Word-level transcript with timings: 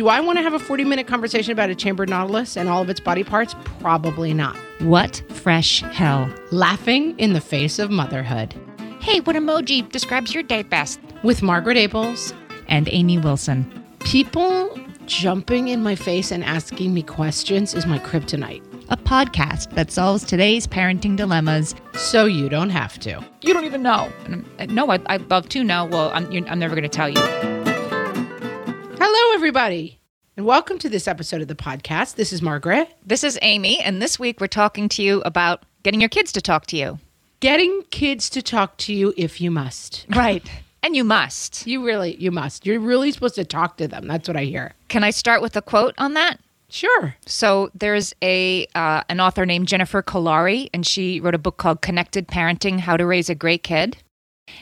Do 0.00 0.08
I 0.08 0.18
want 0.20 0.38
to 0.38 0.42
have 0.42 0.54
a 0.54 0.58
40 0.58 0.84
minute 0.84 1.06
conversation 1.06 1.52
about 1.52 1.68
a 1.68 1.74
chambered 1.74 2.08
nautilus 2.08 2.56
and 2.56 2.70
all 2.70 2.80
of 2.80 2.88
its 2.88 3.00
body 3.00 3.22
parts? 3.22 3.54
Probably 3.80 4.32
not. 4.32 4.56
What 4.78 5.22
fresh 5.28 5.82
hell? 5.82 6.32
Laughing 6.50 7.14
in 7.18 7.34
the 7.34 7.40
face 7.42 7.78
of 7.78 7.90
motherhood. 7.90 8.54
Hey, 9.02 9.20
what 9.20 9.36
emoji 9.36 9.86
describes 9.92 10.32
your 10.32 10.42
day 10.42 10.62
best? 10.62 11.00
With 11.22 11.42
Margaret 11.42 11.76
Ables. 11.76 12.32
And 12.66 12.88
Amy 12.90 13.18
Wilson. 13.18 13.70
People 13.98 14.74
jumping 15.04 15.68
in 15.68 15.82
my 15.82 15.96
face 15.96 16.30
and 16.30 16.44
asking 16.44 16.94
me 16.94 17.02
questions 17.02 17.74
is 17.74 17.84
my 17.84 17.98
kryptonite. 17.98 18.64
A 18.88 18.96
podcast 18.96 19.74
that 19.74 19.90
solves 19.90 20.24
today's 20.24 20.66
parenting 20.66 21.14
dilemmas. 21.14 21.74
So 21.92 22.24
you 22.24 22.48
don't 22.48 22.70
have 22.70 22.98
to. 23.00 23.22
You 23.42 23.52
don't 23.52 23.66
even 23.66 23.82
know. 23.82 24.10
Uh, 24.58 24.64
no, 24.64 24.90
I, 24.90 24.98
I'd 25.08 25.28
love 25.28 25.50
to 25.50 25.62
know. 25.62 25.84
Well, 25.84 26.10
I'm, 26.14 26.24
I'm 26.48 26.58
never 26.58 26.74
going 26.74 26.84
to 26.84 26.88
tell 26.88 27.10
you. 27.10 27.20
Hello, 29.02 29.34
everybody, 29.34 29.99
and 30.40 30.46
welcome 30.46 30.78
to 30.78 30.88
this 30.88 31.06
episode 31.06 31.42
of 31.42 31.48
the 31.48 31.54
podcast. 31.54 32.14
This 32.14 32.32
is 32.32 32.40
Margaret. 32.40 32.88
This 33.04 33.24
is 33.24 33.38
Amy, 33.42 33.78
and 33.78 34.00
this 34.00 34.18
week 34.18 34.40
we're 34.40 34.46
talking 34.46 34.88
to 34.88 35.02
you 35.02 35.20
about 35.26 35.64
getting 35.82 36.00
your 36.00 36.08
kids 36.08 36.32
to 36.32 36.40
talk 36.40 36.64
to 36.68 36.78
you. 36.78 36.98
Getting 37.40 37.82
kids 37.90 38.30
to 38.30 38.40
talk 38.40 38.78
to 38.78 38.94
you 38.94 39.12
if 39.18 39.38
you 39.38 39.50
must. 39.50 40.06
Right. 40.16 40.50
And 40.82 40.96
you 40.96 41.04
must. 41.04 41.66
You 41.66 41.84
really, 41.84 42.16
you 42.16 42.30
must. 42.30 42.64
You're 42.64 42.80
really 42.80 43.12
supposed 43.12 43.34
to 43.34 43.44
talk 43.44 43.76
to 43.76 43.86
them. 43.86 44.06
That's 44.06 44.26
what 44.26 44.36
I 44.38 44.44
hear. 44.44 44.72
Can 44.88 45.04
I 45.04 45.10
start 45.10 45.42
with 45.42 45.54
a 45.56 45.60
quote 45.60 45.94
on 45.98 46.14
that? 46.14 46.40
Sure. 46.70 47.16
So 47.26 47.70
there's 47.74 48.14
a 48.22 48.66
uh, 48.74 49.02
an 49.10 49.20
author 49.20 49.44
named 49.44 49.68
Jennifer 49.68 50.02
Kolari, 50.02 50.70
and 50.72 50.86
she 50.86 51.20
wrote 51.20 51.34
a 51.34 51.38
book 51.38 51.58
called 51.58 51.82
Connected 51.82 52.28
Parenting: 52.28 52.80
How 52.80 52.96
to 52.96 53.04
Raise 53.04 53.28
a 53.28 53.34
Great 53.34 53.62
Kid. 53.62 53.98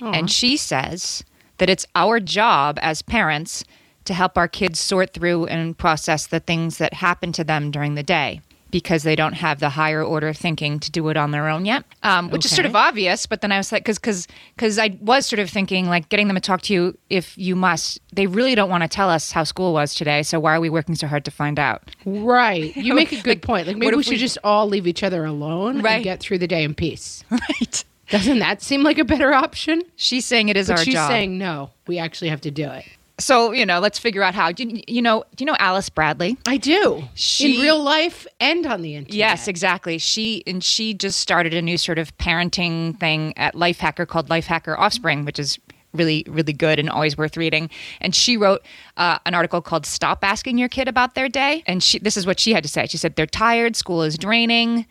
Aw. 0.03 0.11
And 0.11 0.29
she 0.29 0.57
says 0.57 1.23
that 1.59 1.71
it's 1.71 1.87
our 1.95 2.19
job 2.19 2.81
as 2.83 3.01
parents 3.01 3.63
to 4.09 4.15
help 4.15 4.37
our 4.37 4.49
kids 4.49 4.79
sort 4.81 5.13
through 5.15 5.47
and 5.47 5.79
process 5.79 6.27
the 6.27 6.41
things 6.41 6.79
that 6.79 6.93
happen 6.95 7.33
to 7.33 7.45
them 7.45 7.71
during 7.71 7.95
the 7.95 8.03
day 8.03 8.41
because 8.71 9.03
they 9.03 9.17
don't 9.17 9.33
have 9.33 9.61
the 9.61 9.71
higher 9.71 10.03
order 10.03 10.31
thinking 10.35 10.79
to 10.79 10.91
do 10.91 11.09
it 11.09 11.17
on 11.17 11.31
their 11.31 11.49
own 11.49 11.65
yet, 11.65 11.85
um, 12.03 12.29
which 12.29 12.45
is 12.45 12.55
sort 12.55 12.67
of 12.67 12.77
obvious. 12.77 13.25
But 13.25 13.41
then 13.41 13.51
I 13.51 13.57
was 13.57 13.73
like, 13.73 13.83
because 13.83 13.99
because 13.99 14.29
because 14.55 14.79
I 14.79 14.99
was 15.01 15.25
sort 15.25 15.41
of 15.41 15.49
thinking 15.49 15.87
like 15.87 16.11
getting 16.11 16.27
them 16.29 16.35
to 16.35 16.41
talk 16.43 16.61
to 16.63 16.75
you 16.75 16.99
if 17.09 17.37
you 17.39 17.57
must. 17.57 17.99
They 18.13 18.27
really 18.27 18.55
don't 18.55 18.69
want 18.69 18.83
to 18.83 18.89
tell 18.89 19.09
us 19.09 19.33
how 19.33 19.45
school 19.45 19.73
was 19.73 19.95
today, 19.95 20.23
so 20.23 20.39
why 20.39 20.55
are 20.55 20.61
we 20.61 20.69
working 20.69 20.97
so 20.97 21.07
hard 21.07 21.25
to 21.25 21.31
find 21.31 21.59
out? 21.59 21.83
Right. 22.05 22.77
You 22.77 22.93
make 22.93 23.11
a 23.13 23.17
good 23.23 23.27
Like, 23.39 23.43
point. 23.43 23.67
Like 23.69 23.79
maybe 23.79 23.97
we 23.97 24.03
should 24.03 24.11
we- 24.13 24.17
just 24.19 24.37
all 24.45 24.67
leave 24.69 24.87
each 24.87 25.03
other 25.03 25.25
alone 25.25 25.81
Right. 25.81 25.95
and 25.95 26.05
get 26.05 26.21
through 26.21 26.39
the 26.39 26.49
day 26.49 26.63
in 26.63 26.75
peace. 26.75 27.25
Right. 27.31 27.85
Doesn't 28.11 28.39
that 28.39 28.63
seem 28.63 28.83
like 28.83 28.97
a 28.99 29.05
better 29.05 29.35
option? 29.35 29.83
She's 29.97 30.25
saying 30.25 30.49
it 30.49 30.57
is 30.57 30.69
But 30.69 30.79
our 30.79 30.85
she's 30.85 30.95
job. 30.95 31.09
She's 31.11 31.15
saying 31.15 31.37
no. 31.37 31.71
We 31.87 31.99
actually 31.99 32.31
have 32.31 32.41
to 32.43 32.51
do 32.51 32.67
it. 32.69 32.85
So 33.19 33.53
you 33.53 33.67
know, 33.67 33.81
let's 33.81 33.99
figure 33.99 34.23
out 34.23 34.35
how. 34.35 34.53
Do 34.53 34.65
you, 34.65 34.83
you 34.87 35.03
know? 35.03 35.25
Do 35.35 35.43
you 35.43 35.47
know 35.47 35.57
Alice 35.59 35.89
Bradley? 35.89 36.37
I 36.47 36.57
do. 36.57 37.05
She- 37.15 37.57
in 37.57 37.63
real 37.63 37.83
life 37.83 38.27
and 38.41 38.67
on 38.67 38.83
the 38.83 38.95
internet. 38.95 39.15
Yes, 39.15 39.49
exactly. 39.49 39.99
She 39.99 40.43
and 40.47 40.63
she 40.63 40.95
just 40.95 41.21
started 41.21 41.55
a 41.55 41.63
new 41.63 41.79
sort 41.79 41.99
of 41.99 42.17
parenting 42.19 42.99
thing 42.99 43.37
at 43.37 43.55
Lifehacker 43.55 44.07
called 44.07 44.29
Lifehacker 44.29 44.79
Offspring, 44.79 45.25
which 45.25 45.39
is 45.39 45.59
really 45.95 46.25
really 46.29 46.53
good 46.53 46.79
and 46.79 46.91
always 46.91 47.17
worth 47.17 47.37
reading. 47.37 47.71
And 48.01 48.15
she 48.15 48.37
wrote 48.37 48.63
uh, 48.97 49.19
an 49.27 49.35
article 49.35 49.61
called 49.61 49.87
"Stop 49.87 50.23
Asking 50.23 50.59
Your 50.59 50.69
Kid 50.69 50.87
About 50.89 51.15
Their 51.15 51.29
Day." 51.29 51.63
And 51.67 51.83
she 51.83 51.99
this 51.99 52.17
is 52.17 52.27
what 52.27 52.39
she 52.39 52.53
had 52.53 52.63
to 52.63 52.69
say. 52.69 52.87
She 52.87 52.99
said 52.99 53.17
they're 53.17 53.27
tired, 53.27 53.77
school 53.77 54.03
is 54.03 54.17
draining. 54.19 54.87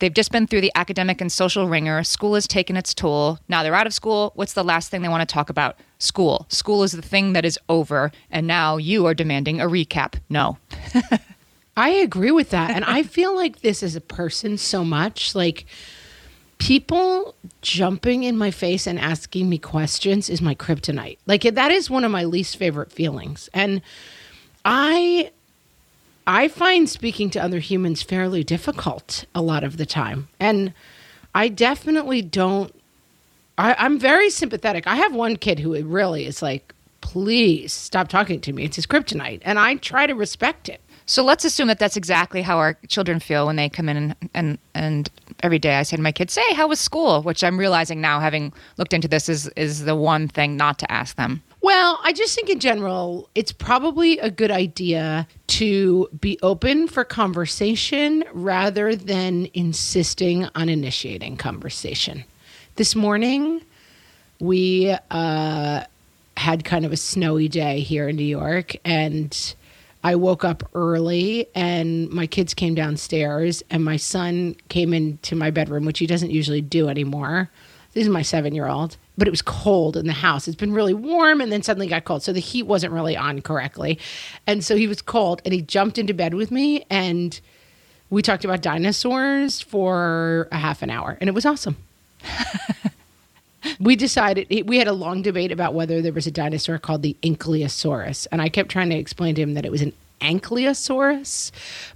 They've 0.00 0.12
just 0.12 0.32
been 0.32 0.46
through 0.46 0.62
the 0.62 0.72
academic 0.74 1.20
and 1.20 1.30
social 1.30 1.68
wringer. 1.68 2.02
School 2.02 2.34
has 2.34 2.48
taken 2.48 2.76
its 2.76 2.94
toll. 2.94 3.38
Now 3.48 3.62
they're 3.62 3.74
out 3.74 3.86
of 3.86 3.94
school. 3.94 4.32
What's 4.34 4.54
the 4.54 4.64
last 4.64 4.90
thing 4.90 5.02
they 5.02 5.08
want 5.08 5.26
to 5.26 5.32
talk 5.32 5.50
about? 5.50 5.78
School. 5.98 6.46
School 6.48 6.82
is 6.82 6.92
the 6.92 7.02
thing 7.02 7.34
that 7.34 7.44
is 7.44 7.58
over. 7.68 8.10
And 8.30 8.46
now 8.46 8.78
you 8.78 9.06
are 9.06 9.14
demanding 9.14 9.60
a 9.60 9.66
recap. 9.66 10.14
No. 10.28 10.58
I 11.76 11.90
agree 11.90 12.30
with 12.30 12.50
that. 12.50 12.70
And 12.70 12.84
I 12.84 13.02
feel 13.02 13.34
like 13.36 13.60
this 13.60 13.82
is 13.82 13.94
a 13.94 14.00
person 14.00 14.58
so 14.58 14.84
much. 14.84 15.34
Like 15.34 15.66
people 16.58 17.34
jumping 17.62 18.22
in 18.22 18.36
my 18.36 18.50
face 18.50 18.86
and 18.86 18.98
asking 18.98 19.48
me 19.48 19.58
questions 19.58 20.30
is 20.30 20.40
my 20.40 20.54
kryptonite. 20.54 21.18
Like 21.26 21.42
that 21.42 21.70
is 21.70 21.90
one 21.90 22.04
of 22.04 22.10
my 22.10 22.24
least 22.24 22.56
favorite 22.56 22.90
feelings. 22.90 23.48
And 23.52 23.82
I 24.64 25.30
I 26.30 26.46
find 26.46 26.88
speaking 26.88 27.28
to 27.30 27.42
other 27.42 27.58
humans 27.58 28.02
fairly 28.02 28.44
difficult 28.44 29.24
a 29.34 29.42
lot 29.42 29.64
of 29.64 29.78
the 29.78 29.84
time. 29.84 30.28
And 30.38 30.72
I 31.34 31.48
definitely 31.48 32.22
don't 32.22 32.72
I, 33.58 33.74
I'm 33.76 33.98
very 33.98 34.30
sympathetic. 34.30 34.86
I 34.86 34.94
have 34.94 35.12
one 35.12 35.34
kid 35.34 35.58
who 35.58 35.74
really 35.82 36.26
is 36.26 36.40
like, 36.40 36.72
please 37.00 37.72
stop 37.72 38.06
talking 38.06 38.40
to 38.42 38.52
me. 38.52 38.62
It's 38.62 38.76
his 38.76 38.86
kryptonite. 38.86 39.40
And 39.42 39.58
I 39.58 39.74
try 39.74 40.06
to 40.06 40.14
respect 40.14 40.68
it. 40.68 40.80
So 41.04 41.24
let's 41.24 41.44
assume 41.44 41.66
that 41.66 41.80
that's 41.80 41.96
exactly 41.96 42.42
how 42.42 42.58
our 42.58 42.74
children 42.86 43.18
feel 43.18 43.46
when 43.46 43.56
they 43.56 43.68
come 43.68 43.88
in 43.88 43.96
and 43.96 44.30
and, 44.32 44.58
and 44.72 45.10
every 45.42 45.58
day 45.58 45.74
I 45.74 45.82
say 45.82 45.96
to 45.96 46.02
my 46.02 46.12
kids, 46.12 46.32
"Say, 46.32 46.54
how 46.54 46.68
was 46.68 46.78
school?" 46.78 47.22
Which 47.22 47.42
I'm 47.42 47.58
realizing 47.58 48.00
now, 48.00 48.20
having 48.20 48.52
looked 48.76 48.92
into 48.92 49.08
this, 49.08 49.28
is 49.28 49.48
is 49.56 49.84
the 49.84 49.96
one 49.96 50.28
thing 50.28 50.56
not 50.56 50.78
to 50.78 50.92
ask 50.92 51.16
them. 51.16 51.42
Well, 51.62 52.00
I 52.02 52.14
just 52.14 52.34
think 52.34 52.48
in 52.48 52.58
general, 52.58 53.28
it's 53.34 53.52
probably 53.52 54.18
a 54.18 54.30
good 54.30 54.50
idea 54.50 55.28
to 55.48 56.08
be 56.18 56.38
open 56.42 56.88
for 56.88 57.04
conversation 57.04 58.24
rather 58.32 58.96
than 58.96 59.46
insisting 59.52 60.48
on 60.54 60.70
initiating 60.70 61.36
conversation. 61.36 62.24
This 62.76 62.96
morning, 62.96 63.60
we 64.40 64.96
uh, 65.10 65.84
had 66.38 66.64
kind 66.64 66.86
of 66.86 66.92
a 66.92 66.96
snowy 66.96 67.48
day 67.48 67.80
here 67.80 68.08
in 68.08 68.16
New 68.16 68.24
York, 68.24 68.76
and 68.82 69.54
I 70.02 70.14
woke 70.14 70.44
up 70.44 70.62
early, 70.74 71.46
and 71.54 72.08
my 72.08 72.26
kids 72.26 72.54
came 72.54 72.74
downstairs, 72.74 73.62
and 73.68 73.84
my 73.84 73.98
son 73.98 74.56
came 74.70 74.94
into 74.94 75.36
my 75.36 75.50
bedroom, 75.50 75.84
which 75.84 75.98
he 75.98 76.06
doesn't 76.06 76.30
usually 76.30 76.62
do 76.62 76.88
anymore. 76.88 77.50
This 77.92 78.04
is 78.04 78.08
my 78.08 78.22
seven 78.22 78.54
year 78.54 78.66
old, 78.66 78.96
but 79.20 79.28
it 79.28 79.30
was 79.30 79.42
cold 79.42 79.96
in 79.96 80.06
the 80.08 80.14
house. 80.14 80.48
It's 80.48 80.56
been 80.56 80.72
really 80.72 80.94
warm 80.94 81.40
and 81.40 81.52
then 81.52 81.62
suddenly 81.62 81.86
got 81.86 82.04
cold. 82.04 82.24
So 82.24 82.32
the 82.32 82.40
heat 82.40 82.64
wasn't 82.64 82.92
really 82.92 83.16
on 83.16 83.42
correctly. 83.42 83.98
And 84.46 84.64
so 84.64 84.74
he 84.74 84.88
was 84.88 85.02
cold 85.02 85.42
and 85.44 85.54
he 85.54 85.62
jumped 85.62 85.98
into 85.98 86.14
bed 86.14 86.34
with 86.34 86.50
me 86.50 86.84
and 86.90 87.38
We 88.10 88.22
talked 88.22 88.44
about 88.44 88.60
dinosaurs 88.60 89.60
for 89.60 90.48
a 90.50 90.56
half 90.58 90.82
an 90.82 90.90
hour, 90.90 91.16
and 91.20 91.28
it 91.28 91.32
was 91.32 91.46
awesome. 91.46 91.76
we 93.80 93.94
decided 93.94 94.48
we 94.66 94.78
had 94.78 94.88
a 94.88 94.92
long 94.92 95.22
debate 95.22 95.52
about 95.52 95.74
whether 95.74 96.02
there 96.02 96.12
was 96.12 96.26
a 96.26 96.30
dinosaur 96.32 96.78
called 96.78 97.02
the 97.02 97.16
Ankylosaurus, 97.22 98.26
and 98.32 98.42
I 98.42 98.48
kept 98.48 98.68
trying 98.68 98.90
to 98.90 98.96
explain 98.96 99.36
to 99.36 99.42
him 99.42 99.54
that 99.54 99.64
it 99.64 99.70
was 99.70 99.80
an 99.80 99.92
Ankylosaurus, 100.20 101.50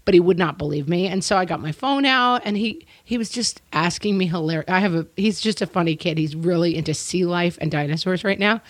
but 0.04 0.14
he 0.14 0.20
would 0.20 0.38
not 0.38 0.58
believe 0.58 0.88
me. 0.88 1.06
And 1.06 1.22
so 1.22 1.36
I 1.36 1.44
got 1.44 1.60
my 1.60 1.72
phone 1.72 2.04
out, 2.04 2.42
and 2.44 2.56
he 2.56 2.86
he 3.04 3.18
was 3.18 3.30
just 3.30 3.62
asking 3.72 4.18
me 4.18 4.26
hilarious. 4.26 4.68
I 4.68 4.80
have 4.80 4.94
a 4.94 5.06
he's 5.16 5.40
just 5.40 5.62
a 5.62 5.66
funny 5.66 5.96
kid. 5.96 6.18
He's 6.18 6.34
really 6.36 6.76
into 6.76 6.94
sea 6.94 7.24
life 7.24 7.58
and 7.60 7.70
dinosaurs 7.70 8.24
right 8.24 8.38
now. 8.38 8.60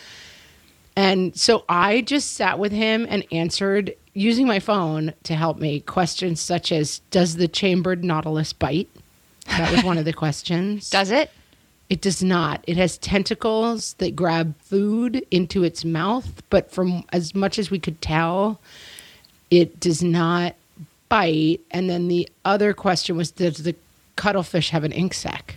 And 0.97 1.37
so 1.37 1.65
I 1.69 2.03
just 2.03 2.33
sat 2.33 2.59
with 2.59 2.73
him 2.73 3.07
and 3.09 3.27
answered 3.33 3.95
using 4.13 4.47
my 4.47 4.61
phone 4.61 5.13
to 5.25 5.35
help 5.35 5.59
me 5.59 5.81
questions 5.81 6.41
such 6.41 6.71
as 6.71 7.01
Does 7.11 7.37
the 7.37 7.49
chambered 7.49 8.05
nautilus 8.05 8.53
bite? 8.53 8.89
That 9.47 9.73
was 9.73 9.85
one 9.85 9.99
of 9.99 10.05
the 10.05 10.13
questions. 10.25 10.91
Does 10.91 11.11
it? 11.11 11.31
It 11.91 12.01
does 12.01 12.23
not. 12.23 12.65
It 12.67 12.77
has 12.77 12.97
tentacles 12.97 13.95
that 13.95 14.17
grab 14.17 14.55
food 14.61 15.25
into 15.31 15.65
its 15.65 15.85
mouth, 15.85 16.43
but 16.49 16.71
from 16.71 17.05
as 17.13 17.35
much 17.35 17.59
as 17.59 17.71
we 17.71 17.79
could 17.79 18.01
tell, 18.01 18.61
it 19.61 19.79
does 19.79 20.03
not 20.03 20.55
bite. 21.09 21.61
And 21.71 21.89
then 21.89 22.09
the 22.09 22.29
other 22.45 22.73
question 22.75 23.17
was 23.17 23.31
Does 23.31 23.63
the 23.63 23.77
cuttlefish 24.17 24.71
have 24.71 24.85
an 24.85 24.93
ink 24.93 25.15
sac? 25.15 25.57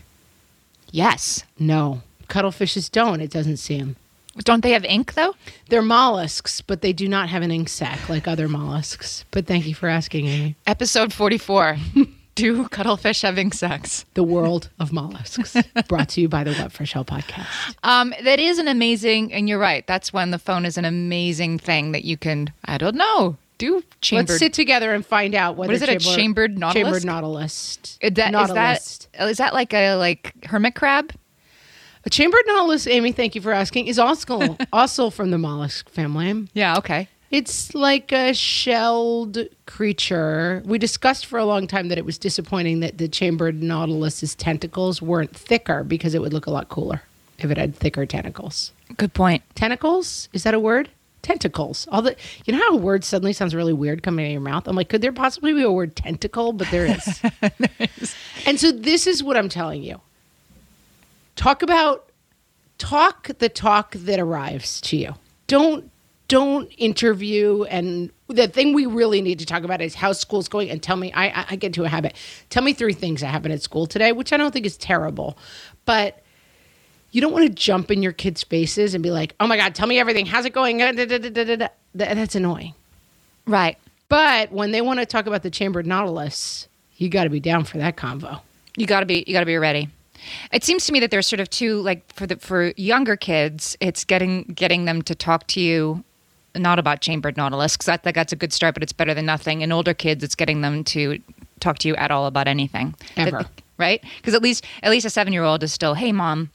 Yes. 0.92 1.44
No. 1.60 2.02
Cuttlefishes 2.30 2.92
don't, 2.92 3.22
it 3.22 3.32
doesn't 3.32 3.58
seem. 3.58 3.96
Don't 4.40 4.62
they 4.62 4.72
have 4.72 4.86
ink 4.86 5.16
though? 5.16 5.34
They're 5.70 5.82
mollusks, 5.82 6.62
but 6.62 6.82
they 6.82 6.94
do 6.94 7.08
not 7.08 7.30
have 7.30 7.42
an 7.42 7.52
ink 7.52 7.70
sac 7.70 8.08
like 8.08 8.28
other 8.28 8.48
mollusks. 8.48 9.26
But 9.32 9.48
thank 9.48 9.66
you 9.66 9.74
for 9.74 9.90
asking, 9.90 10.28
Amy. 10.28 10.56
Episode 10.68 11.12
44. 11.12 11.78
Do 12.36 12.68
cuttlefish 12.68 13.24
have 13.24 13.40
ink 13.40 13.56
sacs? 13.56 14.06
The 14.14 14.22
world 14.22 14.70
of 14.80 14.94
mollusks, 14.94 15.58
brought 15.88 16.10
to 16.10 16.22
you 16.22 16.30
by 16.30 16.44
the 16.44 16.54
What 16.54 16.72
for 16.72 16.86
Show 16.86 17.04
podcast. 17.04 17.48
Um, 17.82 18.14
that 18.24 18.40
is 18.40 18.60
an 18.60 18.68
amazing, 18.68 19.34
and 19.34 19.50
you're 19.50 19.58
right. 19.58 19.88
That's 19.88 20.14
when 20.14 20.30
the 20.30 20.38
phone 20.38 20.64
is 20.64 20.78
an 20.78 20.86
amazing 20.86 21.58
thing 21.58 21.94
that 21.94 22.04
you 22.04 22.16
can, 22.16 22.54
I 22.66 22.78
don't 22.78 22.96
know, 22.96 23.38
do 23.58 23.84
chambered. 24.02 24.30
Let's 24.30 24.40
sit 24.40 24.54
together 24.54 24.94
and 24.94 25.06
find 25.06 25.36
out 25.36 25.56
What 25.56 25.72
is 25.72 25.82
it, 25.82 25.90
a 25.90 25.98
chambered 26.00 26.58
nautilus? 26.58 26.84
Chambered 26.84 27.06
nautilus. 27.06 27.80
Is 28.02 28.14
that, 28.14 28.28
is 28.28 28.32
nautilus. 28.32 29.08
that 29.14 29.30
is 29.30 29.38
that 29.38 29.54
like 29.54 29.74
a 29.74 29.96
like 29.96 30.46
hermit 30.46 30.76
crab? 30.76 31.14
A 32.06 32.10
chambered 32.10 32.44
nautilus, 32.48 32.88
Amy, 32.88 33.12
thank 33.12 33.36
you 33.36 33.42
for 33.42 33.52
asking, 33.52 33.88
is 33.88 34.00
also 34.00 34.58
also 34.74 35.10
from 35.10 35.32
the 35.32 35.38
mollusk 35.38 35.90
family. 35.90 36.48
Yeah, 36.54 36.78
okay. 36.78 37.10
It's 37.30 37.76
like 37.76 38.14
a 38.14 38.34
shelled 38.34 39.38
creature. 39.66 40.64
We 40.66 40.78
discussed 40.78 41.26
for 41.26 41.38
a 41.38 41.44
long 41.44 41.68
time 41.68 41.90
that 41.90 41.98
it 41.98 42.06
was 42.06 42.18
disappointing 42.18 42.80
that 42.80 42.98
the 42.98 43.10
chambered 43.10 43.62
nautilus's 43.62 44.34
tentacles 44.34 45.02
weren't 45.02 45.36
thicker 45.36 45.84
because 45.84 46.16
it 46.16 46.22
would 46.22 46.32
look 46.32 46.46
a 46.46 46.52
lot 46.52 46.70
cooler 46.70 47.02
if 47.40 47.52
it 47.52 47.58
had 47.58 47.76
thicker 47.76 48.06
tentacles. 48.06 48.72
Good 48.96 49.14
point. 49.14 49.44
Tentacles? 49.56 50.30
Is 50.32 50.44
that 50.44 50.54
a 50.54 50.60
word? 50.60 50.90
Tentacles. 51.28 51.88
All 51.92 52.02
the 52.02 52.16
you 52.46 52.54
know 52.54 52.60
how 52.60 52.76
a 52.76 52.78
word 52.78 53.04
suddenly 53.04 53.34
sounds 53.34 53.54
really 53.54 53.74
weird 53.74 54.02
coming 54.02 54.24
out 54.26 54.28
of 54.28 54.32
your 54.32 54.42
mouth? 54.42 54.66
I'm 54.66 54.78
like, 54.78 54.88
could 54.88 55.02
there 55.02 55.12
possibly 55.12 55.52
be 55.54 55.62
a 55.62 55.72
word 55.72 55.94
tentacle? 55.96 56.54
But 56.54 56.68
there 56.72 56.86
is. 56.86 57.22
And 58.46 58.58
so 58.58 58.72
this 58.72 59.08
is 59.08 59.22
what 59.22 59.36
I'm 59.36 59.50
telling 59.50 59.84
you. 59.84 60.00
Talk 61.36 61.62
about 61.62 62.10
talk 62.78 63.30
the 63.40 63.50
talk 63.50 63.92
that 63.92 64.20
arrives 64.20 64.80
to 64.82 64.96
you. 64.98 65.16
Don't 65.48 65.92
don't 66.30 66.70
interview 66.78 67.64
and 67.64 68.10
the 68.28 68.48
thing 68.48 68.74
we 68.74 68.86
really 68.86 69.22
need 69.22 69.40
to 69.40 69.46
talk 69.46 69.64
about 69.64 69.82
is 69.82 69.96
how 69.96 70.12
school's 70.12 70.48
going 70.50 70.70
and 70.70 70.84
tell 70.84 70.98
me 70.98 71.12
I, 71.14 71.28
I- 71.28 71.46
I 71.52 71.56
get 71.56 71.68
into 71.68 71.86
a 71.86 71.88
habit 71.88 72.16
tell 72.50 72.62
me 72.64 72.74
three 72.74 72.92
things 72.92 73.22
that 73.22 73.28
happened 73.28 73.54
at 73.54 73.62
school 73.62 73.86
today 73.88 74.12
which 74.12 74.34
i 74.34 74.38
don't 74.38 74.52
think 74.52 74.66
is 74.66 74.76
terrible 74.76 75.38
but 75.86 76.22
you 77.12 77.22
don't 77.22 77.32
want 77.32 77.46
to 77.48 77.54
jump 77.54 77.90
in 77.92 78.02
your 78.04 78.12
kids 78.12 78.44
faces 78.44 78.94
and 78.94 79.02
be 79.04 79.12
like 79.12 79.34
oh 79.40 79.48
my 79.48 79.58
god 79.58 79.74
tell 79.76 79.88
me 79.88 80.00
everything 80.00 80.26
how's 80.26 80.46
it 80.46 80.54
going 80.54 80.82
Uh, 80.82 80.92
da, 80.92 81.06
da, 81.06 81.18
da, 81.18 81.30
da, 81.30 81.44
da, 81.44 81.56
da." 81.56 81.68
That's 81.94 82.36
annoying 82.36 82.74
Right. 83.46 83.78
but 84.10 84.52
when 84.52 84.72
they 84.72 84.82
want 84.82 85.00
to 85.00 85.06
talk 85.06 85.26
about 85.26 85.44
the 85.44 85.50
chambered 85.50 85.88
nautilus 85.88 86.68
you 86.98 87.10
got 87.10 87.24
to 87.26 87.30
be 87.30 87.40
down 87.40 87.64
for 87.64 87.78
that 87.78 87.96
convo 87.98 88.42
You 88.78 88.86
got 88.88 89.00
to 89.02 89.06
be 89.06 89.24
you 89.28 89.34
got 89.34 89.40
to 89.42 89.46
be 89.46 89.58
ready. 89.58 89.90
It 90.52 90.64
seems 90.64 90.86
to 90.88 90.92
me 90.92 91.00
that 91.00 91.12
there's 91.12 91.28
sort 91.28 91.40
of 91.40 91.50
two 91.50 91.80
like 91.82 92.12
for 92.14 92.26
the 92.28 92.38
for 92.38 92.74
younger 92.76 93.16
kids, 93.16 93.78
it's 93.80 94.04
getting 94.04 94.44
getting 94.46 94.86
them 94.86 95.02
to 95.04 95.16
talk 95.16 95.48
to 95.48 95.60
you 95.62 96.04
not 96.56 96.80
about 96.80 97.02
chambered 97.02 97.38
nautilus 97.38 97.76
because 97.78 97.88
I 97.88 97.98
think 97.98 98.16
that's 98.16 98.34
a 98.34 98.36
good 98.36 98.52
start, 98.52 98.74
but 98.74 98.82
it's 98.82 98.92
better 98.94 99.14
than 99.14 99.26
nothing. 99.28 99.62
And 99.62 99.72
older 99.72 99.94
kids, 99.94 100.24
it's 100.24 100.34
getting 100.36 100.62
them 100.62 100.84
to 100.86 101.20
talk 101.60 101.78
to 101.80 101.88
you 101.88 101.96
at 101.98 102.10
all 102.10 102.26
about 102.26 102.48
anything 102.48 102.96
Ever. 103.16 103.32
That- 103.44 103.62
right? 103.78 104.04
Because 104.18 104.34
at 104.34 104.42
least 104.42 104.66
at 104.82 104.90
least 104.92 105.06
a 105.06 105.10
seven 105.12 105.34
year 105.34 105.44
old 105.44 105.62
is 105.64 105.72
still, 105.72 105.94
hey 105.94 106.12
mom, 106.12 106.50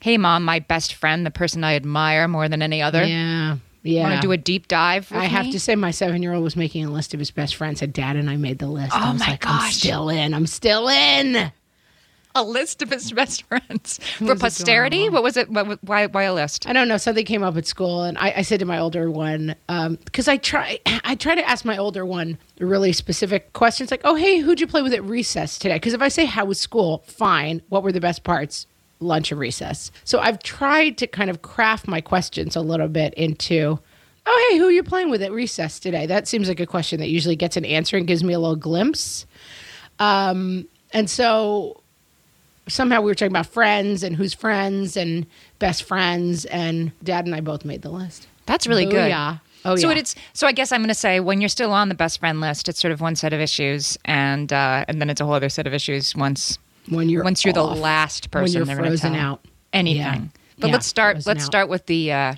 hey 0.00 0.16
mom, 0.18 0.44
my 0.44 0.58
best 0.60 0.94
friend, 0.94 1.24
the 1.26 1.30
person 1.30 1.64
I 1.64 1.74
admire 1.74 2.28
more 2.28 2.48
than 2.48 2.62
any 2.62 2.82
other. 2.82 3.04
yeah 3.04 3.56
yeah 3.82 4.02
Want 4.02 4.14
to 4.16 4.20
do 4.20 4.32
a 4.32 4.36
deep 4.36 4.68
dive? 4.68 5.10
I 5.12 5.24
have 5.26 5.46
me? 5.46 5.52
to 5.52 5.60
say, 5.60 5.74
my 5.76 5.90
seven 5.92 6.22
year 6.22 6.32
old 6.34 6.44
was 6.44 6.56
making 6.56 6.84
a 6.84 6.90
list 6.90 7.14
of 7.14 7.20
his 7.20 7.30
best 7.30 7.54
friends. 7.56 7.80
Said, 7.80 7.92
Dad 7.92 8.16
and 8.16 8.28
I 8.28 8.36
made 8.36 8.58
the 8.58 8.66
list. 8.66 8.92
Oh 8.94 8.98
I 8.98 9.12
was 9.12 9.20
my 9.20 9.26
like, 9.30 9.46
I'm 9.46 9.58
gosh. 9.60 9.76
still 9.76 10.08
in. 10.08 10.34
I'm 10.34 10.46
still 10.46 10.88
in. 10.88 11.52
a 12.34 12.42
list 12.42 12.82
of 12.82 12.90
his 12.90 13.10
best 13.20 13.42
friends 13.44 13.98
for 14.18 14.34
posterity. 14.36 14.98
adorable. 15.06 15.14
What 15.14 15.22
was 15.24 15.36
it? 15.36 15.50
What, 15.50 15.82
why 15.84 16.06
why 16.06 16.24
a 16.24 16.34
list? 16.34 16.68
I 16.68 16.72
don't 16.72 16.86
know. 16.88 16.96
Something 16.98 17.24
came 17.24 17.42
up 17.42 17.56
at 17.56 17.66
school, 17.66 18.02
and 18.02 18.18
I, 18.18 18.34
I 18.38 18.42
said 18.42 18.60
to 18.60 18.66
my 18.66 18.78
older 18.78 19.10
one, 19.10 19.54
um, 19.68 19.96
because 20.04 20.28
I 20.28 20.36
try, 20.36 20.78
I 21.04 21.14
try 21.14 21.34
to 21.36 21.48
ask 21.48 21.64
my 21.64 21.78
older 21.78 22.04
one 22.04 22.36
really 22.60 22.92
specific 22.92 23.52
questions, 23.54 23.90
like, 23.90 24.02
"Oh, 24.04 24.14
hey, 24.16 24.38
who'd 24.40 24.60
you 24.60 24.66
play 24.66 24.82
with 24.82 24.92
at 24.92 25.02
recess 25.04 25.58
today?" 25.58 25.76
Because 25.76 25.94
if 25.94 26.02
I 26.02 26.08
say 26.08 26.26
how 26.26 26.44
was 26.44 26.60
school, 26.60 27.04
fine. 27.06 27.62
What 27.70 27.82
were 27.82 27.92
the 27.92 28.00
best 28.00 28.22
parts? 28.24 28.66
Lunch 29.00 29.30
and 29.30 29.40
recess. 29.40 29.90
So 30.04 30.18
I've 30.18 30.42
tried 30.42 30.98
to 30.98 31.06
kind 31.06 31.30
of 31.30 31.42
craft 31.42 31.86
my 31.86 32.00
questions 32.00 32.56
a 32.56 32.60
little 32.60 32.88
bit 32.88 33.14
into. 33.14 33.78
Oh, 34.26 34.48
hey, 34.50 34.58
who 34.58 34.66
are 34.66 34.72
you 34.72 34.82
playing 34.82 35.10
with 35.10 35.22
at 35.22 35.32
recess 35.32 35.78
today? 35.78 36.04
That 36.04 36.28
seems 36.28 36.48
like 36.48 36.60
a 36.60 36.66
question 36.66 37.00
that 37.00 37.08
usually 37.08 37.36
gets 37.36 37.56
an 37.56 37.64
answer 37.64 37.96
and 37.96 38.06
gives 38.06 38.22
me 38.22 38.34
a 38.34 38.38
little 38.38 38.56
glimpse. 38.56 39.24
Um, 39.98 40.68
and 40.92 41.08
so 41.08 41.80
somehow 42.68 43.00
we 43.00 43.10
were 43.10 43.14
talking 43.14 43.32
about 43.32 43.46
friends 43.46 44.02
and 44.02 44.16
who's 44.16 44.34
friends 44.34 44.96
and 44.96 45.26
best 45.58 45.84
friends, 45.84 46.44
and 46.46 46.92
Dad 47.02 47.26
and 47.26 47.34
I 47.34 47.40
both 47.40 47.64
made 47.64 47.82
the 47.82 47.90
list. 47.90 48.28
That's 48.46 48.66
really 48.66 48.84
good. 48.84 49.10
Booyah. 49.10 49.40
Oh 49.64 49.70
yeah. 49.70 49.76
so 49.76 49.90
yeah. 49.90 49.96
it's 49.96 50.14
so 50.34 50.46
I 50.46 50.52
guess 50.52 50.70
I'm 50.72 50.80
going 50.80 50.88
to 50.88 50.94
say 50.94 51.20
when 51.20 51.40
you're 51.40 51.48
still 51.48 51.72
on 51.72 51.88
the 51.88 51.94
best 51.94 52.20
friend 52.20 52.40
list, 52.40 52.68
it's 52.68 52.80
sort 52.80 52.92
of 52.92 53.00
one 53.00 53.16
set 53.16 53.32
of 53.32 53.40
issues, 53.40 53.98
and 54.04 54.52
uh, 54.52 54.84
and 54.88 55.00
then 55.00 55.10
it's 55.10 55.20
a 55.20 55.24
whole 55.24 55.34
other 55.34 55.48
set 55.48 55.66
of 55.66 55.74
issues 55.74 56.14
once 56.14 56.58
when 56.90 57.08
you're 57.08 57.24
once 57.24 57.44
you're 57.44 57.58
off, 57.58 57.74
the 57.76 57.80
last 57.80 58.26
when 58.32 58.42
person 58.44 58.56
you're 58.58 58.66
they're 58.66 58.76
frozen 58.76 59.12
tell 59.12 59.20
out. 59.20 59.44
anything. 59.72 59.96
Yeah. 60.02 60.20
But 60.58 60.66
Yeah, 60.68 60.72
let's 60.74 60.86
start. 60.86 61.26
Let's 61.26 61.42
out. 61.42 61.46
start 61.46 61.68
with 61.68 61.86
the 61.86 62.12
uh, 62.12 62.34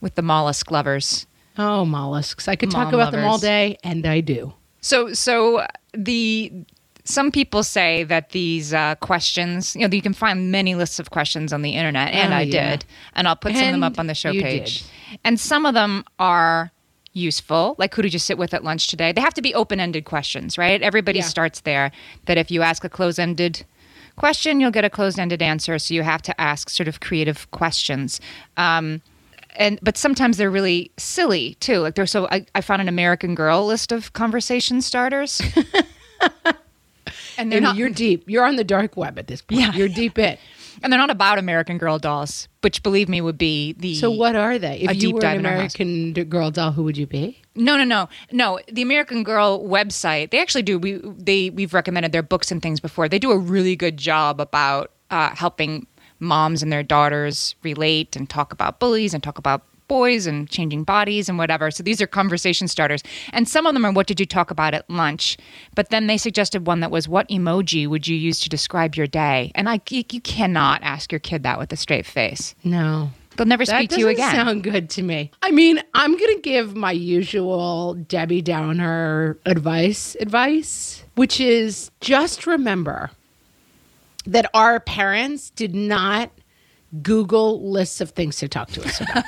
with 0.00 0.14
the 0.14 0.22
mollusk 0.22 0.70
lovers. 0.70 1.26
Oh, 1.56 1.84
mollusks! 1.84 2.48
I 2.48 2.56
could 2.56 2.70
talk 2.70 2.86
Mom 2.86 2.94
about 2.94 3.12
them 3.12 3.24
all 3.24 3.38
day, 3.38 3.78
and 3.84 4.04
I 4.06 4.20
do. 4.20 4.54
So 4.80 5.12
so 5.12 5.66
the 5.92 6.52
some 7.04 7.30
people 7.30 7.62
say 7.62 8.02
that 8.04 8.30
these 8.30 8.72
uh, 8.74 8.94
questions, 8.96 9.76
you 9.76 9.86
know, 9.86 9.94
you 9.94 10.02
can 10.02 10.14
find 10.14 10.50
many 10.50 10.74
lists 10.74 10.98
of 10.98 11.10
questions 11.10 11.52
on 11.52 11.62
the 11.62 11.70
internet, 11.70 12.12
and 12.14 12.32
Oh, 12.32 12.36
I 12.36 12.40
yeah. 12.42 12.70
did, 12.76 12.84
and 13.14 13.28
I'll 13.28 13.36
put 13.36 13.52
some 13.54 13.66
of 13.66 13.70
them 13.72 13.82
up 13.84 13.98
on 13.98 14.06
the 14.08 14.14
show 14.14 14.32
page. 14.32 14.84
And 15.22 15.38
some 15.38 15.64
of 15.66 15.74
them 15.74 16.04
are 16.18 16.72
useful, 17.12 17.76
like 17.78 17.94
who 17.94 18.02
did 18.02 18.12
you 18.12 18.18
sit 18.18 18.36
with 18.38 18.52
at 18.54 18.64
lunch 18.64 18.88
today? 18.88 19.12
They 19.12 19.20
have 19.20 19.34
to 19.34 19.42
be 19.42 19.54
open-ended 19.54 20.04
questions, 20.04 20.58
right? 20.58 20.82
Everybody 20.82 21.18
Yeah. 21.20 21.26
starts 21.26 21.60
there. 21.60 21.92
That 22.24 22.38
if 22.38 22.50
you 22.50 22.62
ask 22.62 22.82
a 22.84 22.88
closed-ended 22.88 23.64
question, 24.16 24.60
you'll 24.60 24.70
get 24.70 24.84
a 24.84 24.90
closed-ended 24.90 25.42
answer. 25.42 25.78
So 25.78 25.94
you 25.94 26.02
have 26.02 26.22
to 26.22 26.40
ask 26.40 26.70
sort 26.70 26.88
of 26.88 27.00
creative 27.00 27.50
questions. 27.50 28.20
Um, 28.56 29.02
and 29.56 29.78
but 29.82 29.96
sometimes 29.96 30.36
they're 30.36 30.50
really 30.50 30.90
silly 30.96 31.54
too. 31.60 31.78
Like 31.78 31.94
there's 31.94 32.10
so 32.10 32.26
I, 32.30 32.44
I 32.54 32.60
found 32.60 32.82
an 32.82 32.88
American 32.88 33.34
Girl 33.34 33.64
list 33.66 33.92
of 33.92 34.12
conversation 34.12 34.80
starters. 34.80 35.40
and 37.38 37.52
they're 37.52 37.58
And 37.58 37.64
not 37.64 37.76
you're 37.76 37.90
deep. 37.90 38.28
You're 38.28 38.44
on 38.44 38.56
the 38.56 38.64
dark 38.64 38.96
web 38.96 39.18
at 39.18 39.26
this 39.26 39.42
point. 39.42 39.60
Yeah. 39.60 39.72
You're 39.74 39.88
deep 39.88 40.18
in. 40.18 40.36
And 40.84 40.92
they're 40.92 41.00
not 41.00 41.10
about 41.10 41.38
American 41.38 41.78
Girl 41.78 41.98
dolls, 41.98 42.46
which 42.60 42.82
believe 42.82 43.08
me 43.08 43.22
would 43.22 43.38
be 43.38 43.72
the 43.72 43.94
So 43.94 44.10
what 44.10 44.36
are 44.36 44.58
they? 44.58 44.80
If 44.80 45.02
you 45.02 45.14
were 45.14 45.24
an 45.24 45.38
in 45.38 45.46
our 45.46 45.52
house. 45.52 45.74
American 45.74 46.12
Girl 46.28 46.50
doll, 46.50 46.72
who 46.72 46.84
would 46.84 46.98
you 46.98 47.06
be? 47.06 47.40
No, 47.54 47.78
no, 47.78 47.84
no, 47.84 48.10
no. 48.30 48.60
The 48.70 48.82
American 48.82 49.24
Girl 49.24 49.66
website, 49.66 50.30
they 50.30 50.40
actually 50.40 50.62
do. 50.62 50.78
We 50.78 51.00
they 51.02 51.48
we've 51.48 51.72
recommended 51.72 52.12
their 52.12 52.22
books 52.22 52.52
and 52.52 52.60
things 52.60 52.80
before. 52.80 53.08
They 53.08 53.18
do 53.18 53.30
a 53.30 53.38
really 53.38 53.76
good 53.76 53.96
job 53.96 54.40
about 54.42 54.92
uh, 55.10 55.34
helping 55.34 55.86
moms 56.20 56.62
and 56.62 56.70
their 56.70 56.82
daughters 56.82 57.54
relate 57.62 58.14
and 58.14 58.28
talk 58.28 58.52
about 58.52 58.78
bullies 58.78 59.14
and 59.14 59.22
talk 59.22 59.38
about 59.38 59.62
boys 59.88 60.26
and 60.26 60.48
changing 60.48 60.84
bodies 60.84 61.28
and 61.28 61.38
whatever. 61.38 61.70
So 61.70 61.82
these 61.82 62.00
are 62.00 62.06
conversation 62.06 62.68
starters, 62.68 63.02
and 63.32 63.48
some 63.48 63.66
of 63.66 63.74
them 63.74 63.84
are 63.84 63.92
what 63.92 64.06
did 64.06 64.20
you 64.20 64.26
talk 64.26 64.50
about 64.50 64.74
at 64.74 64.88
lunch? 64.90 65.36
But 65.74 65.90
then 65.90 66.06
they 66.06 66.18
suggested 66.18 66.66
one 66.66 66.80
that 66.80 66.90
was 66.90 67.08
what 67.08 67.28
emoji 67.28 67.86
would 67.86 68.06
you 68.06 68.16
use 68.16 68.40
to 68.40 68.48
describe 68.48 68.96
your 68.96 69.06
day? 69.06 69.52
And 69.54 69.68
I 69.68 69.80
you, 69.90 70.04
you 70.10 70.20
cannot 70.20 70.82
ask 70.82 71.12
your 71.12 71.18
kid 71.18 71.42
that 71.42 71.58
with 71.58 71.72
a 71.72 71.76
straight 71.76 72.06
face. 72.06 72.54
No. 72.64 73.10
They'll 73.36 73.46
never 73.46 73.64
speak 73.64 73.90
to 73.90 73.98
you 73.98 74.08
again. 74.08 74.32
sound 74.32 74.62
good 74.62 74.88
to 74.90 75.02
me. 75.02 75.32
I 75.42 75.50
mean, 75.50 75.82
I'm 75.92 76.16
going 76.16 76.36
to 76.36 76.40
give 76.40 76.76
my 76.76 76.92
usual 76.92 77.94
Debbie 77.94 78.42
Downer 78.42 79.36
advice. 79.44 80.16
Advice. 80.20 81.02
which 81.16 81.40
is 81.40 81.90
just 82.00 82.46
remember 82.46 83.10
that 84.26 84.48
our 84.54 84.78
parents 84.80 85.50
did 85.50 85.74
not 85.74 86.30
Google 87.02 87.70
lists 87.70 88.00
of 88.00 88.10
things 88.10 88.36
to 88.36 88.48
talk 88.48 88.68
to 88.70 88.84
us 88.84 89.00
about. 89.00 89.24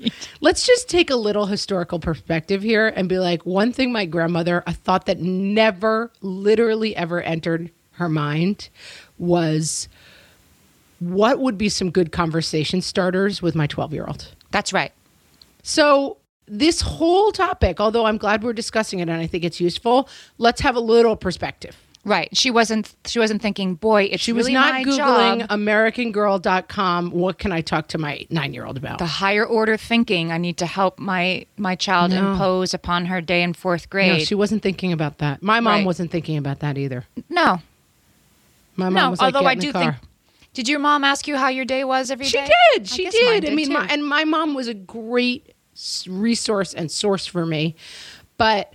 Let's 0.40 0.66
just 0.66 0.88
take 0.88 1.10
a 1.10 1.16
little 1.16 1.46
historical 1.46 1.98
perspective 1.98 2.62
here 2.62 2.88
and 2.88 3.08
be 3.08 3.18
like, 3.18 3.44
one 3.44 3.72
thing 3.72 3.92
my 3.92 4.04
grandmother, 4.04 4.62
a 4.66 4.72
thought 4.72 5.06
that 5.06 5.20
never 5.20 6.10
literally 6.20 6.94
ever 6.96 7.20
entered 7.22 7.70
her 7.92 8.08
mind 8.08 8.68
was 9.18 9.88
what 10.98 11.38
would 11.38 11.58
be 11.58 11.68
some 11.68 11.90
good 11.90 12.12
conversation 12.12 12.80
starters 12.80 13.42
with 13.42 13.54
my 13.54 13.66
12 13.66 13.92
year 13.92 14.04
old? 14.06 14.34
That's 14.50 14.72
right. 14.72 14.92
So, 15.62 16.18
this 16.48 16.80
whole 16.80 17.32
topic, 17.32 17.80
although 17.80 18.06
I'm 18.06 18.18
glad 18.18 18.44
we're 18.44 18.52
discussing 18.52 19.00
it 19.00 19.08
and 19.08 19.20
I 19.20 19.26
think 19.26 19.42
it's 19.42 19.60
useful, 19.60 20.08
let's 20.38 20.60
have 20.60 20.76
a 20.76 20.80
little 20.80 21.16
perspective. 21.16 21.76
Right. 22.06 22.28
She 22.36 22.52
wasn't 22.52 22.94
she 23.04 23.18
wasn't 23.18 23.42
thinking, 23.42 23.74
boy, 23.74 24.04
it's 24.04 24.22
She 24.22 24.32
was 24.32 24.46
really 24.46 24.54
not 24.54 24.72
my 24.74 24.84
Googling 24.84 25.40
job. 25.40 25.50
AmericanGirl.com. 25.50 27.10
What 27.10 27.38
can 27.38 27.50
I 27.50 27.60
talk 27.62 27.88
to 27.88 27.98
my 27.98 28.24
nine 28.30 28.54
year 28.54 28.64
old 28.64 28.76
about? 28.76 28.98
the 28.98 29.06
higher 29.06 29.44
order 29.44 29.76
thinking. 29.76 30.30
I 30.30 30.38
need 30.38 30.56
to 30.58 30.66
help 30.66 30.98
my 31.00 31.46
my 31.56 31.74
child 31.74 32.12
impose 32.12 32.72
upon 32.72 33.06
her 33.06 33.20
day 33.20 33.42
in 33.42 33.54
fourth 33.54 33.90
grade. 33.90 34.12
no, 34.12 34.18
she 34.20 34.36
wasn't 34.36 34.62
thinking 34.62 34.92
about 34.92 35.18
that. 35.18 35.42
My 35.42 35.58
mom 35.58 35.72
Right. 35.78 35.86
wasn't 35.86 36.12
thinking 36.12 36.36
about 36.38 36.60
that 36.60 36.78
either. 36.78 37.04
no, 37.28 37.60
My 38.76 38.88
mom 38.88 38.94
no. 38.94 39.10
was 39.10 39.20
like, 39.20 39.34
Although 39.34 39.40
"Get 39.44 39.48
I 39.48 39.52
in 39.54 39.58
the 39.58 39.66
do 39.66 39.72
car." 39.72 39.82
think. 39.82 39.96
Did 40.54 40.68
your 40.68 40.78
mom 40.78 41.02
ask 41.04 41.26
you 41.26 41.36
how 41.36 41.48
your 41.48 41.64
day 41.64 41.82
was 41.82 42.10
every 42.12 42.26
She 42.26 42.38
day? 42.38 42.48
did. 42.74 42.88
She 42.88 43.02
guess 43.02 43.12
did. 43.14 43.44
I 43.46 43.50
mean, 43.54 43.66
too. 43.66 43.72
my, 43.74 43.86
and 43.88 44.06
my 44.06 44.22
mom 44.24 44.54
was 44.54 44.68
a 44.68 44.74
great 44.74 45.52
s- 45.74 46.06
resource 46.08 46.72
and 46.72 46.88
source 46.90 47.26
for 47.26 47.44
me, 47.44 47.74
but 48.38 48.72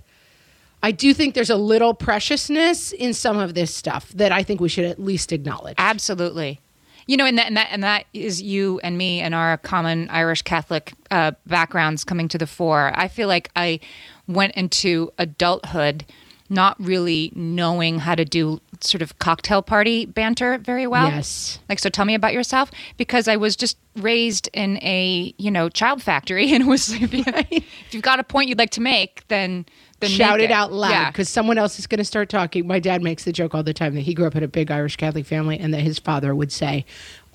I 0.82 0.90
do 0.90 1.14
think 1.14 1.34
there's 1.34 1.50
a 1.50 1.56
little 1.56 1.94
preciousness 1.94 2.92
in 2.92 3.14
some 3.14 3.38
of 3.38 3.54
this 3.54 3.74
stuff 3.74 4.10
that 4.12 4.32
I 4.32 4.42
think 4.42 4.60
we 4.60 4.68
should 4.68 4.84
at 4.84 4.98
least 4.98 5.32
acknowledge. 5.32 5.76
Absolutely. 5.78 6.60
You 7.06 7.16
know, 7.16 7.26
and 7.26 7.38
that, 7.38 7.46
and 7.46 7.56
that 7.56 7.68
and 7.70 7.82
that 7.82 8.06
is 8.12 8.40
you 8.40 8.80
and 8.82 8.96
me 8.96 9.20
and 9.20 9.34
our 9.34 9.56
common 9.58 10.08
Irish 10.10 10.42
Catholic 10.42 10.92
uh, 11.10 11.32
backgrounds 11.46 12.04
coming 12.04 12.28
to 12.28 12.38
the 12.38 12.46
fore. 12.46 12.92
I 12.94 13.08
feel 13.08 13.28
like 13.28 13.50
I 13.56 13.80
went 14.26 14.54
into 14.54 15.12
adulthood 15.18 16.04
not 16.52 16.78
really 16.78 17.32
knowing 17.34 17.98
how 17.98 18.14
to 18.14 18.24
do 18.24 18.60
sort 18.80 19.00
of 19.00 19.18
cocktail 19.18 19.62
party 19.62 20.04
banter 20.04 20.58
very 20.58 20.86
well. 20.86 21.08
Yes. 21.08 21.58
Like, 21.68 21.78
so 21.78 21.88
tell 21.88 22.04
me 22.04 22.14
about 22.14 22.34
yourself 22.34 22.70
because 22.98 23.26
I 23.26 23.36
was 23.36 23.56
just 23.56 23.78
raised 23.96 24.48
in 24.52 24.76
a 24.78 25.34
you 25.38 25.50
know 25.50 25.68
child 25.68 26.02
factory, 26.02 26.52
and 26.52 26.64
it 26.64 26.66
was 26.66 26.92
if 27.00 27.94
you've 27.94 28.02
got 28.02 28.20
a 28.20 28.24
point 28.24 28.48
you'd 28.48 28.58
like 28.58 28.70
to 28.70 28.80
make, 28.80 29.26
then 29.28 29.64
Shout 30.10 30.40
it 30.40 30.50
out 30.50 30.72
loud 30.72 30.90
Yeah. 30.90 31.10
because 31.10 31.28
someone 31.28 31.58
else 31.58 31.78
is 31.78 31.86
going 31.86 31.98
to 31.98 32.04
start 32.04 32.28
talking. 32.28 32.66
My 32.66 32.78
dad 32.80 33.02
makes 33.02 33.24
the 33.24 33.32
joke 33.32 33.54
all 33.54 33.62
the 33.62 33.74
time 33.74 33.94
that 33.94 34.02
he 34.02 34.14
grew 34.14 34.26
up 34.26 34.36
in 34.36 34.42
a 34.42 34.48
big 34.48 34.70
Irish 34.70 34.96
Catholic 34.96 35.26
family 35.26 35.58
and 35.58 35.72
that 35.74 35.80
his 35.80 35.98
father 35.98 36.34
would 36.34 36.52
say 36.52 36.84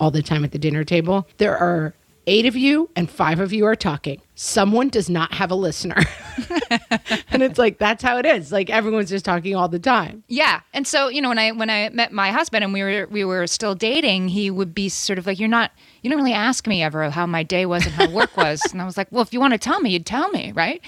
all 0.00 0.10
the 0.10 0.22
time 0.22 0.44
at 0.44 0.52
the 0.52 0.58
dinner 0.58 0.84
table, 0.84 1.26
There 1.38 1.56
are 1.56 1.94
eight 2.26 2.44
of 2.44 2.54
you 2.54 2.90
and 2.94 3.10
five 3.10 3.40
of 3.40 3.52
you 3.54 3.64
are 3.64 3.74
talking. 3.74 4.20
Someone 4.34 4.90
does 4.90 5.08
not 5.08 5.32
have 5.32 5.50
a 5.50 5.54
listener. 5.54 5.96
and 7.30 7.42
it's 7.42 7.58
like, 7.58 7.78
that's 7.78 8.02
how 8.02 8.18
it 8.18 8.26
is. 8.26 8.52
Like 8.52 8.70
everyone's 8.70 9.08
just 9.10 9.24
talking 9.24 9.56
all 9.56 9.68
the 9.68 9.78
time. 9.78 10.22
Yeah, 10.28 10.60
and 10.74 10.86
so 10.86 11.08
you 11.08 11.20
know 11.22 11.28
when 11.30 11.38
I 11.38 11.52
when 11.52 11.70
I 11.70 11.88
met 11.88 12.12
my 12.12 12.30
husband 12.30 12.64
and 12.64 12.72
we 12.72 12.82
were 12.82 13.06
we 13.10 13.24
were 13.24 13.46
still 13.46 13.74
dating, 13.74 14.28
he 14.28 14.50
would 14.50 14.74
be 14.74 14.88
sort 14.88 15.18
of 15.18 15.26
like, 15.26 15.38
"You're 15.40 15.48
not, 15.48 15.72
you 16.02 16.10
don't 16.10 16.18
really 16.18 16.34
ask 16.34 16.66
me 16.66 16.82
ever 16.82 17.08
how 17.10 17.26
my 17.26 17.42
day 17.42 17.66
was 17.66 17.86
and 17.86 17.94
how 17.94 18.10
work 18.10 18.36
was," 18.36 18.60
and 18.72 18.80
I 18.80 18.84
was 18.84 18.96
like, 18.96 19.08
"Well, 19.10 19.22
if 19.22 19.32
you 19.32 19.40
want 19.40 19.54
to 19.54 19.58
tell 19.58 19.80
me, 19.80 19.90
you'd 19.90 20.06
tell 20.06 20.28
me, 20.30 20.52
right?" 20.52 20.82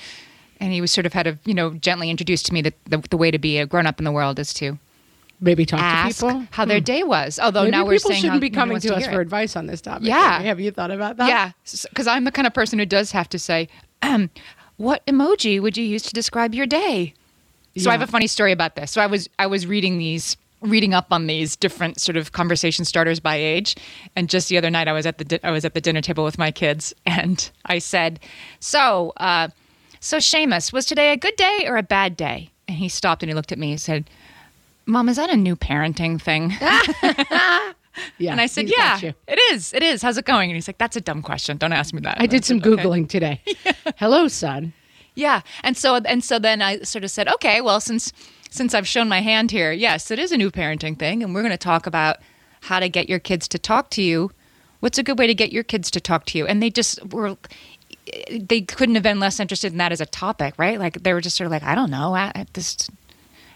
And 0.60 0.72
he 0.72 0.80
was 0.80 0.92
sort 0.92 1.06
of 1.06 1.12
had 1.14 1.22
to 1.24 1.38
you 1.44 1.54
know 1.54 1.70
gently 1.74 2.10
introduced 2.10 2.46
to 2.46 2.52
me 2.54 2.62
that 2.62 2.74
the, 2.84 2.98
the 3.10 3.16
way 3.16 3.30
to 3.30 3.38
be 3.38 3.58
a 3.58 3.66
grown 3.66 3.86
up 3.86 3.98
in 3.98 4.04
the 4.04 4.12
world 4.12 4.38
is 4.38 4.52
to 4.54 4.78
Maybe 5.42 5.64
talk 5.64 5.80
ask 5.80 6.18
to 6.20 6.26
people. 6.26 6.46
how 6.50 6.66
their 6.66 6.80
day 6.80 7.02
was. 7.02 7.38
Although 7.38 7.62
Maybe 7.62 7.70
now 7.70 7.86
we're 7.86 7.94
people 7.96 8.10
saying 8.10 8.20
shouldn't 8.22 8.42
be 8.42 8.50
coming 8.50 8.78
to 8.78 8.94
us 8.94 9.06
for 9.06 9.20
it. 9.20 9.22
advice 9.22 9.56
on 9.56 9.66
this 9.68 9.80
topic. 9.80 10.06
Yeah. 10.06 10.40
Have 10.42 10.60
you 10.60 10.70
thought 10.70 10.90
about 10.90 11.16
that? 11.16 11.28
Yeah, 11.28 11.52
because 11.88 12.06
I'm 12.06 12.24
the 12.24 12.30
kind 12.30 12.46
of 12.46 12.52
person 12.52 12.78
who 12.78 12.84
does 12.84 13.10
have 13.12 13.26
to 13.30 13.38
say, 13.38 13.68
um, 14.02 14.28
"What 14.76 15.04
emoji 15.06 15.58
would 15.62 15.78
you 15.78 15.84
use 15.84 16.02
to 16.02 16.12
describe 16.12 16.54
your 16.54 16.66
day?" 16.66 17.14
So 17.78 17.88
I 17.88 17.92
have 17.92 18.02
a 18.02 18.06
funny 18.06 18.26
story 18.26 18.52
about 18.52 18.74
this. 18.76 18.90
So 18.90 19.00
I 19.00 19.06
was 19.06 19.30
I 19.38 19.46
was 19.46 19.66
reading 19.66 19.96
these 19.96 20.36
reading 20.60 20.92
up 20.92 21.06
on 21.10 21.26
these 21.26 21.56
different 21.56 21.98
sort 21.98 22.18
of 22.18 22.32
conversation 22.32 22.84
starters 22.84 23.18
by 23.18 23.36
age 23.36 23.76
and 24.14 24.28
just 24.28 24.50
the 24.50 24.58
other 24.58 24.68
night 24.68 24.88
I 24.88 24.92
was 24.92 25.06
at 25.06 25.16
the 25.16 25.24
di- 25.24 25.40
I 25.42 25.50
was 25.52 25.64
at 25.64 25.72
the 25.72 25.80
dinner 25.80 26.02
table 26.02 26.22
with 26.22 26.36
my 26.36 26.50
kids 26.50 26.92
and 27.06 27.48
I 27.64 27.78
said 27.78 28.20
so 28.58 29.14
uh, 29.16 29.48
so 30.00 30.16
Seamus 30.18 30.72
was 30.72 30.86
today 30.86 31.12
a 31.12 31.16
good 31.16 31.36
day 31.36 31.66
or 31.68 31.76
a 31.76 31.82
bad 31.82 32.16
day 32.16 32.50
and 32.66 32.76
he 32.78 32.88
stopped 32.88 33.22
and 33.22 33.30
he 33.30 33.34
looked 33.34 33.52
at 33.52 33.58
me 33.58 33.72
and 33.72 33.80
said 33.80 34.08
mom 34.86 35.08
is 35.08 35.16
that 35.16 35.30
a 35.30 35.36
new 35.36 35.56
parenting 35.56 36.20
thing 36.20 36.52
Yeah. 38.18 38.32
and 38.32 38.40
I 38.40 38.46
said 38.46 38.68
yeah 38.68 38.98
it 39.02 39.38
is 39.52 39.72
it 39.74 39.82
is 39.82 40.00
how's 40.02 40.16
it 40.16 40.24
going 40.24 40.50
and 40.50 40.56
he's 40.56 40.68
like 40.68 40.78
that's 40.78 40.96
a 40.96 41.00
dumb 41.00 41.22
question 41.22 41.56
don't 41.56 41.72
ask 41.72 41.92
me 41.92 42.00
that 42.02 42.20
I 42.20 42.26
did 42.26 42.44
some 42.44 42.60
said, 42.60 42.72
"Okay." 42.72 42.82
Googling 42.82 43.08
today. 43.08 43.40
Hello, 43.96 44.28
son. 44.28 44.72
Yeah, 45.16 45.42
and 45.64 45.76
so 45.76 45.96
and 45.96 46.22
so 46.24 46.38
then 46.38 46.62
I 46.62 46.80
sort 46.82 47.04
of 47.04 47.10
said, 47.10 47.28
okay, 47.28 47.60
well 47.60 47.80
since 47.80 48.12
since 48.48 48.74
I've 48.74 48.86
shown 48.86 49.08
my 49.08 49.20
hand 49.20 49.50
here, 49.50 49.72
yes, 49.72 50.10
it 50.10 50.18
is 50.18 50.32
a 50.32 50.36
new 50.36 50.50
parenting 50.50 50.98
thing, 50.98 51.22
and 51.22 51.34
we're 51.34 51.42
going 51.42 51.50
to 51.52 51.58
talk 51.58 51.86
about 51.86 52.18
how 52.62 52.80
to 52.80 52.88
get 52.88 53.08
your 53.08 53.18
kids 53.18 53.46
to 53.48 53.58
talk 53.58 53.90
to 53.90 54.02
you. 54.02 54.30
What's 54.78 54.98
a 54.98 55.02
good 55.02 55.18
way 55.18 55.26
to 55.26 55.34
get 55.34 55.52
your 55.52 55.62
kids 55.62 55.90
to 55.90 56.00
talk 56.00 56.24
to 56.26 56.38
you? 56.38 56.46
And 56.46 56.62
they 56.62 56.70
just 56.70 57.12
were. 57.12 57.36
They 58.30 58.62
couldn't 58.62 58.94
have 58.94 59.04
been 59.04 59.20
less 59.20 59.40
interested 59.40 59.72
in 59.72 59.78
that 59.78 59.92
as 59.92 60.00
a 60.00 60.06
topic, 60.06 60.54
right? 60.58 60.78
Like 60.78 61.02
they 61.02 61.12
were 61.12 61.20
just 61.20 61.36
sort 61.36 61.46
of 61.46 61.52
like, 61.52 61.62
I 61.62 61.74
don't 61.74 61.90
know, 61.90 62.14
I, 62.14 62.32
I 62.34 62.46
just 62.54 62.90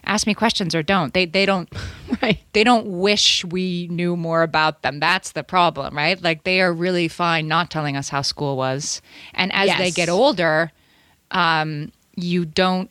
ask 0.06 0.26
me 0.26 0.34
questions 0.34 0.74
or 0.74 0.82
don't. 0.82 1.14
They 1.14 1.24
they 1.26 1.46
don't 1.46 1.68
Right. 2.22 2.38
they 2.52 2.64
don't 2.64 2.86
wish 3.00 3.44
we 3.44 3.88
knew 3.90 4.16
more 4.16 4.42
about 4.42 4.82
them. 4.82 5.00
That's 5.00 5.32
the 5.32 5.42
problem, 5.42 5.96
right? 5.96 6.20
Like 6.20 6.44
they 6.44 6.60
are 6.60 6.72
really 6.72 7.08
fine 7.08 7.48
not 7.48 7.70
telling 7.70 7.96
us 7.96 8.08
how 8.10 8.22
school 8.22 8.56
was. 8.56 9.02
And 9.32 9.52
as 9.52 9.76
they 9.78 9.90
get 9.90 10.08
older, 10.08 10.70
um, 11.30 11.92
you 12.16 12.44
don't. 12.44 12.90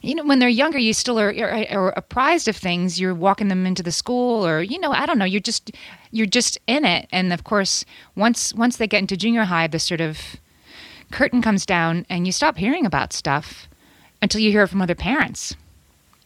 You 0.00 0.14
know, 0.14 0.24
when 0.24 0.38
they're 0.38 0.48
younger, 0.48 0.78
you 0.78 0.92
still 0.92 1.18
are, 1.18 1.30
are, 1.30 1.66
are 1.70 1.92
apprised 1.96 2.46
of 2.46 2.56
things. 2.56 3.00
You're 3.00 3.14
walking 3.16 3.48
them 3.48 3.66
into 3.66 3.82
the 3.82 3.90
school, 3.90 4.46
or 4.46 4.62
you 4.62 4.78
know, 4.78 4.92
I 4.92 5.06
don't 5.06 5.18
know. 5.18 5.24
You're 5.24 5.40
just 5.40 5.72
you're 6.12 6.26
just 6.26 6.56
in 6.68 6.84
it. 6.84 7.08
And 7.10 7.32
of 7.32 7.42
course, 7.42 7.84
once 8.14 8.54
once 8.54 8.76
they 8.76 8.86
get 8.86 9.00
into 9.00 9.16
junior 9.16 9.44
high, 9.44 9.66
the 9.66 9.80
sort 9.80 10.00
of 10.00 10.36
curtain 11.10 11.42
comes 11.42 11.66
down, 11.66 12.06
and 12.08 12.26
you 12.26 12.32
stop 12.32 12.56
hearing 12.56 12.86
about 12.86 13.12
stuff 13.12 13.68
until 14.22 14.40
you 14.40 14.50
hear 14.50 14.62
it 14.62 14.68
from 14.68 14.82
other 14.82 14.94
parents. 14.94 15.54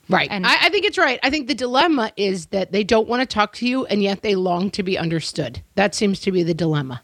Right. 0.09 0.29
And- 0.31 0.47
I, 0.47 0.67
I 0.67 0.69
think 0.69 0.85
it's 0.85 0.99
right. 0.99 1.19
I 1.23 1.31
think 1.31 1.49
the 1.49 1.55
dilemma 1.55 2.13
is 2.17 2.47
that 2.47 2.73
they 2.73 2.85
don't 2.85 3.09
want 3.09 3.21
to 3.21 3.27
talk 3.27 3.55
to 3.55 3.67
you 3.67 3.87
and 3.87 4.03
yet 4.03 4.23
they 4.23 4.35
long 4.35 4.71
to 4.73 4.83
be 4.83 4.99
understood. 4.99 5.63
That 5.75 5.95
seems 5.95 6.21
to 6.21 6.33
be 6.33 6.43
the 6.43 6.55
dilemma. 6.55 7.03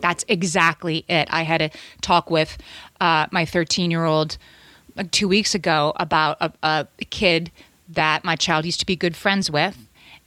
That's 0.00 0.24
exactly 0.28 1.04
it. 1.08 1.28
I 1.30 1.42
had 1.42 1.62
a 1.62 1.70
talk 2.00 2.30
with 2.30 2.58
uh, 3.00 3.26
my 3.30 3.44
13 3.44 3.90
year 3.90 4.04
old 4.04 4.36
two 5.12 5.28
weeks 5.28 5.54
ago 5.54 5.92
about 5.96 6.36
a, 6.40 6.52
a 6.62 6.86
kid 7.10 7.50
that 7.88 8.24
my 8.24 8.36
child 8.36 8.64
used 8.64 8.80
to 8.80 8.86
be 8.86 8.96
good 8.96 9.16
friends 9.16 9.50
with 9.50 9.78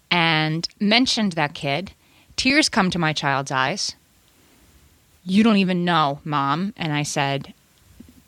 and 0.09 0.67
mentioned 0.79 1.33
that 1.33 1.53
kid. 1.53 1.91
Tears 2.37 2.69
come 2.69 2.89
to 2.89 2.99
my 2.99 3.11
child's 3.13 3.51
eyes. 3.51 3.95
You 5.25 5.43
don't 5.43 5.57
even 5.57 5.83
know, 5.83 6.19
mom. 6.23 6.73
And 6.77 6.93
I 6.93 7.03
said, 7.03 7.53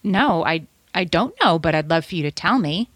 No, 0.03 0.43
I, 0.45 0.65
I 0.93 1.03
don't 1.03 1.33
know, 1.41 1.59
but 1.59 1.75
I'd 1.75 1.89
love 1.89 2.05
for 2.05 2.15
you 2.15 2.23
to 2.23 2.31
tell 2.31 2.59
me. 2.59 2.89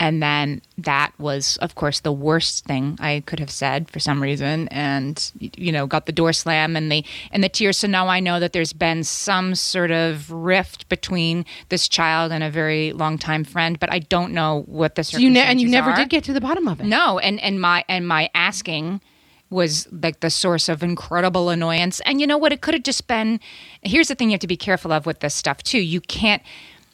And 0.00 0.22
then 0.22 0.62
that 0.78 1.10
was, 1.18 1.56
of 1.56 1.74
course, 1.74 1.98
the 1.98 2.12
worst 2.12 2.64
thing 2.66 2.96
I 3.00 3.24
could 3.26 3.40
have 3.40 3.50
said 3.50 3.90
for 3.90 3.98
some 3.98 4.22
reason, 4.22 4.68
and 4.68 5.28
you 5.40 5.72
know, 5.72 5.88
got 5.88 6.06
the 6.06 6.12
door 6.12 6.32
slam 6.32 6.76
and 6.76 6.92
the 6.92 7.04
and 7.32 7.42
the 7.42 7.48
tears. 7.48 7.78
So 7.78 7.88
now 7.88 8.06
I 8.06 8.20
know 8.20 8.38
that 8.38 8.52
there's 8.52 8.72
been 8.72 9.02
some 9.02 9.56
sort 9.56 9.90
of 9.90 10.30
rift 10.30 10.88
between 10.88 11.44
this 11.68 11.88
child 11.88 12.30
and 12.30 12.44
a 12.44 12.50
very 12.50 12.92
longtime 12.92 13.42
friend, 13.42 13.80
but 13.80 13.92
I 13.92 13.98
don't 13.98 14.32
know 14.32 14.62
what 14.66 14.94
the 14.94 15.02
So 15.02 15.18
you 15.18 15.30
ne- 15.30 15.40
and 15.40 15.60
you 15.60 15.66
circumstances 15.66 15.72
never 15.72 15.90
are. 15.90 15.96
did 15.96 16.10
get 16.10 16.22
to 16.24 16.32
the 16.32 16.40
bottom 16.40 16.68
of 16.68 16.80
it. 16.80 16.86
No, 16.86 17.18
and 17.18 17.40
and 17.40 17.60
my 17.60 17.84
and 17.88 18.06
my 18.06 18.30
asking 18.36 19.00
was 19.50 19.88
like 19.92 20.20
the 20.20 20.30
source 20.30 20.68
of 20.68 20.82
incredible 20.82 21.48
annoyance. 21.48 22.00
And 22.00 22.20
you 22.20 22.26
know 22.26 22.38
what? 22.38 22.52
It 22.52 22.60
could 22.60 22.74
have 22.74 22.82
just 22.82 23.06
been. 23.06 23.40
Here's 23.82 24.08
the 24.08 24.14
thing: 24.14 24.28
you 24.30 24.34
have 24.34 24.40
to 24.40 24.46
be 24.46 24.56
careful 24.56 24.92
of 24.92 25.06
with 25.06 25.20
this 25.20 25.34
stuff 25.34 25.62
too. 25.62 25.78
You 25.80 26.00
can't. 26.00 26.42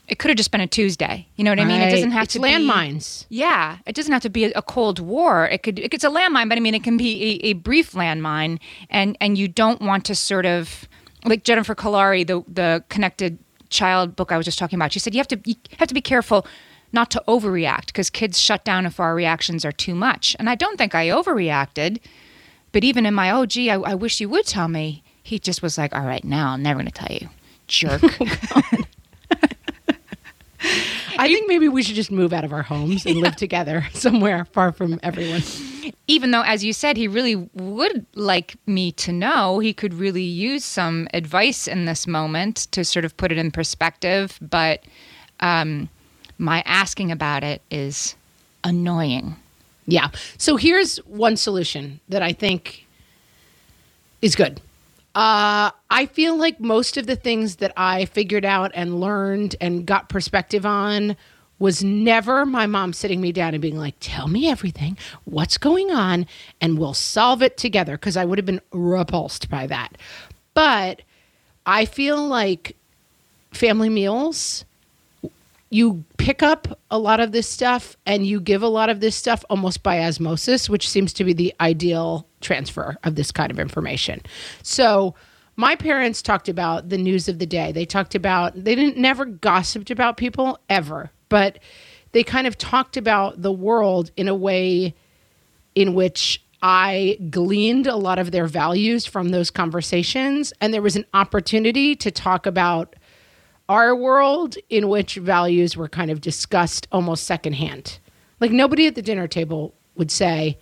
It 0.06 0.18
could 0.18 0.28
have 0.28 0.37
just 0.37 0.50
been 0.50 0.61
a 0.61 0.66
Tuesday. 0.66 1.26
You 1.37 1.44
know 1.44 1.50
what 1.50 1.58
I 1.61 1.64
mean? 1.64 1.80
It 1.80 1.90
doesn't 1.90 2.11
Right. 2.11 2.14
have 2.14 2.25
It's 2.25 2.34
to 2.34 2.38
landmines. 2.40 3.26
Be, 3.30 3.37
yeah, 3.37 3.78
it 3.87 3.94
doesn't 3.94 4.12
have 4.12 4.20
to 4.23 4.28
be 4.28 4.44
a, 4.44 4.52
a 4.56 4.61
Cold 4.62 4.99
War. 5.00 5.46
It 5.49 5.62
could. 5.62 5.78
It's 5.78 6.04
a 6.04 6.11
landmine, 6.11 6.49
but 6.50 6.58
I 6.58 6.61
mean, 6.61 6.75
it 6.75 6.84
can 6.84 6.96
be 6.99 7.40
a, 7.42 7.46
a 7.46 7.52
brief 7.54 7.92
landmine, 7.92 8.58
and 8.90 9.16
and 9.20 9.38
you 9.38 9.49
don't 9.49 9.80
want 9.80 10.04
to 10.06 10.14
sort 10.14 10.44
of 10.46 10.87
like 11.25 11.42
Jennifer 11.44 11.75
Kolari, 11.75 12.26
the 12.26 12.44
the 12.46 12.84
connected 12.90 13.38
child 13.70 14.14
book 14.14 14.30
I 14.30 14.37
was 14.37 14.44
just 14.44 14.58
talking 14.58 14.78
about. 14.78 14.92
She 14.92 14.99
said 14.99 15.14
you 15.14 15.18
have 15.18 15.28
to 15.28 15.40
you 15.44 15.54
have 15.78 15.88
to 15.88 15.94
be 15.94 16.02
careful 16.02 16.46
not 16.92 17.11
to 17.11 17.23
overreact 17.26 17.87
because 17.87 18.11
kids 18.11 18.38
shut 18.38 18.62
down 18.64 18.84
if 18.87 19.00
our 19.00 19.14
reactions 19.16 19.64
are 19.64 19.73
too 19.73 19.94
much. 19.94 20.37
And 20.38 20.49
I 20.50 20.54
don't 20.54 20.76
think 20.76 20.94
I 20.94 21.08
overreacted, 21.08 21.99
but 22.75 22.85
even 22.85 23.07
in 23.07 23.14
my 23.14 23.31
oh 23.31 23.47
gee, 23.47 23.71
I, 23.71 23.76
I 23.76 23.95
wish 23.95 24.21
you 24.21 24.28
would 24.28 24.45
tell 24.45 24.69
me. 24.69 25.02
He 25.23 25.38
just 25.38 25.62
was 25.62 25.78
like, 25.78 25.95
all 25.95 26.04
right, 26.04 26.25
now 26.25 26.50
I'm 26.50 26.62
never 26.62 26.81
going 26.81 26.90
to 26.90 26.93
tell 26.93 27.16
you, 27.16 27.31
jerk. 27.66 28.02
I 31.16 31.25
I 31.25 31.28
think 31.28 31.49
maybe 31.49 31.69
we 31.69 31.83
should 31.83 31.95
just 31.95 32.11
move 32.11 32.33
out 32.33 32.45
of 32.45 32.52
our 32.52 32.62
homes 32.62 33.07
and 33.07 33.16
live 33.16 33.37
together 33.45 33.87
somewhere 33.93 34.45
far 34.47 34.73
from 34.73 34.99
everyone. 35.02 35.43
even 36.09 36.33
though, 36.33 36.43
as 36.43 36.64
you 36.64 36.73
said, 36.73 36.97
he 36.97 37.07
really 37.07 37.37
would 37.54 38.04
like 38.14 38.57
me 38.66 38.90
to 38.93 39.12
know, 39.12 39.61
he 39.61 39.73
could 39.73 39.95
really 39.95 40.23
use 40.23 40.64
some 40.64 41.07
advice 41.14 41.69
in 41.69 41.85
this 41.85 42.07
moment 42.07 42.66
to 42.73 42.85
sort 42.85 43.04
of 43.04 43.16
put 43.16 43.31
it 43.31 43.38
in 43.38 43.52
perspective. 43.52 44.38
But 44.43 44.83
um, 45.40 45.88
my 46.38 46.62
asking 46.66 47.12
about 47.12 47.45
it 47.45 47.62
is 47.71 48.16
annoying. 48.64 49.37
Yeah. 49.86 50.08
So 50.38 50.56
here's 50.56 50.96
one 50.98 51.36
solution 51.36 52.00
that 52.08 52.22
I 52.22 52.32
think 52.32 52.86
is 54.22 54.34
good. 54.34 54.60
Uh, 55.14 55.70
I 55.90 56.06
feel 56.06 56.36
like 56.36 56.58
most 56.58 56.96
of 56.96 57.06
the 57.06 57.14
things 57.14 57.56
that 57.56 57.72
I 57.76 58.06
figured 58.06 58.44
out 58.44 58.72
and 58.74 59.00
learned 59.00 59.54
and 59.60 59.86
got 59.86 60.08
perspective 60.08 60.66
on 60.66 61.16
was 61.60 61.84
never 61.84 62.44
my 62.44 62.66
mom 62.66 62.92
sitting 62.92 63.20
me 63.20 63.30
down 63.30 63.54
and 63.54 63.62
being 63.62 63.78
like, 63.78 63.94
Tell 64.00 64.26
me 64.26 64.50
everything, 64.50 64.98
what's 65.24 65.56
going 65.56 65.92
on, 65.92 66.26
and 66.60 66.78
we'll 66.78 66.94
solve 66.94 67.42
it 67.42 67.56
together. 67.56 67.92
Because 67.92 68.16
I 68.16 68.24
would 68.24 68.38
have 68.38 68.46
been 68.46 68.60
repulsed 68.72 69.48
by 69.48 69.68
that. 69.68 69.96
But 70.54 71.02
I 71.64 71.84
feel 71.84 72.26
like 72.26 72.76
family 73.52 73.88
meals, 73.88 74.64
you 75.75 76.04
pick 76.19 76.40
up 76.40 76.78
a 76.88 76.97
lot 76.97 77.19
of 77.19 77.33
this 77.33 77.49
stuff 77.49 77.97
and 78.07 78.25
you 78.25 78.40
give 78.40 78.62
a 78.62 78.69
lot 78.69 78.88
of 78.88 79.00
this 79.00 79.16
stuff 79.16 79.45
almost 79.50 79.83
by 79.83 79.99
osmosis, 80.04 80.71
which 80.71 80.88
seems 80.88 81.12
to 81.12 81.25
be 81.25 81.33
the 81.33 81.52
ideal 81.61 82.28
transfer 82.40 82.97
of 83.02 83.16
this 83.16 83.33
kind 83.33 83.50
of 83.50 83.59
information. 83.59 84.23
So, 84.62 85.16
my 85.57 85.75
parents 85.75 86.23
talked 86.23 86.49
about 86.49 86.90
the 86.90 86.99
news 86.99 87.28
of 87.28 87.40
the 87.40 87.47
day. 87.47 87.73
They 87.73 87.87
talked 87.87 88.14
about 88.14 88.52
they 88.54 88.76
didn't 88.76 88.99
never 88.99 89.25
gossiped 89.25 89.90
about 89.90 90.16
people 90.16 90.61
ever, 90.69 91.11
but 91.28 91.59
they 92.12 92.23
kind 92.23 92.47
of 92.47 92.57
talked 92.57 92.97
about 92.97 93.43
the 93.43 93.52
world 93.52 94.12
in 94.16 94.28
a 94.28 94.35
way 94.35 94.95
in 95.75 95.95
which 95.95 96.40
I 96.62 97.19
gleaned 97.31 97.88
a 97.88 97.97
lot 97.97 98.21
of 98.21 98.31
their 98.31 98.47
values 98.47 99.07
from 99.07 99.31
those 99.31 99.50
conversations 99.50 100.52
and 100.61 100.73
there 100.73 100.83
was 100.83 100.95
an 100.95 101.07
opportunity 101.14 101.97
to 101.97 102.12
talk 102.12 102.47
about 102.47 102.95
our 103.68 103.94
world 103.94 104.56
in 104.68 104.88
which 104.88 105.16
values 105.16 105.76
were 105.76 105.88
kind 105.88 106.11
of 106.11 106.21
discussed 106.21 106.87
almost 106.92 107.25
secondhand. 107.25 107.99
Like 108.40 108.50
nobody 108.50 108.87
at 108.87 108.94
the 108.94 109.02
dinner 109.02 109.26
table 109.26 109.75
would 109.97 110.11
say, 110.11 110.59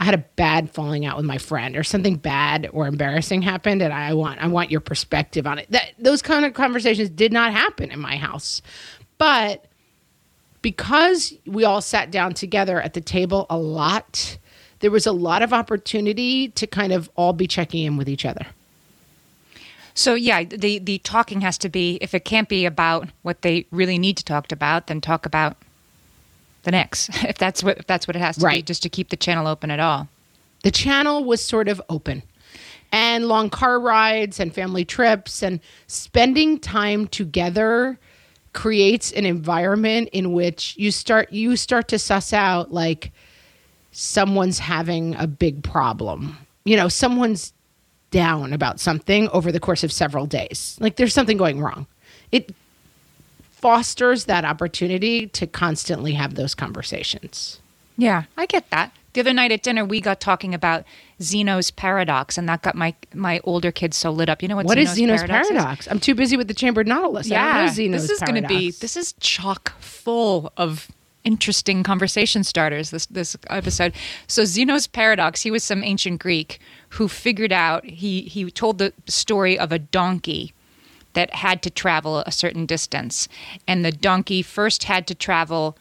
I 0.00 0.04
had 0.04 0.14
a 0.14 0.24
bad 0.36 0.70
falling 0.70 1.06
out 1.06 1.16
with 1.16 1.26
my 1.26 1.38
friend 1.38 1.76
or 1.76 1.82
something 1.82 2.16
bad 2.16 2.68
or 2.72 2.86
embarrassing 2.86 3.42
happened 3.42 3.82
and 3.82 3.92
I 3.92 4.14
want 4.14 4.40
I 4.40 4.46
want 4.46 4.70
your 4.70 4.80
perspective 4.80 5.46
on 5.46 5.58
it. 5.58 5.66
That 5.70 5.92
those 5.98 6.22
kind 6.22 6.44
of 6.44 6.54
conversations 6.54 7.10
did 7.10 7.32
not 7.32 7.52
happen 7.52 7.90
in 7.90 7.98
my 7.98 8.16
house. 8.16 8.62
But 9.16 9.66
because 10.62 11.34
we 11.46 11.64
all 11.64 11.80
sat 11.80 12.10
down 12.10 12.34
together 12.34 12.80
at 12.80 12.94
the 12.94 13.00
table 13.00 13.46
a 13.50 13.58
lot, 13.58 14.38
there 14.80 14.90
was 14.90 15.06
a 15.06 15.12
lot 15.12 15.42
of 15.42 15.52
opportunity 15.52 16.48
to 16.50 16.66
kind 16.66 16.92
of 16.92 17.10
all 17.16 17.32
be 17.32 17.48
checking 17.48 17.84
in 17.84 17.96
with 17.96 18.08
each 18.08 18.24
other. 18.24 18.46
So 19.98 20.14
yeah, 20.14 20.44
the 20.44 20.78
the 20.78 20.98
talking 20.98 21.40
has 21.40 21.58
to 21.58 21.68
be 21.68 21.98
if 22.00 22.14
it 22.14 22.24
can't 22.24 22.48
be 22.48 22.66
about 22.66 23.08
what 23.22 23.42
they 23.42 23.66
really 23.72 23.98
need 23.98 24.16
to 24.18 24.24
talk 24.24 24.52
about, 24.52 24.86
then 24.86 25.00
talk 25.00 25.26
about 25.26 25.56
the 26.62 26.70
next. 26.70 27.10
If 27.24 27.36
that's 27.36 27.64
what 27.64 27.78
if 27.78 27.86
that's 27.88 28.06
what 28.06 28.14
it 28.14 28.20
has 28.20 28.36
to 28.36 28.48
be, 28.48 28.62
just 28.62 28.84
to 28.84 28.88
keep 28.88 29.08
the 29.08 29.16
channel 29.16 29.48
open 29.48 29.72
at 29.72 29.80
all. 29.80 30.08
the 30.62 30.70
channel 30.70 31.24
was 31.24 31.42
sort 31.42 31.66
of 31.66 31.82
open 31.88 32.22
and 32.92 33.26
long 33.26 33.50
car 33.50 33.80
rides 33.80 34.38
and 34.38 34.54
family 34.54 34.84
trips 34.84 35.42
and 35.42 35.58
spending 35.88 36.60
time 36.60 37.08
together 37.08 37.98
creates 38.52 39.10
an 39.12 39.26
environment 39.26 40.08
in 40.12 40.32
which 40.32 40.74
you 40.78 40.92
start 40.92 41.32
you 41.32 41.56
start 41.56 41.88
to 41.88 41.98
suss 41.98 42.32
out 42.32 42.72
like 42.72 43.10
someone's 43.90 44.60
having 44.60 45.14
a 45.16 45.26
big 45.26 45.62
problem 45.62 46.36
you 46.64 46.76
know 46.76 46.88
someone's 46.88 47.52
down 48.10 48.52
about 48.52 48.80
something 48.80 49.28
over 49.28 49.52
the 49.52 49.60
course 49.60 49.84
of 49.84 49.92
several 49.92 50.26
days 50.26 50.76
like 50.80 50.96
there's 50.96 51.14
something 51.14 51.36
going 51.36 51.60
wrong 51.60 51.86
it 52.32 52.54
fosters 53.50 54.24
that 54.26 54.44
opportunity 54.44 55.26
to 55.26 55.46
constantly 55.46 56.12
have 56.14 56.34
those 56.34 56.54
conversations 56.54 57.60
Yeah, 57.96 58.24
I 58.36 58.46
get 58.46 58.70
that. 58.70 58.92
The 59.14 59.20
other 59.20 59.32
night 59.32 59.50
at 59.50 59.64
dinner, 59.64 59.84
we 59.84 60.00
got 60.00 60.20
talking 60.20 60.54
about 60.54 60.84
Zeno's 61.20 61.72
paradox, 61.72 62.38
and 62.38 62.48
that 62.48 62.62
got 62.62 62.76
my 62.76 62.94
my 63.12 63.40
older 63.42 63.72
kids 63.72 63.96
so 63.96 64.12
lit 64.12 64.28
up. 64.28 64.40
You 64.42 64.48
know 64.48 64.54
what? 64.54 64.66
What 64.66 64.78
is 64.78 64.90
Zeno's 64.90 65.22
paradox? 65.24 65.48
paradox? 65.48 65.88
I'm 65.90 65.98
too 65.98 66.14
busy 66.14 66.36
with 66.36 66.46
the 66.46 66.54
chambered 66.54 66.86
nautilus. 66.86 67.26
I 67.26 67.34
don't 67.34 67.54
know 67.54 67.60
Yeah, 67.62 67.68
Zeno's 67.72 68.02
this 68.02 68.10
is 68.12 68.20
going 68.20 68.40
to 68.40 68.46
be 68.48 68.70
this 68.70 68.96
is 68.96 69.14
chock 69.18 69.72
full 69.80 70.52
of 70.56 70.86
interesting 71.24 71.82
conversation 71.82 72.44
starters. 72.44 72.90
This 72.90 73.06
this 73.06 73.36
episode. 73.48 73.94
So 74.26 74.44
Zeno's 74.44 74.86
paradox. 74.86 75.42
He 75.42 75.50
was 75.50 75.64
some 75.64 75.82
ancient 75.84 76.20
Greek 76.20 76.60
who 76.90 77.08
figured 77.08 77.52
out. 77.52 77.84
He 77.84 78.22
he 78.22 78.50
told 78.50 78.78
the 78.78 78.92
story 79.06 79.58
of 79.58 79.72
a 79.72 79.78
donkey 79.78 80.54
that 81.14 81.34
had 81.34 81.62
to 81.62 81.70
travel 81.70 82.18
a 82.20 82.32
certain 82.32 82.66
distance, 82.66 83.28
and 83.66 83.84
the 83.84 83.92
donkey 83.92 84.42
first 84.42 84.84
had 84.84 85.06
to 85.06 85.14
travel 85.14 85.76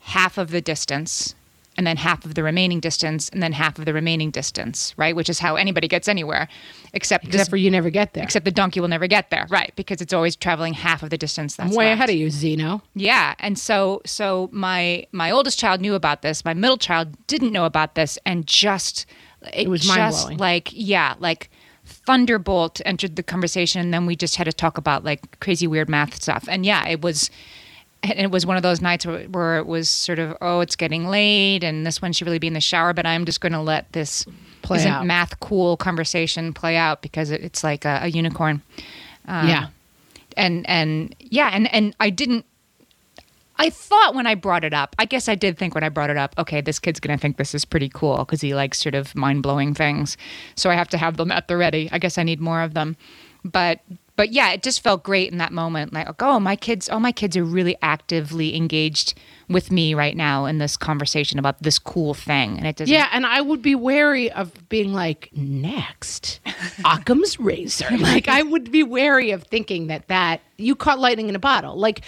half 0.00 0.36
of 0.38 0.50
the 0.50 0.60
distance. 0.60 1.34
And 1.76 1.86
then 1.86 1.96
half 1.96 2.24
of 2.24 2.34
the 2.34 2.42
remaining 2.44 2.78
distance, 2.78 3.28
and 3.30 3.42
then 3.42 3.52
half 3.52 3.78
of 3.78 3.84
the 3.84 3.92
remaining 3.92 4.30
distance, 4.30 4.94
right? 4.96 5.16
Which 5.16 5.28
is 5.28 5.40
how 5.40 5.56
anybody 5.56 5.88
gets 5.88 6.06
anywhere, 6.06 6.48
except 6.92 7.24
this 7.24 7.34
Except 7.34 7.50
for 7.50 7.56
you 7.56 7.70
never 7.70 7.90
get 7.90 8.14
there. 8.14 8.22
Except 8.22 8.44
the 8.44 8.52
donkey 8.52 8.78
will 8.80 8.88
never 8.88 9.08
get 9.08 9.30
there, 9.30 9.46
right? 9.50 9.72
Because 9.74 10.00
it's 10.00 10.12
always 10.12 10.36
traveling 10.36 10.74
half 10.74 11.02
of 11.02 11.10
the 11.10 11.18
distance. 11.18 11.56
That's 11.56 11.72
I'm 11.72 11.76
way 11.76 11.86
left. 11.86 11.94
ahead 11.98 12.10
of 12.10 12.16
you, 12.16 12.30
Zeno. 12.30 12.82
Yeah, 12.94 13.34
and 13.40 13.58
so 13.58 14.02
so 14.06 14.48
my 14.52 15.06
my 15.10 15.30
oldest 15.32 15.58
child 15.58 15.80
knew 15.80 15.94
about 15.94 16.22
this. 16.22 16.44
My 16.44 16.54
middle 16.54 16.78
child 16.78 17.16
didn't 17.26 17.52
know 17.52 17.64
about 17.64 17.96
this, 17.96 18.18
and 18.24 18.46
just 18.46 19.06
it, 19.52 19.68
was 19.68 19.82
just. 19.82 20.32
Like 20.32 20.70
yeah, 20.72 21.14
like 21.18 21.50
thunderbolt 21.84 22.80
entered 22.84 23.16
the 23.16 23.22
conversation, 23.22 23.80
and 23.80 23.92
then 23.92 24.06
we 24.06 24.16
just 24.16 24.36
had 24.36 24.44
to 24.44 24.52
talk 24.52 24.78
about 24.78 25.04
like 25.04 25.40
crazy 25.40 25.66
weird 25.66 25.88
math 25.88 26.22
stuff. 26.22 26.46
And 26.48 26.64
yeah, 26.64 26.86
it 26.86 27.02
was. 27.02 27.30
And 28.04 28.20
it 28.20 28.30
was 28.30 28.44
one 28.44 28.56
of 28.58 28.62
those 28.62 28.82
nights 28.82 29.06
where, 29.06 29.24
where 29.24 29.58
it 29.58 29.66
was 29.66 29.88
sort 29.88 30.18
of, 30.18 30.36
oh, 30.42 30.60
it's 30.60 30.76
getting 30.76 31.08
late, 31.08 31.64
and 31.64 31.86
this 31.86 32.02
one 32.02 32.12
should 32.12 32.26
really 32.26 32.38
be 32.38 32.46
in 32.46 32.52
the 32.52 32.60
shower, 32.60 32.92
but 32.92 33.06
I'm 33.06 33.24
just 33.24 33.40
going 33.40 33.52
to 33.52 33.60
let 33.62 33.90
this 33.92 34.26
Play 34.64 34.78
isn't 34.78 34.92
out. 34.92 35.06
math 35.06 35.38
cool 35.40 35.76
conversation 35.76 36.52
play 36.54 36.76
out 36.76 37.02
because 37.02 37.30
it, 37.30 37.42
it's 37.42 37.62
like 37.62 37.84
a, 37.84 38.00
a 38.02 38.08
unicorn 38.08 38.62
um, 39.28 39.48
yeah. 39.48 39.68
and 40.36 40.68
and 40.68 41.14
yeah 41.18 41.50
and 41.52 41.72
and 41.72 41.94
i 42.00 42.08
didn't 42.08 42.46
i 43.58 43.68
thought 43.68 44.14
when 44.14 44.26
i 44.26 44.34
brought 44.34 44.64
it 44.64 44.72
up 44.72 44.96
i 44.98 45.04
guess 45.04 45.28
i 45.28 45.34
did 45.34 45.58
think 45.58 45.74
when 45.74 45.84
i 45.84 45.88
brought 45.90 46.08
it 46.08 46.16
up 46.16 46.34
okay 46.38 46.62
this 46.62 46.78
kid's 46.78 46.98
gonna 46.98 47.18
think 47.18 47.36
this 47.36 47.54
is 47.54 47.64
pretty 47.64 47.90
cool 47.90 48.18
because 48.18 48.40
he 48.40 48.54
likes 48.54 48.80
sort 48.80 48.94
of 48.94 49.14
mind-blowing 49.14 49.74
things 49.74 50.16
so 50.56 50.70
i 50.70 50.74
have 50.74 50.88
to 50.88 50.96
have 50.96 51.18
them 51.18 51.30
at 51.30 51.46
the 51.46 51.56
ready 51.56 51.88
i 51.92 51.98
guess 51.98 52.16
i 52.16 52.22
need 52.22 52.40
more 52.40 52.62
of 52.62 52.72
them 52.72 52.96
but 53.44 53.80
but 54.16 54.32
yeah 54.32 54.50
it 54.52 54.62
just 54.62 54.80
felt 54.82 55.02
great 55.02 55.30
in 55.32 55.38
that 55.38 55.52
moment 55.52 55.92
like 55.92 56.08
oh 56.22 56.38
my 56.38 56.56
kids 56.56 56.88
oh 56.90 57.00
my 57.00 57.12
kids 57.12 57.36
are 57.36 57.44
really 57.44 57.76
actively 57.82 58.56
engaged 58.56 59.14
with 59.48 59.70
me 59.70 59.94
right 59.94 60.16
now 60.16 60.46
in 60.46 60.58
this 60.58 60.76
conversation 60.76 61.38
about 61.38 61.62
this 61.62 61.78
cool 61.78 62.14
thing 62.14 62.56
and 62.56 62.66
it 62.66 62.76
doesn't 62.76 62.92
Yeah, 62.92 63.08
and 63.12 63.26
I 63.26 63.40
would 63.40 63.60
be 63.60 63.74
wary 63.74 64.30
of 64.30 64.68
being 64.68 64.94
like, 64.94 65.28
next, 65.34 66.40
Occam's 66.84 67.38
razor. 67.38 67.88
Like, 67.98 68.28
I 68.28 68.42
would 68.42 68.70
be 68.70 68.82
wary 68.82 69.30
of 69.32 69.44
thinking 69.44 69.88
that 69.88 70.08
that 70.08 70.40
you 70.56 70.74
caught 70.74 70.98
lightning 70.98 71.28
in 71.28 71.36
a 71.36 71.38
bottle. 71.38 71.76
Like, 71.76 72.02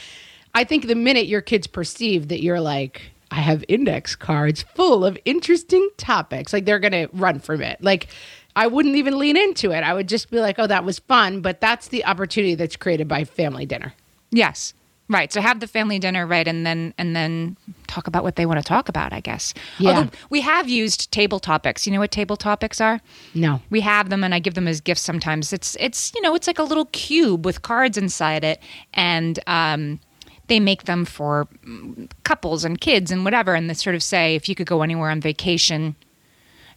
I 0.55 0.65
think 0.65 0.87
the 0.87 0.95
minute 0.95 1.27
your 1.27 1.41
kids 1.41 1.67
perceive 1.67 2.29
that 2.29 2.43
you're 2.43 2.61
like, 2.61 3.03
I 3.31 3.37
have 3.37 3.65
index 3.69 4.15
cards 4.17 4.63
full 4.75 5.05
of 5.05 5.19
interesting 5.25 5.89
topics, 5.99 6.53
like 6.53 6.65
they're 6.65 6.79
gonna 6.79 7.09
run 7.13 7.41
from 7.41 7.61
it. 7.61 7.83
Like, 7.83 8.09
I 8.57 8.67
wouldn't 8.67 8.97
even 8.97 9.19
lean 9.19 9.37
into 9.37 9.71
it. 9.71 9.85
I 9.85 9.93
would 9.95 10.09
just 10.09 10.31
be 10.31 10.41
like, 10.41 10.59
oh, 10.59 10.67
that 10.67 10.85
was 10.85 10.99
fun. 10.99 11.43
But 11.43 11.61
that's 11.61 11.89
the 11.89 12.05
opportunity 12.07 12.55
that's 12.55 12.75
created 12.75 13.07
by 13.07 13.25
family 13.25 13.67
dinner. 13.67 13.95
Yes. 14.31 14.73
Right. 15.09 15.33
So 15.33 15.41
have 15.41 15.61
the 15.61 15.69
family 15.69 16.01
dinner, 16.01 16.27
right, 16.27 16.49
and 16.49 16.67
then 16.67 16.93
and 16.99 17.15
then 17.15 17.57
talk 17.87 18.09
about 18.09 18.25
what 18.25 18.35
they 18.35 18.45
want 18.45 18.59
to 18.59 18.65
talk 18.65 18.89
about, 18.89 19.13
I 19.13 19.21
guess. 19.21 19.55
Yeah. 19.79 19.91
Although 19.91 20.11
we 20.31 20.41
have 20.41 20.69
used 20.69 21.13
table 21.13 21.39
topics. 21.39 21.87
You 21.87 21.93
know 21.93 22.01
what 22.01 22.11
table 22.11 22.37
topics 22.37 22.81
are? 22.81 23.01
No. 23.33 23.61
We 23.71 23.83
have 23.83 24.11
them 24.11 24.25
and 24.25 24.35
I 24.35 24.41
give 24.41 24.55
them 24.55 24.67
as 24.67 24.81
gifts 24.81 25.03
sometimes. 25.03 25.53
It's 25.53 25.77
it's 25.79 26.13
you 26.17 26.23
know, 26.23 26.35
it's 26.35 26.49
like 26.49 26.59
a 26.59 26.65
little 26.65 26.87
cube 26.87 27.45
with 27.45 27.63
cards 27.63 27.97
inside 27.97 28.43
it 28.43 28.61
and 28.95 29.39
um 29.47 30.01
they 30.49 30.61
make 30.61 30.85
them 30.85 31.05
for 31.05 31.47
mm, 31.65 32.11
couples 32.25 32.65
and 32.65 32.81
kids 32.81 33.11
and 33.13 33.25
whatever 33.25 33.55
and 33.55 33.69
they 33.71 33.75
sort 33.75 33.95
of 33.97 34.03
say 34.03 34.35
if 34.35 34.49
you 34.49 34.55
could 34.55 34.67
go 34.67 34.83
anywhere 34.83 35.11
on 35.11 35.21
vacation 35.21 35.95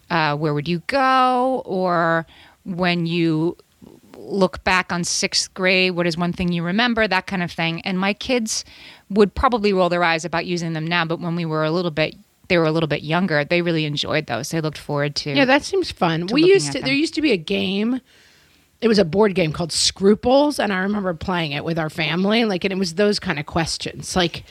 uh, 0.09 0.35
where 0.35 0.53
would 0.53 0.67
you 0.67 0.81
go? 0.87 1.61
Or 1.65 2.25
when 2.63 3.05
you 3.05 3.57
look 4.17 4.63
back 4.63 4.91
on 4.91 5.03
sixth 5.03 5.53
grade 5.53 5.95
what 5.95 6.05
is 6.05 6.17
one 6.17 6.33
thing 6.33 6.51
you 6.51 6.61
remember? 6.63 7.07
That 7.07 7.25
kind 7.25 7.41
of 7.41 7.51
thing. 7.51 7.81
And 7.81 7.97
my 7.97 8.13
kids 8.13 8.65
would 9.09 9.33
probably 9.33 9.73
roll 9.73 9.89
their 9.89 10.03
eyes 10.03 10.25
about 10.25 10.45
using 10.45 10.73
them 10.73 10.85
now 10.85 11.05
but 11.05 11.19
when 11.19 11.35
we 11.35 11.45
were 11.45 11.63
a 11.63 11.71
little 11.71 11.91
bit 11.91 12.15
they 12.47 12.57
were 12.57 12.65
a 12.65 12.71
little 12.71 12.87
bit 12.87 13.01
younger 13.01 13.45
they 13.45 13.61
really 13.61 13.85
enjoyed 13.85 14.27
those. 14.27 14.49
They 14.49 14.59
looked 14.61 14.77
forward 14.77 15.15
to 15.17 15.31
Yeah, 15.33 15.45
that 15.45 15.63
seems 15.63 15.89
fun. 15.91 16.27
we 16.27 16.43
used 16.43 16.73
to 16.73 16.81
there 16.81 16.93
used 16.93 17.13
to 17.15 17.21
be 17.21 17.31
a 17.31 17.37
game. 17.37 18.01
It 18.81 18.87
was 18.87 18.97
a 18.99 19.05
board 19.05 19.35
game 19.35 19.51
called 19.51 19.71
Scruples, 19.73 20.57
and 20.57 20.71
I 20.71 20.77
remember 20.79 21.13
playing 21.13 21.51
it 21.51 21.65
with 21.65 21.77
our 21.77 21.89
family. 21.89 22.45
Like, 22.45 22.63
and 22.63 22.71
it 22.71 22.77
was 22.79 22.95
those 22.95 23.19
kind 23.19 23.37
of 23.37 23.45
questions, 23.45 24.15
like 24.15 24.43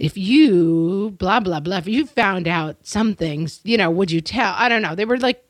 if 0.00 0.16
you 0.16 1.14
blah 1.18 1.40
blah 1.40 1.60
blah, 1.60 1.76
if 1.76 1.86
you 1.86 2.06
found 2.06 2.48
out 2.48 2.76
some 2.82 3.14
things, 3.14 3.60
you 3.62 3.76
know, 3.76 3.90
would 3.90 4.10
you 4.10 4.20
tell? 4.20 4.54
I 4.56 4.68
don't 4.68 4.82
know. 4.82 4.94
They 4.94 5.04
were 5.04 5.18
like 5.18 5.44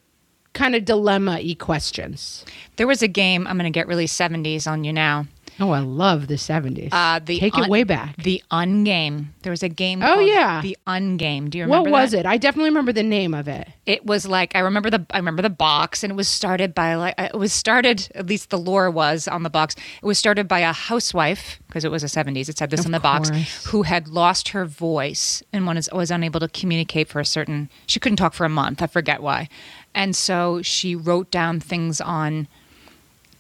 kind 0.53 0.75
of 0.75 0.85
dilemma 0.85 1.41
y 1.43 1.55
questions. 1.59 2.45
There 2.77 2.87
was 2.87 3.03
a 3.03 3.09
game. 3.09 3.47
I'm 3.47 3.57
going 3.57 3.73
to 3.73 3.77
get 3.77 3.87
really 3.87 4.07
70s 4.07 4.67
on 4.67 4.85
you 4.85 4.93
now. 4.93 5.27
Oh, 5.61 5.71
I 5.73 5.81
love 5.81 6.27
the 6.27 6.39
seventies. 6.39 6.89
Uh, 6.91 7.21
the 7.23 7.39
Take 7.39 7.57
it 7.59 7.65
un- 7.65 7.69
way 7.71 7.85
back. 7.85 8.17
The 8.23 8.43
Ungame. 8.51 9.27
There 9.43 9.51
was 9.51 9.63
a 9.63 9.69
game. 9.69 10.03
Oh, 10.03 10.15
called 10.15 10.27
yeah. 10.27 10.63
The 10.63 10.77
Ungame. 10.87 11.51
Do 11.51 11.59
you 11.59 11.65
remember 11.65 11.91
What 11.91 12.01
was 12.03 12.11
that? 12.13 12.21
it? 12.21 12.27
I 12.27 12.39
definitely 12.39 12.71
remember 12.71 12.93
the 12.93 13.03
name 13.03 13.35
of 13.35 13.47
it. 13.47 13.69
It 13.85 14.07
was 14.07 14.27
like 14.27 14.57
I 14.57 14.61
remember 14.61 14.89
the 14.89 15.05
I 15.11 15.19
remember 15.19 15.43
the 15.43 15.51
box, 15.51 16.03
and 16.03 16.11
it 16.11 16.17
was 16.17 16.29
started 16.29 16.75
by 16.75 16.95
like 16.95 17.15
it 17.19 17.35
was 17.37 17.53
started 17.53 18.09
at 18.15 18.27
least 18.27 18.49
the 18.51 18.59
lore 18.59 18.91
was 18.91 19.29
on 19.29 19.43
the 19.43 19.51
box. 19.51 19.75
It 20.03 20.07
was 20.07 20.19
started 20.19 20.49
by 20.49 20.61
a 20.61 20.73
housewife 20.73 21.61
because 21.67 21.85
it 21.85 21.91
was 21.91 22.03
the 22.03 22.09
seventies. 22.09 22.49
It 22.49 22.57
said 22.57 22.71
this 22.71 22.87
on 22.87 22.93
the 22.93 23.01
box, 23.01 23.31
who 23.67 23.83
had 23.83 24.09
lost 24.09 24.49
her 24.51 24.65
voice 24.65 25.43
and 25.53 25.67
was 25.67 25.89
was 25.93 26.11
unable 26.11 26.41
to 26.41 26.49
communicate 26.49 27.09
for 27.09 27.21
a 27.21 27.25
certain. 27.25 27.69
She 27.87 28.01
couldn't 28.01 28.17
talk 28.17 28.33
for 28.33 28.47
a 28.47 28.49
month. 28.51 28.81
I 28.81 28.87
forget 28.87 29.21
why, 29.23 29.49
and 29.95 30.17
so 30.17 30.63
she 30.63 30.95
wrote 30.95 31.31
down 31.31 31.61
things 31.61 32.01
on 32.01 32.49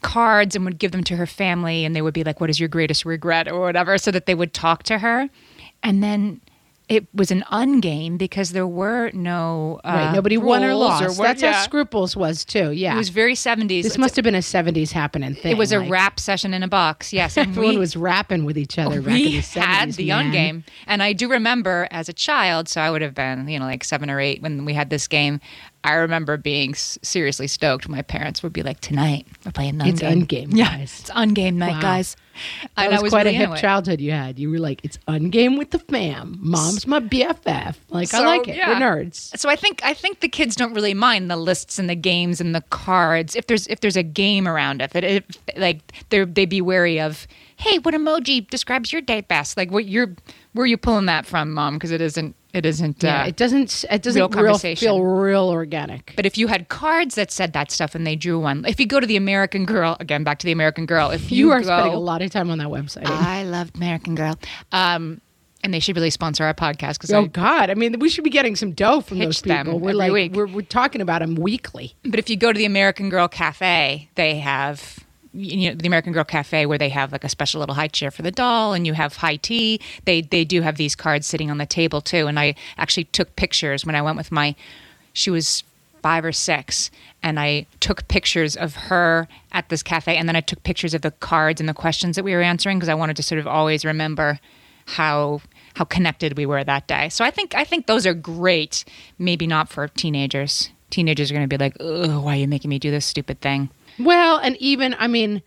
cards 0.02 0.56
and 0.56 0.64
would 0.64 0.78
give 0.78 0.92
them 0.92 1.04
to 1.04 1.16
her 1.16 1.26
family 1.26 1.84
and 1.84 1.94
they 1.94 2.02
would 2.02 2.14
be 2.14 2.24
like 2.24 2.40
what 2.40 2.50
is 2.50 2.58
your 2.58 2.68
greatest 2.68 3.04
regret? 3.04 3.48
or 3.48 3.60
whatever 3.60 3.98
so 3.98 4.10
that 4.10 4.26
they 4.26 4.34
would 4.34 4.52
talk 4.52 4.82
to 4.84 4.98
her. 4.98 5.28
And 5.82 6.02
then 6.02 6.40
it 6.90 7.06
was 7.14 7.30
an 7.30 7.42
ungame 7.52 8.18
because 8.18 8.50
there 8.50 8.66
were 8.66 9.10
no 9.14 9.80
uh, 9.84 9.88
Right. 9.92 10.12
Nobody 10.12 10.36
won 10.36 10.64
or 10.64 10.74
lost. 10.74 11.16
what- 11.18 11.24
That's 11.26 11.42
yeah. 11.42 11.52
how 11.52 11.62
Scruples 11.62 12.16
was 12.16 12.44
too. 12.44 12.72
Yeah. 12.72 12.94
it 12.94 12.96
was 12.98 13.08
very 13.08 13.34
70s 13.34 13.82
this 13.84 13.96
must 13.96 14.16
have 14.16 14.24
been 14.24 14.34
a 14.34 14.42
seventies 14.42 14.90
happening 14.92 15.34
thing. 15.34 15.52
it 15.52 15.56
was 15.58 15.72
a 15.72 15.80
rap 15.80 16.18
session 16.20 16.52
in 16.52 16.62
a 16.62 16.68
box 16.68 17.12
yes 17.12 17.36
and 17.38 17.48
Everyone 17.50 17.74
we, 17.74 17.78
was 17.78 17.96
rapping 17.96 18.44
with 18.44 18.58
each 18.58 18.78
other 18.78 19.00
back 19.06 19.12
in 19.14 19.24
we 19.24 19.36
the 19.36 19.38
70s. 19.42 19.60
had 19.62 19.92
the 19.92 20.08
man. 20.08 20.32
ungame 20.32 20.64
and 20.86 21.02
i 21.02 21.12
do 21.12 21.28
remember 21.30 21.86
as 21.92 22.08
a 22.08 22.12
child 22.12 22.68
so 22.68 22.80
i 22.80 22.90
would 22.90 23.02
have 23.02 23.14
been 23.14 23.46
you 23.48 23.58
know 23.58 23.64
like 23.64 23.84
seven 23.84 24.10
or 24.10 24.18
eight 24.20 24.42
when 24.42 24.64
we 24.64 24.72
had 24.74 24.90
this 24.90 25.06
game 25.08 25.40
i 25.84 25.92
remember 25.94 26.36
being 26.36 26.74
seriously 26.74 27.46
stoked 27.46 27.88
my 27.88 28.02
parents 28.02 28.42
would 28.42 28.52
be 28.52 28.62
like 28.62 28.80
tonight 28.80 29.26
we're 29.44 29.52
playing 29.52 29.78
the 29.78 29.86
It's 29.86 30.00
ungame 30.02 30.26
ungame, 30.26 30.56
yeah 30.56 30.76
guys. 30.78 31.00
it's 31.00 31.10
ungame 31.10 31.54
night 31.54 31.74
Wow. 31.74 31.80
guys 31.80 32.16
And 32.76 32.94
I 32.94 33.00
was, 33.00 33.10
quite 33.10 33.26
a 33.26 33.32
hip 33.32 33.56
childhood 33.56 34.00
you 34.00 34.12
had. 34.12 34.38
You 34.38 34.50
were 34.50 34.58
like, 34.58 34.80
it's 34.82 34.96
ungame 35.08 35.58
with 35.58 35.70
the 35.70 35.78
fam. 35.78 36.38
Mom's 36.40 36.86
my 36.86 37.00
BFF. 37.00 37.76
Like, 37.90 38.14
I 38.14 38.24
like 38.24 38.48
it. 38.48 38.56
yeah. 38.56 38.68
We're 38.70 38.86
nerds. 38.86 39.36
So 39.38 39.48
I 39.50 39.56
think 39.56 39.80
I 39.84 39.92
think 39.92 40.20
the 40.20 40.28
kids 40.28 40.56
don't 40.56 40.72
really 40.72 40.94
mind 40.94 41.30
the 41.30 41.36
lists 41.36 41.78
and 41.78 41.90
the 41.90 41.94
games 41.94 42.40
and 42.40 42.54
the 42.54 42.62
cards 42.70 43.36
if 43.36 43.46
there's 43.46 43.66
if 43.66 43.80
there's 43.80 43.96
a 43.96 44.02
game 44.02 44.48
around 44.48 44.80
it. 44.80 44.90
If, 44.94 45.24
like 45.56 45.80
they 46.08 46.24
they'd 46.24 46.46
be 46.46 46.60
wary 46.60 47.00
of. 47.00 47.26
Hey, 47.56 47.78
what 47.78 47.92
emoji 47.92 48.48
describes 48.48 48.90
your 48.90 49.02
day 49.02 49.20
best? 49.20 49.58
Like 49.58 49.70
what 49.70 49.84
you're 49.84 50.14
where 50.52 50.64
are 50.64 50.66
you 50.66 50.78
pulling 50.78 51.06
that 51.06 51.26
from, 51.26 51.52
mom? 51.52 51.74
Because 51.74 51.90
it 51.90 52.00
isn't 52.00 52.34
it 52.52 52.66
isn't. 52.66 53.02
Yeah, 53.02 53.22
uh, 53.22 53.26
it 53.26 53.36
doesn't. 53.36 53.84
It 53.90 54.02
doesn't 54.02 54.34
real 54.34 54.44
real 54.44 54.58
feel 54.58 55.02
real 55.02 55.48
organic. 55.48 56.12
but 56.16 56.26
if 56.26 56.36
you 56.36 56.48
had 56.48 56.68
cards 56.68 57.14
that 57.14 57.30
said 57.30 57.52
that 57.52 57.70
stuff 57.70 57.94
and 57.94 58.06
they 58.06 58.16
drew 58.16 58.38
one, 58.38 58.64
if 58.66 58.80
you 58.80 58.86
go 58.86 59.00
to 59.00 59.06
the 59.06 59.16
American 59.16 59.64
Girl 59.64 59.96
again, 60.00 60.24
back 60.24 60.38
to 60.40 60.46
the 60.46 60.52
American 60.52 60.86
Girl, 60.86 61.10
if 61.10 61.30
you, 61.30 61.46
You, 61.46 61.52
are 61.52 61.60
go, 61.60 61.66
spending 61.66 61.94
a 61.94 61.98
lot 61.98 62.22
of 62.22 62.30
time 62.30 62.50
on 62.50 62.58
that 62.58 62.68
website. 62.68 63.06
I 63.06 63.44
loved 63.44 63.76
American 63.76 64.14
Girl, 64.14 64.38
um, 64.72 65.20
and 65.62 65.72
they 65.72 65.80
should 65.80 65.96
really 65.96 66.10
sponsor 66.10 66.44
our 66.44 66.54
podcast 66.54 66.94
because 66.94 67.12
oh 67.12 67.26
God! 67.26 67.70
I 67.70 67.74
mean, 67.74 67.98
we 67.98 68.08
should 68.08 68.24
be 68.24 68.30
getting 68.30 68.56
some 68.56 68.72
dough 68.72 69.00
from 69.00 69.18
those 69.18 69.40
people. 69.42 69.78
We're 69.78 69.94
like, 69.94 70.12
week. 70.12 70.34
we're, 70.34 70.46
we're 70.46 70.62
talking 70.62 71.00
about 71.00 71.20
them 71.20 71.34
weekly. 71.36 71.94
But 72.04 72.18
if 72.18 72.30
you 72.30 72.36
go 72.36 72.52
to 72.52 72.58
the 72.58 72.64
American 72.64 73.10
Girl 73.10 73.28
Cafe, 73.28 74.08
they 74.14 74.38
have 74.38 74.98
you 75.32 75.70
know 75.70 75.74
the 75.76 75.86
American 75.86 76.12
Girl 76.12 76.24
Cafe 76.24 76.66
where 76.66 76.78
they 76.78 76.88
have 76.88 77.12
like 77.12 77.24
a 77.24 77.28
special 77.28 77.60
little 77.60 77.74
high 77.74 77.88
chair 77.88 78.10
for 78.10 78.22
the 78.22 78.30
doll 78.30 78.72
and 78.72 78.86
you 78.86 78.94
have 78.94 79.16
high 79.16 79.36
tea. 79.36 79.80
They 80.04 80.22
they 80.22 80.44
do 80.44 80.62
have 80.62 80.76
these 80.76 80.94
cards 80.94 81.26
sitting 81.26 81.50
on 81.50 81.58
the 81.58 81.66
table 81.66 82.00
too. 82.00 82.26
And 82.26 82.38
I 82.38 82.54
actually 82.76 83.04
took 83.04 83.36
pictures 83.36 83.84
when 83.84 83.94
I 83.94 84.02
went 84.02 84.16
with 84.16 84.32
my 84.32 84.54
she 85.12 85.30
was 85.30 85.62
five 86.02 86.24
or 86.24 86.32
six 86.32 86.90
and 87.22 87.38
I 87.38 87.66
took 87.80 88.08
pictures 88.08 88.56
of 88.56 88.74
her 88.74 89.28
at 89.52 89.68
this 89.68 89.82
cafe 89.82 90.16
and 90.16 90.26
then 90.26 90.36
I 90.36 90.40
took 90.40 90.62
pictures 90.62 90.94
of 90.94 91.02
the 91.02 91.10
cards 91.10 91.60
and 91.60 91.68
the 91.68 91.74
questions 91.74 92.16
that 92.16 92.24
we 92.24 92.32
were 92.32 92.40
answering 92.40 92.78
because 92.78 92.88
I 92.88 92.94
wanted 92.94 93.16
to 93.16 93.22
sort 93.22 93.38
of 93.38 93.46
always 93.46 93.84
remember 93.84 94.40
how 94.86 95.42
how 95.74 95.84
connected 95.84 96.36
we 96.36 96.46
were 96.46 96.64
that 96.64 96.86
day. 96.86 97.08
So 97.10 97.24
I 97.24 97.30
think 97.30 97.54
I 97.54 97.64
think 97.64 97.86
those 97.86 98.06
are 98.06 98.14
great. 98.14 98.84
Maybe 99.18 99.46
not 99.46 99.68
for 99.68 99.88
teenagers. 99.88 100.70
Teenagers 100.90 101.30
are 101.30 101.34
going 101.34 101.48
to 101.48 101.56
be 101.56 101.62
like, 101.62 101.76
"Ugh, 101.78 102.24
why 102.24 102.34
are 102.34 102.40
you 102.40 102.48
making 102.48 102.68
me 102.68 102.80
do 102.80 102.90
this 102.90 103.06
stupid 103.06 103.40
thing?" 103.40 103.70
Well, 103.98 104.38
and 104.38 104.56
even 104.58 104.94
I 104.98 105.06
mean, 105.06 105.42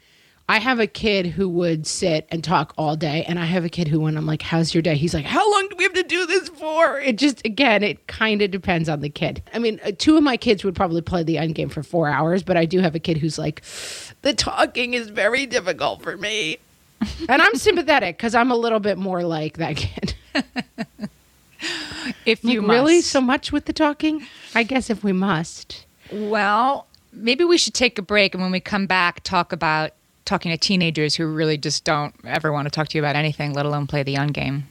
I 0.50 0.60
have 0.60 0.80
a 0.80 0.88
kid 0.88 1.26
who 1.28 1.48
would 1.50 1.88
sit 1.88 2.28
and 2.30 2.44
talk 2.44 2.74
all 2.78 2.96
day, 2.98 3.24
and 3.28 3.40
I 3.40 3.46
have 3.46 3.64
a 3.64 3.70
kid 3.70 3.88
who, 3.88 4.02
when 4.02 4.18
I'm 4.18 4.26
like, 4.26 4.42
"How's 4.42 4.74
your 4.74 4.82
day?" 4.82 4.96
He's 4.96 5.14
like, 5.14 5.26
"How 5.26 5.50
long 5.52 5.68
do 5.70 5.76
we 5.78 5.84
have 5.86 5.94
to 5.94 6.04
do 6.04 6.26
this 6.26 6.50
for?" 6.50 7.00
It 7.00 7.18
just 7.18 7.46
again, 7.46 7.82
it 7.82 8.08
kind 8.08 8.42
of 8.42 8.52
depends 8.52 8.90
on 8.90 9.00
the 9.00 9.10
kid. 9.10 9.42
I 9.54 9.60
mean, 9.60 9.80
uh, 9.86 9.92
two 9.98 10.18
of 10.18 10.24
my 10.24 10.36
kids 10.38 10.64
would 10.64 10.76
probably 10.76 11.02
play 11.02 11.24
the 11.24 11.38
Ungame 11.38 11.72
for 11.72 11.82
four 11.82 12.10
hours, 12.10 12.44
but 12.44 12.58
I 12.58 12.66
do 12.66 12.80
have 12.80 12.94
a 12.94 13.00
kid 13.00 13.18
who's 13.18 13.38
like, 13.40 13.64
"The 14.22 14.34
talking 14.34 14.94
is 14.94 15.08
very 15.10 15.46
difficult 15.46 16.02
for 16.04 16.18
me," 16.18 16.58
and 17.30 17.42
I'm 17.42 17.56
sympathetic 17.56 18.18
because 18.18 18.36
I'm 18.36 18.52
a 18.52 18.56
little 18.58 18.80
bit 18.82 18.98
more 18.98 19.24
like 19.24 19.58
that 19.58 19.78
kid. 19.78 20.16
If 22.26 22.44
you 22.44 22.62
Like, 22.62 22.72
really 22.72 23.02
so 23.02 23.22
much 23.22 23.52
with 23.54 23.66
the 23.66 23.74
talking? 23.74 24.26
I 24.54 24.64
guess 24.64 24.90
if 24.90 25.04
we 25.06 25.14
must. 25.14 25.86
well, 26.12 26.88
maybe 27.13 27.43
we 27.43 27.58
should 27.58 27.73
take 27.73 27.97
a 27.97 28.02
break 28.02 28.34
and 28.34 28.41
when 28.41 28.52
we 28.52 28.60
come 28.60 28.86
back, 28.86 29.23
talk 29.23 29.52
about 29.52 29.91
talking 30.26 30.52
to 30.52 30.58
teenagers 30.58 31.15
who 31.15 31.28
really 31.28 31.58
just 31.58 31.84
don't 31.84 32.13
ever 32.23 32.52
want 32.52 32.65
to 32.65 32.71
talk 32.71 32.88
to 32.89 32.97
you 32.97 33.02
about 33.02 33.15
anything, 33.15 33.54
let 33.54 33.65
alone 33.65 33.88
play 33.88 34.04
the 34.04 34.15
Ungame. 34.15 34.63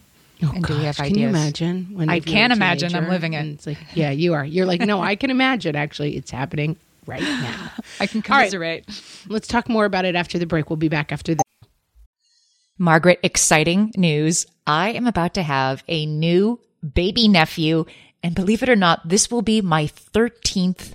Oh, 0.42 0.52
and 0.55 0.64
do 0.64 0.76
we 0.76 0.85
have 0.85 0.98
ideas? 0.98 1.12
Can 1.12 1.20
you 1.20 1.28
imagine? 1.28 2.11
I 2.11 2.20
can 2.20 2.50
imagine. 2.50 2.96
I'm 2.96 3.09
living 3.09 3.35
it. 3.35 3.46
It's 3.46 3.66
like, 3.66 3.78
yeah, 3.94 4.11
you 4.11 4.35
are. 4.35 4.44
You're 4.44 4.66
like, 4.66 4.81
no, 4.81 5.00
I 5.00 5.14
can 5.14 5.31
imagine. 5.31 5.76
Actually, 5.76 6.16
it's 6.16 6.33
happening 6.33 6.76
right 7.07 7.22
now. 7.22 7.70
I 8.00 8.07
can 8.07 8.22
All 8.28 8.37
right. 8.37 8.50
commiserate. 8.50 8.85
Let's 9.28 9.46
talk 9.46 9.68
more 9.68 9.85
about 9.85 10.05
it 10.05 10.16
after 10.16 10.38
the 10.38 10.46
break. 10.46 10.68
We'll 10.68 10.78
be 10.78 10.88
back 10.88 11.12
after 11.12 11.35
this. 11.35 11.42
Margaret, 12.76 13.20
exciting 13.22 13.92
news. 13.96 14.46
I 14.66 14.90
am 14.90 15.07
about 15.07 15.35
to 15.35 15.42
have 15.42 15.85
a 15.87 16.07
new 16.07 16.59
baby 16.94 17.28
nephew. 17.28 17.85
And 18.24 18.35
believe 18.35 18.62
it 18.62 18.68
or 18.68 18.76
not, 18.76 19.09
this 19.09 19.31
will 19.31 19.42
be 19.42 19.61
my 19.61 19.85
13th 19.87 20.94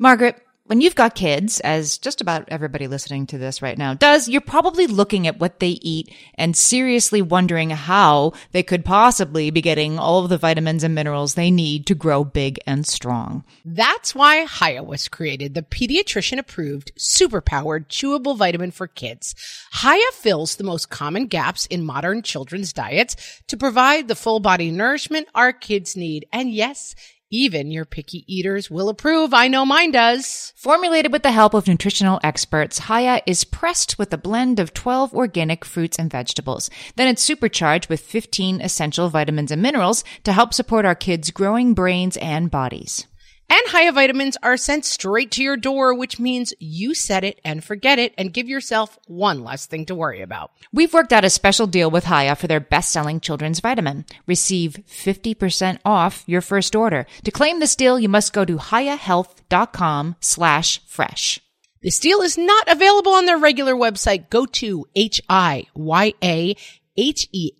Margaret, 0.00 0.40
when 0.66 0.80
you've 0.80 0.94
got 0.94 1.14
kids, 1.14 1.60
as 1.60 1.98
just 1.98 2.20
about 2.20 2.44
everybody 2.48 2.86
listening 2.86 3.26
to 3.28 3.38
this 3.38 3.62
right 3.62 3.76
now 3.76 3.94
does, 3.94 4.28
you're 4.28 4.40
probably 4.40 4.86
looking 4.86 5.26
at 5.26 5.40
what 5.40 5.58
they 5.58 5.70
eat 5.80 6.14
and 6.34 6.54
seriously 6.54 7.20
wondering 7.22 7.70
how 7.70 8.34
they 8.52 8.62
could 8.62 8.84
possibly 8.84 9.50
be 9.50 9.62
getting 9.62 9.98
all 9.98 10.22
of 10.22 10.28
the 10.28 10.36
vitamins 10.36 10.84
and 10.84 10.94
minerals 10.94 11.34
they 11.34 11.50
need 11.50 11.86
to 11.86 11.94
grow 11.94 12.22
big 12.22 12.60
and 12.66 12.86
strong. 12.86 13.44
That's 13.64 14.14
why 14.14 14.46
Hiya 14.46 14.84
was 14.84 15.08
created, 15.08 15.54
the 15.54 15.62
pediatrician 15.62 16.38
approved, 16.38 16.92
superpowered, 16.96 17.88
chewable 17.88 18.36
vitamin 18.36 18.70
for 18.70 18.86
kids. 18.86 19.34
Hiya 19.82 20.12
fills 20.12 20.56
the 20.56 20.64
most 20.64 20.90
common 20.90 21.26
gaps 21.26 21.66
in 21.66 21.84
modern 21.84 22.22
children's 22.22 22.72
diets 22.74 23.16
to 23.48 23.56
provide 23.56 24.06
the 24.06 24.14
full 24.14 24.38
body 24.38 24.70
nourishment 24.70 25.28
our 25.34 25.52
kids 25.52 25.96
need. 25.96 26.26
And 26.30 26.52
yes, 26.52 26.94
even 27.30 27.70
your 27.70 27.84
picky 27.84 28.24
eaters 28.32 28.70
will 28.70 28.88
approve. 28.88 29.34
I 29.34 29.48
know 29.48 29.66
mine 29.66 29.90
does. 29.90 30.52
Formulated 30.54 31.12
with 31.12 31.22
the 31.22 31.32
help 31.32 31.54
of 31.54 31.66
nutritional 31.66 32.20
experts, 32.22 32.86
Hiya 32.86 33.22
is 33.26 33.42
pressed 33.42 33.98
with 33.98 34.12
a 34.12 34.18
blend 34.18 34.60
of 34.60 34.72
12 34.72 35.12
organic 35.12 35.64
fruits 35.64 35.98
and 35.98 36.10
vegetables. 36.10 36.70
Then 36.94 37.08
it's 37.08 37.22
supercharged 37.22 37.88
with 37.88 38.00
15 38.00 38.60
essential 38.60 39.08
vitamins 39.08 39.50
and 39.50 39.60
minerals 39.60 40.04
to 40.22 40.32
help 40.32 40.54
support 40.54 40.84
our 40.84 40.94
kids' 40.94 41.32
growing 41.32 41.74
brains 41.74 42.16
and 42.18 42.50
bodies. 42.50 43.07
And 43.50 43.60
Hiya 43.70 43.92
vitamins 43.92 44.36
are 44.42 44.58
sent 44.58 44.84
straight 44.84 45.30
to 45.32 45.42
your 45.42 45.56
door, 45.56 45.94
which 45.94 46.20
means 46.20 46.52
you 46.58 46.94
set 46.94 47.24
it 47.24 47.40
and 47.44 47.64
forget 47.64 47.98
it 47.98 48.12
and 48.18 48.32
give 48.32 48.48
yourself 48.48 48.98
one 49.06 49.42
less 49.42 49.64
thing 49.64 49.86
to 49.86 49.94
worry 49.94 50.20
about. 50.20 50.52
We've 50.72 50.92
worked 50.92 51.14
out 51.14 51.24
a 51.24 51.30
special 51.30 51.66
deal 51.66 51.90
with 51.90 52.04
Hiya 52.04 52.36
for 52.36 52.46
their 52.46 52.60
best-selling 52.60 53.20
children's 53.20 53.60
vitamin. 53.60 54.04
Receive 54.26 54.78
50% 54.86 55.78
off 55.84 56.24
your 56.26 56.42
first 56.42 56.76
order. 56.76 57.06
To 57.24 57.30
claim 57.30 57.58
this 57.58 57.74
deal, 57.74 57.98
you 57.98 58.08
must 58.08 58.34
go 58.34 58.44
to 58.44 58.58
hiyahealth.com 58.58 60.16
slash 60.20 60.82
fresh. 60.86 61.40
This 61.82 61.98
deal 61.98 62.20
is 62.20 62.36
not 62.36 62.68
available 62.68 63.12
on 63.12 63.24
their 63.24 63.38
regular 63.38 63.74
website. 63.74 64.28
Go 64.28 64.44
to 64.46 64.86
H-I-Y-A 64.94 66.56
H-E-A-L-T-H 66.98 67.50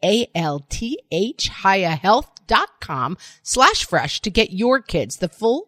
hiyahealth.com 1.62 3.16
slash 3.42 3.84
fresh 3.86 4.20
to 4.20 4.30
get 4.30 4.50
your 4.50 4.82
kids 4.82 5.18
the 5.18 5.28
full 5.28 5.67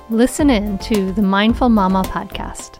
Listen 0.11 0.49
in 0.49 0.77
to 0.79 1.13
the 1.13 1.21
Mindful 1.21 1.69
Mama 1.69 2.03
podcast. 2.03 2.79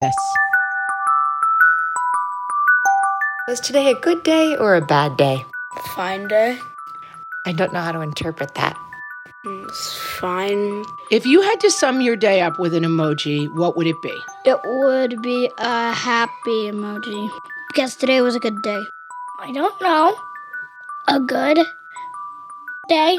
Yes. 0.00 0.16
Was 3.46 3.60
today 3.60 3.90
a 3.90 3.94
good 4.00 4.22
day 4.22 4.56
or 4.56 4.74
a 4.74 4.80
bad 4.80 5.18
day? 5.18 5.44
Fine 5.94 6.28
day. 6.28 6.56
I 7.44 7.52
don't 7.52 7.74
know 7.74 7.80
how 7.82 7.92
to 7.92 8.00
interpret 8.00 8.54
that. 8.54 8.74
Mm, 9.44 9.68
it's 9.68 9.94
fine. 10.18 10.82
If 11.10 11.26
you 11.26 11.42
had 11.42 11.60
to 11.60 11.70
sum 11.70 12.00
your 12.00 12.16
day 12.16 12.40
up 12.40 12.58
with 12.58 12.72
an 12.72 12.84
emoji, 12.84 13.54
what 13.54 13.76
would 13.76 13.86
it 13.86 14.00
be? 14.00 14.18
It 14.46 14.58
would 14.64 15.20
be 15.20 15.50
a 15.58 15.92
happy 15.92 16.70
emoji. 16.70 17.28
Because 17.68 17.96
today 17.96 18.22
was 18.22 18.34
a 18.34 18.40
good 18.40 18.62
day. 18.62 18.82
I 19.40 19.52
don't 19.52 19.78
know. 19.82 20.16
A 21.06 21.20
good 21.20 21.58
day? 22.88 23.18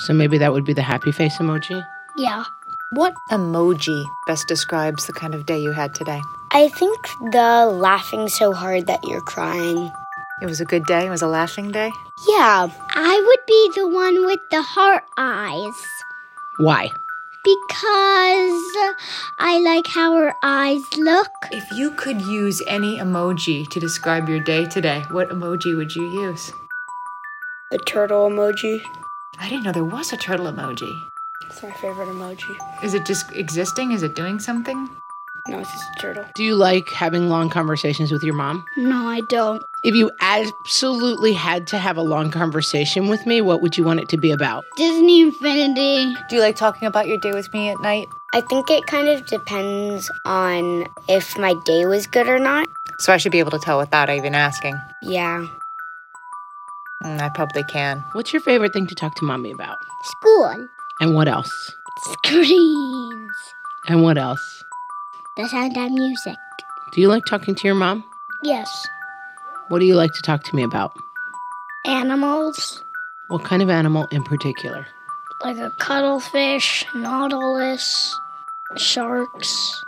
So 0.00 0.14
maybe 0.14 0.38
that 0.38 0.52
would 0.52 0.64
be 0.64 0.72
the 0.72 0.82
happy 0.82 1.12
face 1.12 1.36
emoji? 1.38 1.84
Yeah. 2.16 2.44
What 2.92 3.14
emoji 3.30 4.04
best 4.26 4.48
describes 4.48 5.06
the 5.06 5.12
kind 5.12 5.34
of 5.34 5.46
day 5.46 5.60
you 5.60 5.72
had 5.72 5.94
today? 5.94 6.20
I 6.52 6.68
think 6.68 6.98
the 7.32 7.66
laughing 7.66 8.28
so 8.28 8.52
hard 8.52 8.86
that 8.86 9.04
you're 9.04 9.20
crying. 9.20 9.92
It 10.42 10.46
was 10.46 10.60
a 10.60 10.64
good 10.64 10.84
day. 10.86 11.06
It 11.06 11.10
was 11.10 11.22
a 11.22 11.28
laughing 11.28 11.70
day. 11.70 11.92
Yeah, 12.26 12.68
I 12.94 13.22
would 13.26 13.46
be 13.46 13.70
the 13.76 13.86
one 13.86 14.24
with 14.26 14.40
the 14.50 14.62
heart 14.62 15.04
eyes 15.16 15.86
Why? 16.58 16.90
because 17.42 18.76
I 19.38 19.60
like 19.64 19.86
how 19.86 20.14
her 20.16 20.34
eyes 20.42 20.82
look. 20.98 21.30
If 21.50 21.70
you 21.72 21.90
could 21.92 22.20
use 22.20 22.62
any 22.66 22.98
emoji 22.98 23.66
to 23.68 23.80
describe 23.80 24.28
your 24.28 24.40
day 24.40 24.66
today, 24.66 25.04
what 25.10 25.30
emoji 25.30 25.76
would 25.76 25.96
you 25.96 26.06
use? 26.10 26.52
The 27.70 27.78
turtle 27.78 28.28
emoji. 28.28 28.82
I 29.40 29.48
didn't 29.48 29.64
know 29.64 29.72
there 29.72 29.84
was 29.84 30.12
a 30.12 30.18
turtle 30.18 30.46
emoji. 30.46 31.02
It's 31.46 31.62
my 31.62 31.70
favorite 31.72 32.08
emoji. 32.08 32.56
Is 32.84 32.92
it 32.92 33.06
just 33.06 33.34
existing? 33.34 33.92
Is 33.92 34.02
it 34.02 34.14
doing 34.14 34.38
something? 34.38 34.88
No, 35.48 35.58
it's 35.60 35.72
just 35.72 35.84
a 35.96 36.00
turtle. 36.00 36.24
Do 36.34 36.44
you 36.44 36.54
like 36.54 36.90
having 36.90 37.30
long 37.30 37.48
conversations 37.48 38.12
with 38.12 38.22
your 38.22 38.34
mom? 38.34 38.64
No, 38.76 39.08
I 39.08 39.22
don't. 39.30 39.62
If 39.82 39.94
you 39.94 40.10
absolutely 40.20 41.32
had 41.32 41.66
to 41.68 41.78
have 41.78 41.96
a 41.96 42.02
long 42.02 42.30
conversation 42.30 43.08
with 43.08 43.24
me, 43.24 43.40
what 43.40 43.62
would 43.62 43.78
you 43.78 43.84
want 43.84 44.00
it 44.00 44.10
to 44.10 44.18
be 44.18 44.30
about? 44.30 44.62
Disney 44.76 45.22
Infinity. 45.22 46.14
Do 46.28 46.36
you 46.36 46.42
like 46.42 46.56
talking 46.56 46.86
about 46.86 47.08
your 47.08 47.16
day 47.16 47.32
with 47.32 47.52
me 47.54 47.70
at 47.70 47.80
night? 47.80 48.08
I 48.34 48.42
think 48.42 48.70
it 48.70 48.86
kind 48.86 49.08
of 49.08 49.24
depends 49.24 50.10
on 50.26 50.86
if 51.08 51.38
my 51.38 51.54
day 51.64 51.86
was 51.86 52.06
good 52.06 52.28
or 52.28 52.38
not. 52.38 52.68
So 52.98 53.12
I 53.12 53.16
should 53.16 53.32
be 53.32 53.38
able 53.38 53.52
to 53.52 53.58
tell 53.58 53.78
without 53.78 54.10
even 54.10 54.34
asking. 54.34 54.78
Yeah. 55.02 55.46
Mm, 57.02 57.20
I 57.20 57.28
probably 57.30 57.64
can. 57.64 58.04
What's 58.12 58.32
your 58.32 58.42
favorite 58.42 58.72
thing 58.72 58.86
to 58.86 58.94
talk 58.94 59.14
to 59.16 59.24
mommy 59.24 59.50
about? 59.50 59.78
School. 60.02 60.68
And 61.00 61.14
what 61.14 61.28
else? 61.28 61.74
Screens. 62.12 63.30
And 63.88 64.02
what 64.02 64.18
else? 64.18 64.64
The 65.36 65.48
sound 65.48 65.76
of 65.76 65.90
music. 65.92 66.36
Do 66.92 67.00
you 67.00 67.08
like 67.08 67.24
talking 67.24 67.54
to 67.54 67.66
your 67.66 67.74
mom? 67.74 68.04
Yes. 68.42 68.86
What 69.68 69.78
do 69.78 69.86
you 69.86 69.94
like 69.94 70.12
to 70.12 70.22
talk 70.22 70.42
to 70.44 70.56
me 70.56 70.62
about? 70.62 70.92
Animals. 71.86 72.82
What 73.28 73.44
kind 73.44 73.62
of 73.62 73.70
animal 73.70 74.06
in 74.10 74.22
particular? 74.24 74.86
Like 75.42 75.56
a 75.56 75.70
cuttlefish, 75.78 76.84
nautilus, 76.94 78.18
sharks, 78.76 79.82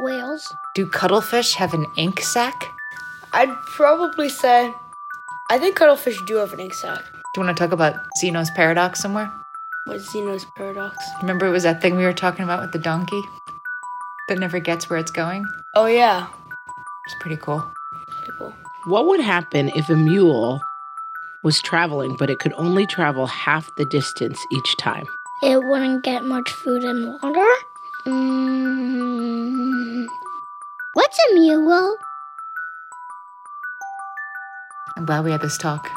whales. 0.00 0.52
Do 0.74 0.86
cuttlefish 0.86 1.54
have 1.54 1.74
an 1.74 1.86
ink 1.96 2.20
sac? 2.20 2.72
I'd 3.32 3.54
probably 3.66 4.28
say. 4.28 4.72
I 5.48 5.58
think 5.58 5.76
cuttlefish 5.76 6.20
do 6.22 6.36
have 6.36 6.52
an 6.52 6.60
ink 6.60 6.74
sac. 6.74 7.04
Do 7.04 7.40
you 7.40 7.44
want 7.44 7.56
to 7.56 7.62
talk 7.62 7.72
about 7.72 7.94
Zeno's 8.18 8.50
paradox 8.50 9.00
somewhere? 9.00 9.32
What's 9.84 10.10
Zeno's 10.10 10.44
paradox? 10.56 10.96
Remember 11.20 11.46
it 11.46 11.50
was 11.50 11.62
that 11.62 11.80
thing 11.80 11.96
we 11.96 12.04
were 12.04 12.12
talking 12.12 12.42
about 12.42 12.62
with 12.62 12.72
the 12.72 12.78
donkey 12.78 13.22
that 14.28 14.38
never 14.38 14.58
gets 14.58 14.90
where 14.90 14.98
it's 14.98 15.12
going? 15.12 15.44
Oh, 15.76 15.86
yeah. 15.86 16.26
It's 17.06 17.14
pretty 17.20 17.36
cool. 17.36 17.64
People. 18.24 18.52
What 18.86 19.06
would 19.06 19.20
happen 19.20 19.70
if 19.76 19.88
a 19.88 19.94
mule 19.94 20.60
was 21.44 21.62
traveling, 21.62 22.16
but 22.16 22.28
it 22.28 22.40
could 22.40 22.52
only 22.54 22.86
travel 22.86 23.26
half 23.26 23.70
the 23.76 23.84
distance 23.84 24.44
each 24.50 24.76
time? 24.78 25.06
It 25.42 25.62
wouldn't 25.62 26.02
get 26.02 26.24
much 26.24 26.50
food 26.50 26.82
and 26.82 27.20
water. 27.22 27.46
Mm. 28.06 30.06
What's 30.94 31.18
a 31.30 31.34
mule? 31.34 31.96
I'm 34.96 35.04
glad 35.04 35.24
we 35.24 35.30
had 35.30 35.42
this 35.42 35.58
talk. 35.58 35.90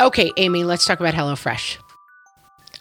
Okay, 0.00 0.32
Amy, 0.36 0.62
let's 0.62 0.86
talk 0.86 1.00
about 1.00 1.14
HelloFresh. 1.14 1.78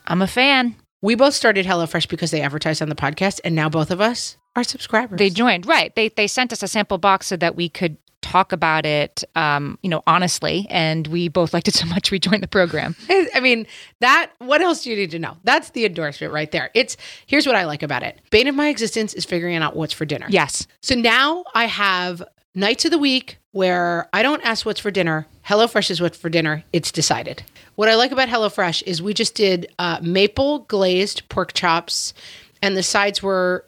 I'm 0.06 0.22
a 0.22 0.28
fan. 0.28 0.76
We 1.02 1.16
both 1.16 1.34
started 1.34 1.66
HelloFresh 1.66 2.08
because 2.10 2.30
they 2.30 2.42
advertised 2.42 2.82
on 2.82 2.90
the 2.90 2.96
podcast, 2.96 3.40
and 3.44 3.56
now 3.56 3.70
both 3.70 3.90
of 3.90 4.00
us 4.00 4.38
are 4.56 4.64
subscribers. 4.64 5.18
They 5.18 5.32
joined, 5.32 5.66
right? 5.66 5.94
They 5.96 6.10
they 6.10 6.28
sent 6.28 6.54
us 6.54 6.62
a 6.62 6.68
sample 6.68 6.98
box 7.00 7.28
so 7.28 7.36
that 7.38 7.56
we 7.56 7.70
could 7.70 7.98
talk 8.28 8.52
about 8.52 8.86
it, 8.86 9.24
um, 9.36 9.80
you 9.82 9.90
know, 9.90 10.04
honestly, 10.06 10.68
and 10.70 11.08
we 11.08 11.30
both 11.30 11.54
liked 11.54 11.68
it 11.68 11.74
so 11.74 11.86
much 11.86 12.12
we 12.12 12.20
joined 12.20 12.44
the 12.44 12.48
program. 12.48 12.96
I 13.10 13.40
mean, 13.40 13.66
that, 14.02 14.32
what 14.40 14.62
else 14.62 14.84
do 14.84 14.90
you 14.90 14.96
need 14.98 15.12
to 15.12 15.20
know? 15.20 15.38
That's 15.44 15.70
the 15.70 15.86
endorsement 15.86 16.34
right 16.34 16.52
there. 16.52 16.70
It's, 16.74 16.98
here's 17.26 17.48
what 17.48 17.56
I 17.56 17.66
like 17.66 17.84
about 17.84 18.04
it. 18.04 18.20
Bane 18.30 18.48
of 18.48 18.56
my 18.56 18.68
existence 18.68 19.14
is 19.14 19.24
figuring 19.24 19.56
out 19.56 19.76
what's 19.76 19.94
for 19.94 20.06
dinner. 20.06 20.28
Yes, 20.30 20.68
So 20.82 20.96
now 20.96 21.46
I 21.54 21.66
have 21.66 22.22
nights 22.54 22.86
of 22.86 22.92
the 22.92 22.98
week 22.98 23.38
where 23.52 24.10
I 24.12 24.24
don't 24.24 24.44
ask 24.44 24.66
what's 24.66 24.80
for 24.80 24.92
dinner. 24.92 25.28
HelloFresh 25.46 25.90
is 25.90 26.02
what's 26.02 26.18
for 26.18 26.30
dinner. 26.30 26.64
It's 26.74 26.92
decided. 26.92 27.44
What 27.76 27.88
I 27.88 27.96
like 27.96 28.12
about 28.12 28.28
HelloFresh 28.28 28.84
is 28.86 29.02
we 29.02 29.14
just 29.14 29.36
did 29.36 29.72
uh, 29.80 30.00
maple 30.02 30.60
glazed 30.60 31.30
pork 31.30 31.54
chops, 31.54 32.14
and 32.62 32.76
the 32.76 32.84
sides 32.84 33.24
were 33.24 33.66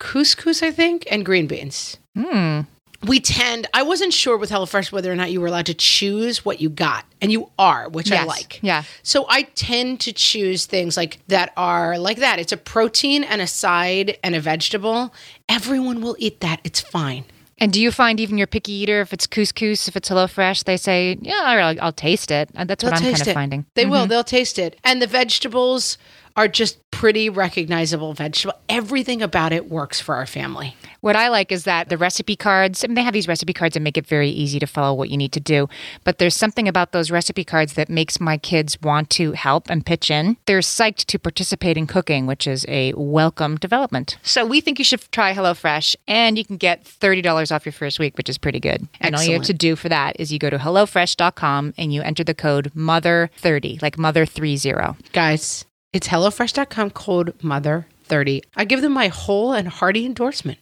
couscous, 0.00 0.62
I 0.62 0.70
think, 0.70 1.06
and 1.10 1.24
green 1.24 1.46
beans. 1.46 1.98
Hmm. 2.16 2.60
We 3.06 3.20
tend 3.20 3.66
i 3.74 3.82
wasn't 3.82 4.12
sure 4.12 4.36
with 4.36 4.50
hellofresh 4.50 4.90
whether 4.92 5.10
or 5.12 5.16
not 5.16 5.30
you 5.30 5.40
were 5.40 5.46
allowed 5.46 5.66
to 5.66 5.74
choose 5.74 6.44
what 6.44 6.60
you 6.60 6.68
got 6.68 7.04
and 7.20 7.30
you 7.32 7.50
are 7.58 7.88
which 7.88 8.10
i 8.12 8.24
like 8.24 8.58
Yeah. 8.62 8.84
so 9.02 9.26
i 9.28 9.42
tend 9.54 10.00
to 10.00 10.12
choose 10.12 10.66
things 10.66 10.96
like 10.96 11.18
that 11.28 11.52
are 11.56 11.98
like 11.98 12.18
that 12.18 12.38
it's 12.38 12.52
a 12.52 12.56
protein 12.56 13.24
and 13.24 13.40
a 13.40 13.46
side 13.46 14.18
and 14.22 14.34
a 14.34 14.40
vegetable 14.40 15.12
everyone 15.48 16.00
will 16.00 16.16
eat 16.18 16.40
that 16.40 16.60
it's 16.64 16.80
fine 16.80 17.24
And 17.58 17.72
do 17.72 17.80
you 17.80 17.92
find 17.92 18.18
even 18.18 18.36
your 18.36 18.48
picky 18.48 18.72
eater, 18.72 19.00
if 19.00 19.12
it's 19.12 19.28
couscous, 19.28 19.86
if 19.88 19.94
it's 19.96 20.08
HelloFresh, 20.10 20.64
they 20.64 20.76
say, 20.76 21.16
yeah, 21.22 21.40
I'll, 21.44 21.80
I'll 21.80 21.92
taste 21.92 22.32
it. 22.32 22.50
That's 22.52 22.82
what 22.82 22.90
They'll 22.90 23.06
I'm 23.06 23.14
kind 23.14 23.22
of 23.22 23.28
it. 23.28 23.34
finding. 23.34 23.64
They 23.74 23.82
Mm-hmm. 23.84 23.90
will. 23.92 24.06
They'll 24.08 24.24
taste 24.38 24.58
it. 24.58 24.76
And 24.82 25.00
the 25.00 25.06
vegetables 25.06 25.96
are 26.36 26.48
just 26.48 26.78
pretty 26.94 27.28
recognizable 27.28 28.12
vegetable. 28.14 28.58
Everything 28.68 29.20
about 29.20 29.52
it 29.52 29.68
works 29.68 30.00
for 30.00 30.14
our 30.14 30.26
family. 30.26 30.76
What 31.00 31.16
I 31.16 31.28
like 31.28 31.52
is 31.52 31.64
that 31.64 31.90
the 31.90 31.98
recipe 31.98 32.34
cards, 32.34 32.82
I 32.82 32.86
mean, 32.86 32.94
they 32.94 33.02
have 33.02 33.12
these 33.12 33.28
recipe 33.28 33.52
cards 33.52 33.74
that 33.74 33.80
make 33.80 33.98
it 33.98 34.06
very 34.06 34.30
easy 34.30 34.58
to 34.58 34.66
follow 34.66 34.94
what 34.94 35.10
you 35.10 35.18
need 35.18 35.32
to 35.32 35.40
do. 35.40 35.68
But 36.02 36.18
there's 36.18 36.34
something 36.34 36.66
about 36.66 36.92
those 36.92 37.10
recipe 37.10 37.44
cards 37.44 37.74
that 37.74 37.90
makes 37.90 38.20
my 38.20 38.38
kids 38.38 38.80
want 38.80 39.10
to 39.10 39.32
help 39.32 39.68
and 39.68 39.84
pitch 39.84 40.10
in. 40.10 40.38
They're 40.46 40.60
psyched 40.60 41.04
to 41.06 41.18
participate 41.18 41.76
in 41.76 41.86
cooking, 41.86 42.26
which 42.26 42.46
is 42.46 42.64
a 42.68 42.94
welcome 42.96 43.56
development. 43.56 44.16
So 44.22 44.46
we 44.46 44.62
think 44.62 44.78
you 44.78 44.84
should 44.84 45.02
try 45.12 45.34
HelloFresh, 45.34 45.96
and 46.08 46.38
you 46.38 46.44
can 46.44 46.56
get 46.56 46.84
$30 46.84 47.54
off 47.54 47.66
your 47.66 47.74
first 47.74 47.98
week, 47.98 48.16
which 48.16 48.30
is 48.30 48.38
pretty 48.38 48.60
good. 48.60 48.88
And 49.00 49.14
all 49.14 49.22
you 49.22 49.34
have 49.34 49.42
to 49.42 49.52
do 49.52 49.76
for 49.76 49.90
that 49.90 50.18
is 50.18 50.32
you 50.32 50.38
go 50.38 50.48
to 50.48 50.58
HelloFresh.com 50.58 51.74
and 51.76 51.92
you 51.92 52.00
enter 52.00 52.24
the 52.24 52.34
code 52.34 52.72
MOTHER30, 52.74 53.82
like 53.82 53.96
Mother30. 53.96 55.12
Guys, 55.12 55.66
it's 55.94 56.08
HelloFresh.com 56.08 56.90
code 56.90 57.38
MOTHER30. 57.38 58.42
I 58.56 58.64
give 58.64 58.82
them 58.82 58.92
my 58.92 59.08
whole 59.08 59.52
and 59.52 59.68
hearty 59.68 60.04
endorsement. 60.04 60.58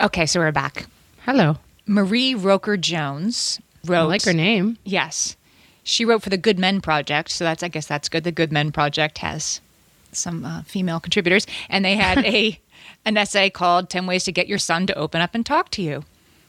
Okay, 0.00 0.26
so 0.26 0.40
we're 0.40 0.50
back. 0.50 0.86
Hello. 1.20 1.58
Marie 1.86 2.34
Roker 2.34 2.76
Jones 2.78 3.60
wrote. 3.84 4.04
I 4.04 4.04
like 4.04 4.24
her 4.24 4.32
name. 4.32 4.78
Yes. 4.82 5.36
She 5.82 6.06
wrote 6.06 6.22
for 6.22 6.30
the 6.30 6.38
Good 6.38 6.58
Men 6.58 6.80
Project, 6.80 7.30
so 7.30 7.44
that's 7.44 7.62
I 7.62 7.68
guess 7.68 7.86
that's 7.86 8.08
good. 8.08 8.24
The 8.24 8.32
Good 8.32 8.50
Men 8.50 8.72
Project 8.72 9.18
has 9.18 9.60
some 10.12 10.46
uh, 10.46 10.62
female 10.62 10.98
contributors, 10.98 11.46
and 11.68 11.84
they 11.84 11.96
had 11.96 12.18
a 12.24 12.58
an 13.04 13.18
essay 13.18 13.50
called 13.50 13.90
10 13.90 14.06
Ways 14.06 14.24
to 14.24 14.32
Get 14.32 14.48
Your 14.48 14.58
Son 14.58 14.86
to 14.86 14.94
Open 14.94 15.20
Up 15.20 15.34
and 15.34 15.44
Talk 15.44 15.68
to 15.72 15.82
You. 15.82 16.04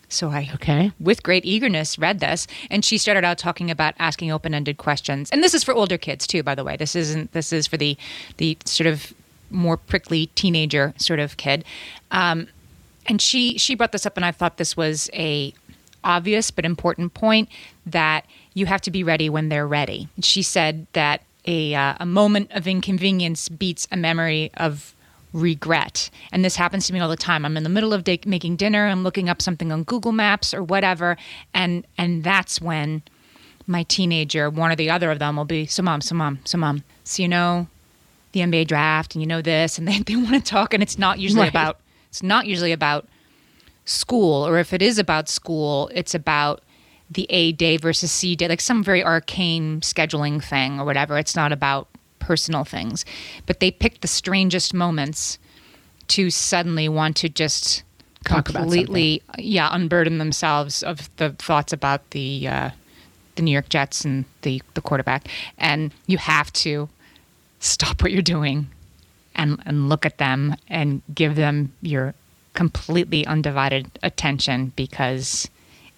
So 0.10 0.30
I, 0.30 0.50
Okay. 0.56 0.92
with 1.00 1.24
great 1.24 1.46
eagerness, 1.46 1.98
read 1.98 2.20
this, 2.20 2.48
and 2.70 2.86
she 2.86 2.98
started 2.98 3.24
out 3.24 3.38
talking 3.38 3.72
about 3.72 3.94
asking 4.00 4.32
open-ended 4.32 4.78
questions. 4.78 5.30
And 5.32 5.44
this 5.44 5.54
is 5.54 5.64
for 5.64 5.74
older 5.74 5.98
kids 5.98 6.28
too, 6.28 6.44
by 6.44 6.56
the 6.56 6.64
way. 6.64 6.78
This 6.78 6.96
isn't. 6.96 7.32
This 7.34 7.52
is 7.52 7.68
for 7.68 7.78
the 7.78 7.98
the 8.38 8.58
sort 8.66 8.88
of 8.88 9.14
more 9.50 9.78
prickly 9.78 10.28
teenager 10.36 10.94
sort 10.98 11.20
of 11.20 11.38
kid. 11.38 11.64
Um, 12.12 12.48
and 13.08 13.22
she 13.22 13.58
she 13.58 13.76
brought 13.76 13.92
this 13.92 14.06
up, 14.06 14.16
and 14.18 14.26
I 14.26 14.32
thought 14.32 14.58
this 14.58 14.76
was 14.78 15.10
a 15.14 15.54
obvious 16.04 16.52
but 16.52 16.66
important 16.66 17.14
point 17.14 17.50
that 17.86 18.26
you 18.54 18.68
have 18.68 18.82
to 18.82 18.92
be 18.92 19.04
ready 19.04 19.30
when 19.30 19.50
they're 19.50 19.68
ready. 19.68 20.08
She 20.22 20.42
said 20.44 20.86
that 20.94 21.22
a 21.46 21.76
uh, 21.76 21.96
a 22.00 22.06
moment 22.06 22.52
of 22.52 22.68
inconvenience 22.68 23.50
beats 23.50 23.88
a 23.92 23.98
memory 23.98 24.52
of 24.58 24.94
regret. 25.36 26.10
And 26.32 26.44
this 26.46 26.56
happens 26.56 26.88
to 26.88 26.94
me 26.94 27.00
all 27.02 27.10
the 27.10 27.18
time. 27.18 27.46
I'm 27.46 27.58
in 27.58 27.64
the 27.64 27.70
middle 27.70 27.94
of 27.94 28.04
da- 28.06 28.20
making 28.26 28.56
dinner, 28.56 28.88
I'm 28.88 29.04
looking 29.04 29.28
up 29.30 29.42
something 29.42 29.72
on 29.72 29.84
Google 29.84 30.14
Maps 30.14 30.54
or 30.54 30.64
whatever, 30.64 31.18
and 31.54 31.86
and 31.98 32.24
that's 32.24 32.62
when 32.62 33.04
my 33.68 33.84
teenager, 33.84 34.50
one 34.50 34.72
or 34.72 34.76
the 34.76 34.90
other 34.90 35.12
of 35.12 35.20
them 35.20 35.36
will 35.36 35.44
be, 35.46 35.66
so 35.66 35.84
mom, 35.84 36.00
so 36.02 36.16
mom, 36.16 36.40
so 36.46 36.58
mom. 36.58 36.84
So 37.04 37.22
you 37.22 37.28
know 37.28 37.68
the 38.32 38.40
NBA 38.42 38.68
draft 38.68 39.16
and 39.16 39.22
you 39.22 39.28
know 39.28 39.42
this 39.42 39.78
and 39.78 39.88
they, 39.90 40.00
they 40.00 40.16
want 40.16 40.34
to 40.34 40.42
talk 40.42 40.74
and 40.74 40.82
it's 40.82 40.98
not 40.98 41.20
usually 41.20 41.42
Right. 41.42 41.50
about 41.50 41.80
it's 42.10 42.24
not 42.24 42.48
usually 42.48 42.72
about 42.72 43.08
school 43.86 44.48
or 44.48 44.58
if 44.58 44.72
it 44.74 44.82
is 44.82 44.98
about 44.98 45.28
school, 45.30 45.90
it's 45.94 46.16
about 46.16 46.62
the 47.10 47.28
A 47.30 47.52
day 47.52 47.78
versus 47.78 48.12
C 48.12 48.36
day, 48.36 48.48
like 48.48 48.62
some 48.62 48.84
very 48.84 49.04
arcane 49.04 49.82
scheduling 49.82 50.44
thing 50.44 50.80
or 50.80 50.86
whatever. 50.86 51.18
It's 51.18 51.36
not 51.36 51.52
about 51.52 51.88
personal 52.26 52.64
things. 52.64 53.06
But 53.46 53.60
they 53.60 53.72
pick 53.72 54.02
the 54.02 54.08
strangest 54.08 54.74
moments 54.74 55.38
to 56.10 56.30
suddenly 56.30 56.90
want 56.90 57.16
to 57.18 57.30
just 57.30 57.84
completely 58.24 59.22
yeah, 59.38 59.70
unburden 59.72 60.18
themselves 60.18 60.82
of 60.82 61.10
the 61.18 61.30
thoughts 61.32 61.72
about 61.72 62.10
the 62.10 62.48
uh, 62.48 62.70
the 63.36 63.42
New 63.44 63.52
York 63.52 63.70
Jets 63.70 64.06
and 64.06 64.26
the, 64.42 64.62
the 64.74 64.82
quarterback. 64.82 65.28
And 65.58 65.94
you 66.08 66.18
have 66.18 66.52
to 66.54 66.90
stop 67.60 68.02
what 68.02 68.12
you're 68.12 68.22
doing 68.22 68.68
and, 69.36 69.62
and 69.66 69.90
look 69.90 70.06
at 70.06 70.18
them 70.18 70.56
and 70.70 71.02
give 71.14 71.36
them 71.36 71.74
your 71.82 72.14
completely 72.54 73.26
undivided 73.26 74.00
attention 74.02 74.72
because 74.76 75.50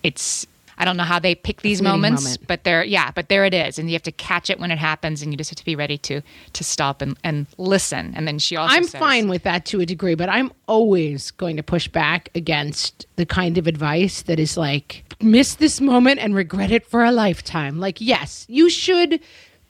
it's 0.03 0.47
I 0.77 0.85
don't 0.85 0.97
know 0.97 1.03
how 1.03 1.19
they 1.19 1.33
pick 1.35 1.61
these 1.61 1.81
moments, 1.81 2.23
moment. 2.23 2.47
but 2.47 2.63
there 2.63 2.83
yeah, 2.83 3.11
but 3.11 3.29
there 3.29 3.45
it 3.45 3.53
is. 3.53 3.79
And 3.79 3.89
you 3.89 3.93
have 3.93 4.03
to 4.03 4.11
catch 4.11 4.49
it 4.49 4.59
when 4.59 4.71
it 4.71 4.77
happens 4.77 5.21
and 5.21 5.31
you 5.31 5.37
just 5.37 5.49
have 5.49 5.57
to 5.57 5.65
be 5.65 5.75
ready 5.75 5.97
to 5.99 6.21
to 6.53 6.63
stop 6.63 7.01
and, 7.01 7.17
and 7.23 7.47
listen. 7.57 8.13
And 8.15 8.27
then 8.27 8.39
she 8.39 8.55
also 8.55 8.75
I'm 8.75 8.83
says- 8.83 8.99
fine 8.99 9.29
with 9.29 9.43
that 9.43 9.65
to 9.67 9.81
a 9.81 9.85
degree, 9.85 10.15
but 10.15 10.29
I'm 10.29 10.51
always 10.67 11.31
going 11.31 11.57
to 11.57 11.63
push 11.63 11.87
back 11.87 12.29
against 12.35 13.05
the 13.15 13.25
kind 13.25 13.57
of 13.57 13.67
advice 13.67 14.21
that 14.23 14.39
is 14.39 14.57
like, 14.57 15.03
miss 15.21 15.55
this 15.55 15.81
moment 15.81 16.19
and 16.19 16.35
regret 16.35 16.71
it 16.71 16.85
for 16.85 17.03
a 17.03 17.11
lifetime. 17.11 17.79
Like, 17.79 17.99
yes, 17.99 18.45
you 18.47 18.69
should. 18.69 19.19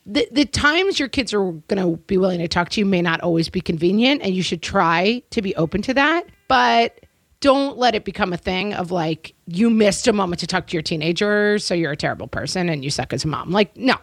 The, 0.06 0.28
the 0.32 0.46
times 0.46 1.00
your 1.00 1.10
kids 1.10 1.34
are 1.34 1.52
going 1.52 1.82
to 1.82 1.98
be 2.08 2.18
willing 2.18 2.40
to 2.40 2.48
talk 2.48 2.70
to 2.70 2.80
you 2.80 2.86
may 2.86 3.02
not 3.02 3.20
always 3.22 3.50
be 3.50 3.60
convenient, 3.60 4.22
and 4.22 4.34
you 4.34 4.42
should 4.42 4.62
try 4.62 5.22
to 5.32 5.42
be 5.42 5.54
open 5.56 5.82
to 5.82 5.94
that. 5.96 6.28
But 6.48 7.02
don't 7.40 7.78
let 7.78 7.96
it 7.96 8.04
become 8.04 8.34
a 8.34 8.38
thing 8.38 8.74
of 8.74 8.92
like, 8.92 9.34
you 9.46 9.70
missed 9.70 10.08
a 10.08 10.14
moment 10.14 10.40
to 10.40 10.48
talk 10.48 10.68
to 10.68 10.74
your 10.74 10.82
teenager, 10.82 11.60
so 11.60 11.74
you're 11.74 11.92
a 11.92 11.98
terrible 11.98 12.28
person 12.28 12.70
and 12.70 12.84
you 12.84 12.90
suck 12.90 13.14
as 13.14 13.24
a 13.24 13.28
mom. 13.28 13.52
Like, 13.52 13.76
no. 13.78 13.96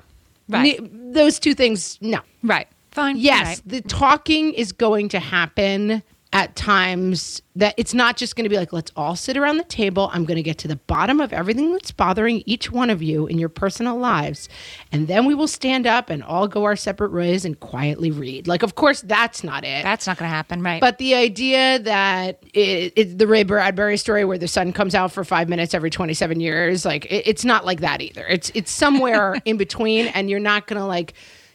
Right. 0.49 0.79
Those 1.13 1.39
two 1.39 1.55
things, 1.55 1.99
no. 2.01 2.21
Right. 2.43 2.69
Fine. 2.91 3.17
Yes, 3.17 3.47
Right. 3.47 3.63
the 3.67 3.81
talking 3.81 4.53
is 4.55 4.71
going 4.73 5.09
to 5.11 5.19
happen 5.19 6.03
at 6.35 6.57
times 6.57 7.41
that 7.55 7.75
it's 7.77 7.95
not 7.95 8.17
just 8.17 8.35
going 8.35 8.43
to 8.43 8.49
be 8.49 8.57
like, 8.57 8.73
let's 8.73 8.91
all 8.97 9.15
sit 9.15 9.37
around 9.37 9.57
the 9.57 9.65
table. 9.65 10.11
I'm 10.13 10.25
going 10.25 10.37
to 10.37 10.43
get 10.43 10.59
to 10.59 10.69
the 10.69 10.75
bottom 10.75 11.21
of 11.21 11.33
everything 11.33 11.71
that's 11.71 11.93
bothering 11.93 12.43
each 12.45 12.73
one 12.73 12.91
of 12.91 13.01
you 13.01 13.29
in 13.29 13.39
your 13.39 13.49
personal 13.49 13.97
lives. 13.97 14.49
And 14.91 15.07
then 15.07 15.27
we 15.27 15.35
will 15.37 15.47
stand 15.47 15.87
up 15.87 16.11
and 16.11 16.25
all 16.25 16.49
go 16.49 16.65
our 16.65 16.75
separate 16.75 17.13
ways 17.13 17.45
and 17.45 17.59
quietly 17.61 18.11
read. 18.11 18.49
Like, 18.49 18.65
of 18.65 18.75
course, 18.75 19.01
that's 19.03 19.45
not 19.45 19.65
it. 19.65 19.85
That's 19.85 20.09
not 20.09 20.19
gonna 20.19 20.29
happen, 20.29 20.61
right? 20.61 20.81
But 20.81 20.99
the 20.99 21.15
idea 21.15 21.79
that 21.79 22.43
it, 22.53 22.93
it, 22.97 23.19
the 23.19 23.29
Ray 23.29 23.45
Bradbury 23.45 23.97
story, 23.97 24.25
where 24.25 24.39
the 24.39 24.49
sun 24.49 24.73
comes 24.73 24.97
out 24.97 25.13
for 25.13 25.23
five 25.23 25.49
minutes 25.49 25.73
every 25.73 25.91
twenty-seven 25.91 26.41
years, 26.41 26.85
like 26.85 27.05
it, 27.07 27.29
it's 27.29 27.45
not 27.45 27.65
like 27.65 27.81
that 27.81 28.01
either. 28.01 28.27
It's 28.27 28.51
it's 28.55 28.73
somewhere 28.73 29.37
in 29.45 29.57
between, 29.57 30.07
and 30.09 30.29
you're 30.29 30.41
not 30.41 30.67
gonna 30.67 30.87
like, 30.87 31.15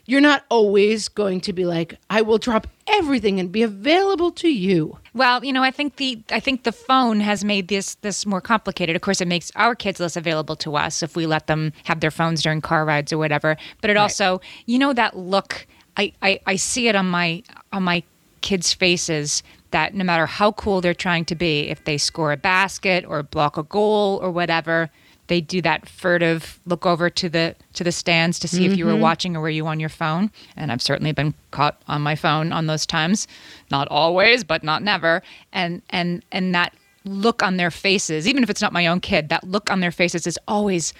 you're 0.10 0.22
not 0.22 0.44
always 0.50 1.08
going 1.08 1.40
to 1.42 1.54
be 1.54 1.66
like, 1.66 1.94
I 2.10 2.24
will 2.24 2.40
drop 2.40 2.66
everything 2.88 3.40
and 3.40 3.52
be 3.52 3.62
available 3.62 4.32
to 4.32 4.50
you. 4.50 4.98
Well, 5.14 5.46
you 5.46 5.54
know, 5.54 5.62
I 5.62 5.70
think 5.70 5.98
the 5.98 6.24
I 6.32 6.40
think 6.40 6.64
the 6.64 6.72
phone 6.72 7.20
has 7.20 7.46
made 7.46 7.68
this 7.68 7.94
this 7.96 8.26
more 8.26 8.42
complicated. 8.42 8.96
Of 8.96 9.04
course, 9.04 9.22
it 9.22 9.28
makes 9.28 9.52
our 9.56 9.76
kids 9.76 10.00
less 10.00 10.18
available 10.18 10.56
to 10.58 10.76
us 10.76 11.04
if 11.04 11.16
we 11.16 11.28
let 11.28 11.46
them 11.46 11.74
have 11.84 12.00
their 12.00 12.10
phones 12.10 12.42
during 12.42 12.60
car 12.60 12.86
rides 12.86 13.14
or 13.14 13.20
whatever. 13.20 13.56
But 13.82 13.92
it 13.92 13.98
also, 13.98 14.42
you 14.66 14.80
know, 14.80 14.94
that 14.94 15.16
look. 15.16 15.68
I, 15.96 16.14
I 16.24 16.40
I 16.48 16.56
see 16.56 16.88
it 16.88 16.96
on 16.96 17.08
my 17.08 17.44
on 17.72 17.84
my 17.84 18.02
kids' 18.42 18.74
faces 18.74 19.44
that 19.70 19.94
no 19.94 20.04
matter 20.04 20.26
how 20.26 20.54
cool 20.54 20.82
they're 20.82 20.96
trying 20.96 21.26
to 21.26 21.36
be, 21.36 21.70
if 21.70 21.84
they 21.84 22.00
score 22.00 22.32
a 22.32 22.38
basket 22.38 23.06
or 23.08 23.22
block 23.22 23.58
a 23.58 23.64
goal 23.64 24.20
or 24.24 24.32
whatever, 24.32 24.90
they 25.30 25.40
do 25.40 25.62
that 25.62 25.88
furtive 25.88 26.60
look 26.66 26.86
over 26.86 27.10
to 27.10 27.30
the 27.30 27.56
to 27.74 27.84
the 27.84 27.92
stands 27.92 28.40
to 28.40 28.48
see 28.48 28.66
if 28.66 28.76
you 28.76 28.86
were 28.86 28.94
mm-hmm. 28.94 29.02
watching 29.02 29.38
or 29.38 29.42
were 29.42 29.50
you 29.50 29.68
on 29.68 29.80
your 29.80 29.90
phone. 29.90 30.32
And 30.58 30.72
I've 30.72 30.82
certainly 30.82 31.12
been 31.12 31.34
caught 31.52 31.82
on 31.88 32.02
my 32.02 32.16
phone 32.16 32.52
on 32.52 32.66
those 32.66 32.86
times. 32.86 33.28
Not 33.72 33.88
always, 33.90 34.44
but 34.44 34.64
not 34.64 34.84
never. 34.84 35.22
And 35.54 35.82
and 35.92 36.26
and 36.32 36.54
that 36.56 36.74
look 37.06 37.44
on 37.44 37.58
their 37.58 37.72
faces, 37.72 38.28
even 38.28 38.44
if 38.44 38.50
it's 38.50 38.62
not 38.62 38.74
my 38.74 38.88
own 38.88 39.00
kid, 39.00 39.30
that 39.30 39.44
look 39.44 39.72
on 39.72 39.80
their 39.80 39.92
faces 39.92 40.28
is 40.28 40.38
always 40.48 40.94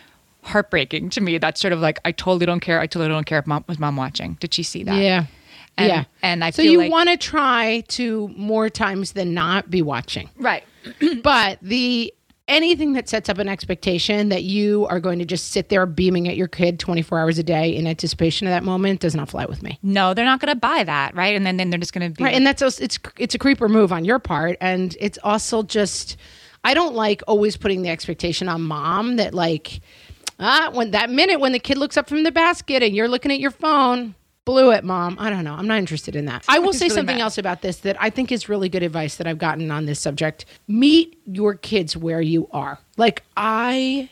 heartbreaking 0.44 1.10
to 1.10 1.22
me. 1.22 1.40
That's 1.40 1.60
sort 1.60 1.74
of 1.74 1.80
like 1.80 2.00
I 2.06 2.12
totally 2.12 2.46
don't 2.46 2.60
care. 2.60 2.80
I 2.80 2.86
totally 2.86 3.10
don't 3.10 3.26
care 3.26 3.40
if 3.40 3.48
mom 3.48 3.66
was 3.68 3.80
mom 3.80 3.96
watching. 3.96 4.38
Did 4.40 4.54
she 4.54 4.62
see 4.62 4.84
that? 4.84 5.02
Yeah. 5.02 5.26
And, 5.76 5.88
yeah. 5.88 6.04
And 6.22 6.44
I 6.44 6.52
so 6.52 6.62
you 6.62 6.78
like 6.78 6.92
want 6.92 7.10
to 7.10 7.18
try 7.18 7.84
to 7.90 8.28
more 8.30 8.70
times 8.70 9.14
than 9.14 9.34
not 9.34 9.72
be 9.72 9.82
watching. 9.82 10.30
right. 10.38 10.64
but 11.24 11.58
the 11.62 12.14
anything 12.50 12.94
that 12.94 13.08
sets 13.08 13.30
up 13.30 13.38
an 13.38 13.48
expectation 13.48 14.30
that 14.30 14.44
you 14.44 14.86
are 14.88 15.00
going 15.00 15.20
to 15.20 15.26
just 15.26 15.52
sit 15.52 15.70
there 15.70 15.86
beaming 15.86 16.28
at 16.28 16.36
your 16.36 16.48
kid 16.48 16.80
24 16.80 17.20
hours 17.20 17.38
a 17.38 17.44
day 17.44 17.74
in 17.74 17.88
anticipation 17.88 18.48
of 18.48 18.52
that 18.52 18.64
moment 18.64 19.00
does 19.00 19.16
not 19.16 19.30
fly 19.30 19.46
with 19.46 19.64
me. 19.64 19.80
No, 19.82 20.14
they're 20.14 20.26
not 20.26 20.42
going 20.42 20.54
to 20.54 20.60
buy 20.60 20.84
that, 20.84 21.16
right? 21.16 21.36
And 21.36 21.46
then, 21.46 21.58
then 21.58 21.70
they're 21.70 21.80
just 21.80 21.94
going 21.94 22.12
to 22.12 22.18
be 22.18 22.24
Right, 22.24 22.34
and 22.34 22.46
that's 22.46 22.62
also, 22.62 22.84
it's 22.84 23.00
it's 23.18 23.36
a 23.36 23.40
creeper 23.40 23.70
move 23.70 23.94
on 23.94 24.04
your 24.04 24.20
part, 24.20 24.58
and 24.60 24.98
it's 25.00 25.20
also 25.24 25.64
just 25.64 26.18
I 26.64 26.74
don't 26.74 26.96
like 26.96 27.22
always 27.28 27.56
putting 27.56 27.84
the 27.84 27.90
expectation 27.90 28.50
on 28.50 28.64
mom 28.64 29.16
that 29.18 29.34
like 29.34 29.80
ah 30.40 30.70
when 30.74 30.92
that 30.92 31.10
minute 31.10 31.40
when 31.40 31.52
the 31.52 31.60
kid 31.60 31.78
looks 31.78 31.96
up 31.98 32.10
from 32.10 32.24
the 32.24 32.32
basket 32.32 32.84
and 32.84 32.96
you're 32.96 33.08
looking 33.08 33.32
at 33.32 33.40
your 33.40 33.52
phone, 33.52 34.16
blew 34.50 34.72
it, 34.72 34.84
mom. 34.84 35.16
I 35.20 35.30
don't 35.30 35.44
know. 35.44 35.54
I'm 35.54 35.68
not 35.68 35.78
interested 35.78 36.16
in 36.16 36.26
that. 36.26 36.44
I 36.48 36.60
will 36.60 36.74
say 36.74 36.86
really 36.86 36.96
something 36.96 37.18
mad. 37.18 37.24
else 37.24 37.38
about 37.38 37.62
this 37.62 37.78
that 37.78 37.96
I 38.00 38.10
think 38.10 38.32
is 38.32 38.50
really 38.50 38.70
good 38.70 38.84
advice 38.84 39.16
that 39.18 39.28
I've 39.28 39.38
gotten 39.38 39.70
on 39.70 39.86
this 39.86 40.00
subject. 40.00 40.46
Meet 40.68 41.20
your 41.26 41.54
kids 41.56 41.96
where 41.96 42.22
you 42.22 42.50
are. 42.52 42.80
Like, 42.98 43.24
I 43.38 44.10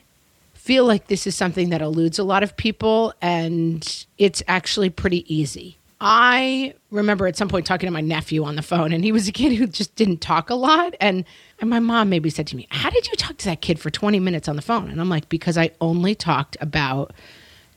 feel 0.54 0.86
like 0.86 1.08
this 1.08 1.26
is 1.26 1.36
something 1.36 1.70
that 1.70 1.82
eludes 1.82 2.20
a 2.20 2.24
lot 2.24 2.44
of 2.44 2.56
people, 2.56 3.14
and 3.22 4.06
it's 4.18 4.44
actually 4.48 4.90
pretty 4.90 5.34
easy. 5.34 5.78
I 6.00 6.76
remember 6.92 7.26
at 7.26 7.36
some 7.36 7.48
point 7.48 7.66
talking 7.66 7.88
to 7.88 7.92
my 7.92 8.02
nephew 8.02 8.44
on 8.44 8.56
the 8.56 8.62
phone, 8.62 8.94
and 8.94 9.04
he 9.04 9.12
was 9.12 9.28
a 9.28 9.32
kid 9.32 9.54
who 9.54 9.66
just 9.66 9.96
didn't 9.96 10.22
talk 10.22 10.52
a 10.52 10.56
lot. 10.56 10.94
And, 11.00 11.26
and 11.60 11.70
my 11.70 11.80
mom 11.80 12.10
maybe 12.10 12.30
said 12.30 12.46
to 12.48 12.56
me, 12.56 12.68
How 12.70 12.92
did 12.92 13.08
you 13.08 13.16
talk 13.16 13.38
to 13.38 13.46
that 13.46 13.62
kid 13.62 13.80
for 13.80 13.90
20 13.90 14.20
minutes 14.20 14.48
on 14.48 14.56
the 14.56 14.62
phone? 14.62 14.90
And 14.92 15.02
I'm 15.02 15.10
like, 15.10 15.30
Because 15.30 15.58
I 15.58 15.72
only 15.82 16.14
talked 16.14 16.56
about 16.62 17.14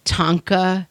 Tonka, 0.05 0.87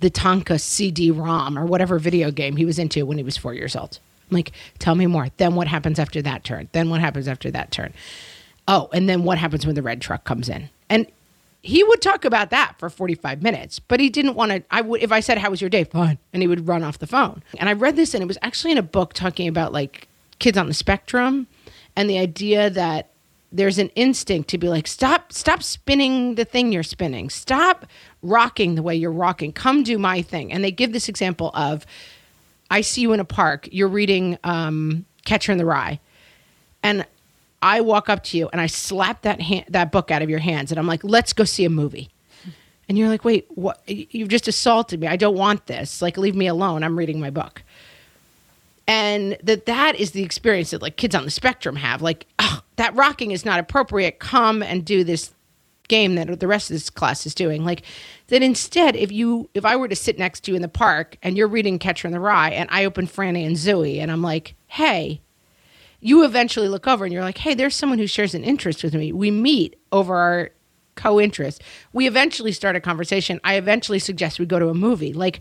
the 0.00 0.10
Tonka 0.10 0.60
CD 0.60 1.10
ROM 1.10 1.58
or 1.58 1.64
whatever 1.64 1.98
video 1.98 2.30
game 2.30 2.56
he 2.56 2.64
was 2.64 2.78
into 2.78 3.06
when 3.06 3.18
he 3.18 3.24
was 3.24 3.36
four 3.36 3.54
years 3.54 3.74
old. 3.74 3.98
I'm 4.30 4.36
like, 4.36 4.52
Tell 4.78 4.94
me 4.94 5.06
more. 5.06 5.28
Then 5.36 5.54
what 5.54 5.68
happens 5.68 5.98
after 5.98 6.20
that 6.22 6.44
turn? 6.44 6.68
Then 6.72 6.90
what 6.90 7.00
happens 7.00 7.28
after 7.28 7.50
that 7.50 7.70
turn? 7.70 7.92
Oh, 8.68 8.88
and 8.92 9.08
then 9.08 9.22
what 9.24 9.38
happens 9.38 9.64
when 9.64 9.74
the 9.74 9.82
red 9.82 10.00
truck 10.00 10.24
comes 10.24 10.48
in? 10.48 10.68
And 10.90 11.06
he 11.62 11.82
would 11.82 12.00
talk 12.00 12.24
about 12.24 12.50
that 12.50 12.74
for 12.78 12.88
45 12.88 13.42
minutes, 13.42 13.80
but 13.80 13.98
he 13.98 14.08
didn't 14.08 14.34
want 14.34 14.52
to. 14.52 14.62
I 14.70 14.80
would, 14.82 15.02
if 15.02 15.10
I 15.12 15.20
said, 15.20 15.38
How 15.38 15.50
was 15.50 15.60
your 15.60 15.70
day? 15.70 15.84
Fine. 15.84 16.18
And 16.32 16.42
he 16.42 16.48
would 16.48 16.68
run 16.68 16.82
off 16.82 16.98
the 16.98 17.06
phone. 17.06 17.42
And 17.58 17.68
I 17.68 17.72
read 17.72 17.96
this, 17.96 18.14
and 18.14 18.22
it 18.22 18.26
was 18.26 18.38
actually 18.42 18.72
in 18.72 18.78
a 18.78 18.82
book 18.82 19.14
talking 19.14 19.48
about 19.48 19.72
like 19.72 20.08
kids 20.38 20.58
on 20.58 20.66
the 20.66 20.74
spectrum 20.74 21.46
and 21.96 22.10
the 22.10 22.18
idea 22.18 22.70
that 22.70 23.10
there's 23.52 23.78
an 23.78 23.88
instinct 23.90 24.50
to 24.50 24.58
be 24.58 24.68
like, 24.68 24.86
Stop, 24.86 25.32
stop 25.32 25.62
spinning 25.62 26.34
the 26.34 26.44
thing 26.44 26.72
you're 26.72 26.82
spinning. 26.82 27.30
Stop 27.30 27.86
rocking 28.22 28.74
the 28.74 28.82
way 28.82 28.94
you're 28.94 29.12
rocking. 29.12 29.52
Come 29.52 29.82
do 29.82 29.98
my 29.98 30.22
thing. 30.22 30.52
And 30.52 30.62
they 30.64 30.70
give 30.70 30.92
this 30.92 31.08
example 31.08 31.50
of, 31.54 31.86
I 32.70 32.80
see 32.80 33.02
you 33.02 33.12
in 33.12 33.20
a 33.20 33.24
park, 33.24 33.68
you're 33.70 33.88
reading 33.88 34.38
um, 34.44 35.06
Catcher 35.24 35.52
in 35.52 35.58
the 35.58 35.64
Rye. 35.64 36.00
And 36.82 37.06
I 37.62 37.80
walk 37.80 38.08
up 38.08 38.22
to 38.24 38.38
you 38.38 38.48
and 38.52 38.60
I 38.60 38.66
slap 38.66 39.22
that 39.22 39.40
hand, 39.40 39.64
that 39.70 39.90
book 39.90 40.10
out 40.10 40.22
of 40.22 40.30
your 40.30 40.38
hands, 40.38 40.70
and 40.70 40.78
I'm 40.78 40.86
like, 40.86 41.02
"Let's 41.02 41.32
go 41.32 41.44
see 41.44 41.64
a 41.64 41.70
movie." 41.70 42.10
And 42.88 42.96
you're 42.96 43.08
like, 43.08 43.24
"Wait, 43.24 43.46
what? 43.48 43.82
You've 43.88 44.28
just 44.28 44.46
assaulted 44.46 45.00
me. 45.00 45.06
I 45.08 45.16
don't 45.16 45.36
want 45.36 45.66
this. 45.66 46.00
Like, 46.00 46.16
leave 46.16 46.36
me 46.36 46.46
alone. 46.46 46.84
I'm 46.84 46.96
reading 46.96 47.18
my 47.18 47.30
book." 47.30 47.62
And 48.88 49.36
that 49.42 49.66
that 49.66 49.96
is 49.96 50.12
the 50.12 50.22
experience 50.22 50.70
that 50.70 50.82
like 50.82 50.96
kids 50.96 51.14
on 51.14 51.24
the 51.24 51.30
spectrum 51.30 51.76
have. 51.76 52.02
Like, 52.02 52.26
oh, 52.38 52.60
that 52.76 52.94
rocking 52.94 53.32
is 53.32 53.44
not 53.44 53.58
appropriate. 53.58 54.20
Come 54.20 54.62
and 54.62 54.84
do 54.84 55.02
this 55.02 55.32
game 55.88 56.16
that 56.16 56.40
the 56.40 56.48
rest 56.48 56.70
of 56.70 56.74
this 56.74 56.90
class 56.90 57.26
is 57.26 57.34
doing. 57.34 57.64
Like 57.64 57.82
that 58.28 58.42
instead, 58.42 58.94
if 58.96 59.10
you 59.10 59.50
if 59.54 59.64
I 59.64 59.76
were 59.76 59.88
to 59.88 59.96
sit 59.96 60.18
next 60.18 60.40
to 60.44 60.52
you 60.52 60.56
in 60.56 60.62
the 60.62 60.68
park 60.68 61.16
and 61.22 61.36
you're 61.36 61.48
reading 61.48 61.78
Catcher 61.78 62.06
in 62.06 62.12
the 62.12 62.20
Rye, 62.20 62.50
and 62.50 62.68
I 62.70 62.84
open 62.84 63.06
Franny 63.06 63.46
and 63.46 63.56
Zooey, 63.56 63.98
and 63.98 64.10
I'm 64.10 64.22
like, 64.22 64.54
"Hey." 64.68 65.20
you 66.00 66.24
eventually 66.24 66.68
look 66.68 66.86
over 66.86 67.04
and 67.04 67.12
you're 67.12 67.24
like, 67.24 67.38
hey, 67.38 67.54
there's 67.54 67.74
someone 67.74 67.98
who 67.98 68.06
shares 68.06 68.34
an 68.34 68.44
interest 68.44 68.84
with 68.84 68.94
me. 68.94 69.12
We 69.12 69.30
meet 69.30 69.76
over 69.90 70.14
our 70.14 70.50
co 70.94 71.20
interest. 71.20 71.62
We 71.92 72.06
eventually 72.06 72.52
start 72.52 72.76
a 72.76 72.80
conversation. 72.80 73.40
I 73.44 73.54
eventually 73.54 73.98
suggest 73.98 74.38
we 74.38 74.46
go 74.46 74.58
to 74.58 74.68
a 74.68 74.74
movie. 74.74 75.12
Like, 75.12 75.40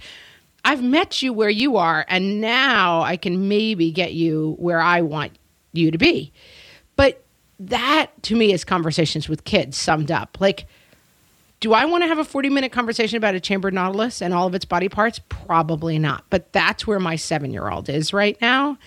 I've 0.66 0.82
met 0.84 1.22
you 1.22 1.32
where 1.32 1.49
you 1.49 1.78
are, 1.78 2.05
and 2.09 2.41
now 2.41 3.01
I 3.01 3.18
can 3.18 3.47
maybe 3.47 3.91
get 3.91 4.13
you 4.13 4.55
where 4.57 4.82
I 4.82 5.01
want 5.01 5.38
you 5.74 5.91
to 5.91 5.97
be. 5.99 6.34
But 6.95 7.24
that 7.59 8.07
to 8.24 8.36
me 8.36 8.51
is 8.51 8.63
conversations 8.63 9.30
with 9.30 9.43
kids 9.43 9.78
summed 9.78 10.09
up. 10.09 10.38
Like, 10.41 10.66
do 11.59 11.74
I 11.74 11.86
want 11.86 12.03
to 12.03 12.07
have 12.07 12.18
a 12.18 12.26
40 12.26 12.49
minute 12.49 12.72
conversation 12.72 13.16
about 13.16 13.36
a 13.36 13.39
chambered 13.39 13.76
nautilus 13.76 14.24
and 14.24 14.34
all 14.34 14.47
of 14.47 14.55
its 14.55 14.66
body 14.66 14.89
parts? 14.89 15.20
Probably 15.30 15.99
not. 15.99 16.26
But 16.32 16.51
that's 16.51 16.88
where 16.88 16.99
my 16.99 17.16
seven 17.16 17.51
year 17.51 17.70
old 17.70 17.88
is 17.88 18.11
right 18.11 18.39
now. 18.41 18.78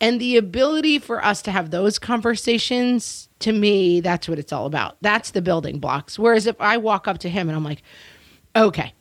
And 0.00 0.20
the 0.20 0.36
ability 0.36 0.98
for 0.98 1.24
us 1.24 1.40
to 1.42 1.50
have 1.50 1.70
those 1.70 1.98
conversations, 1.98 3.30
to 3.38 3.52
me, 3.52 4.00
that's 4.00 4.28
what 4.28 4.38
it's 4.38 4.52
all 4.52 4.66
about. 4.66 4.98
That's 5.00 5.30
the 5.30 5.40
building 5.40 5.78
blocks. 5.78 6.18
Whereas 6.18 6.46
if 6.46 6.60
I 6.60 6.76
walk 6.76 7.08
up 7.08 7.16
to 7.18 7.30
him 7.30 7.48
and 7.48 7.56
I'm 7.56 7.64
like, 7.64 7.82
okay, 8.54 8.92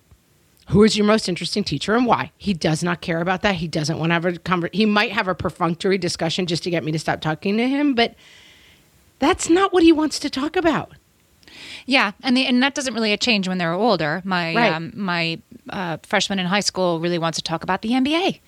who 0.70 0.84
is 0.84 0.98
your 0.98 1.06
most 1.06 1.30
interesting 1.30 1.64
teacher 1.64 1.96
and 1.96 2.06
why? 2.06 2.32
He 2.38 2.54
does 2.54 2.84
not 2.84 3.02
care 3.02 3.22
about 3.22 3.42
that. 3.44 3.56
He 3.56 3.68
doesn't 3.68 4.00
want 4.00 4.10
to 4.10 4.14
have 4.16 4.26
a 4.26 4.32
conver- 4.34 4.74
He 4.74 4.86
might 4.86 5.12
have 5.12 5.28
a 5.28 5.36
perfunctory 5.36 5.98
discussion 5.98 6.46
just 6.48 6.64
to 6.64 6.70
get 6.70 6.84
me 6.84 6.92
to 6.92 7.00
stop 7.00 7.22
talking 7.22 7.58
to 7.58 7.68
him, 7.68 7.94
but 7.94 8.16
that's 9.20 9.50
not 9.50 9.72
what 9.74 9.84
he 9.84 9.92
wants 9.92 10.18
to 10.20 10.30
talk 10.30 10.56
about. 10.56 10.92
Yeah, 11.86 12.12
and 12.24 12.36
the, 12.36 12.46
and 12.48 12.62
that 12.64 12.74
doesn't 12.74 12.94
really 12.96 13.16
change 13.18 13.48
when 13.48 13.60
they're 13.60 13.74
older. 13.74 14.22
My 14.26 14.56
Right. 14.56 14.74
um, 14.74 14.92
my 14.96 15.40
uh, 15.70 15.98
freshman 16.04 16.40
in 16.40 16.48
high 16.48 16.60
school 16.62 17.00
really 17.00 17.18
wants 17.20 17.38
to 17.38 17.44
talk 17.44 17.64
about 17.64 17.82
the 17.82 17.90
NBA. 17.92 18.40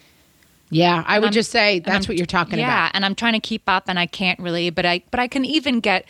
Yeah, 0.70 1.04
I 1.08 1.20
would 1.20 1.28
I'm- 1.28 1.34
just 1.34 1.52
say 1.52 1.80
that's 1.80 2.08
what 2.08 2.18
you're 2.18 2.26
talking 2.26 2.60
yeah, 2.60 2.66
about. 2.66 2.86
Yeah, 2.86 2.92
and 2.96 3.06
I'm 3.06 3.16
trying 3.16 3.34
to 3.34 3.40
keep 3.40 3.64
up, 3.68 3.86
and 3.88 3.98
I 4.00 4.08
can't 4.08 4.40
really, 4.40 4.70
but 4.72 4.86
I 4.86 5.04
but 5.12 5.20
I 5.20 5.28
can 5.28 5.46
even 5.46 5.80
get, 5.80 6.06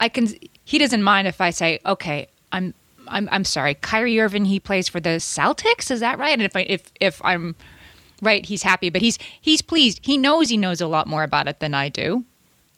I 0.00 0.08
can. 0.08 0.28
He 0.64 0.78
doesn't 0.78 1.02
mind 1.02 1.28
if 1.28 1.40
I 1.40 1.50
say, 1.50 1.80
okay, 1.84 2.28
I'm 2.52 2.72
I'm 3.10 3.28
I'm 3.30 3.44
sorry, 3.44 3.74
Kyrie 3.74 4.20
Irving. 4.20 4.44
He 4.44 4.60
plays 4.60 4.88
for 4.88 5.00
the 5.00 5.18
Celtics. 5.20 5.90
Is 5.90 6.00
that 6.00 6.18
right? 6.18 6.32
And 6.32 6.42
if 6.42 6.56
I 6.56 6.60
if 6.60 6.92
if 7.00 7.20
I'm 7.24 7.56
right, 8.22 8.44
he's 8.44 8.62
happy, 8.62 8.90
but 8.90 9.00
he's 9.02 9.18
he's 9.40 9.62
pleased. 9.62 10.00
He 10.02 10.16
knows 10.16 10.48
he 10.48 10.56
knows 10.56 10.80
a 10.80 10.86
lot 10.86 11.06
more 11.06 11.22
about 11.22 11.48
it 11.48 11.60
than 11.60 11.74
I 11.74 11.88
do. 11.88 12.24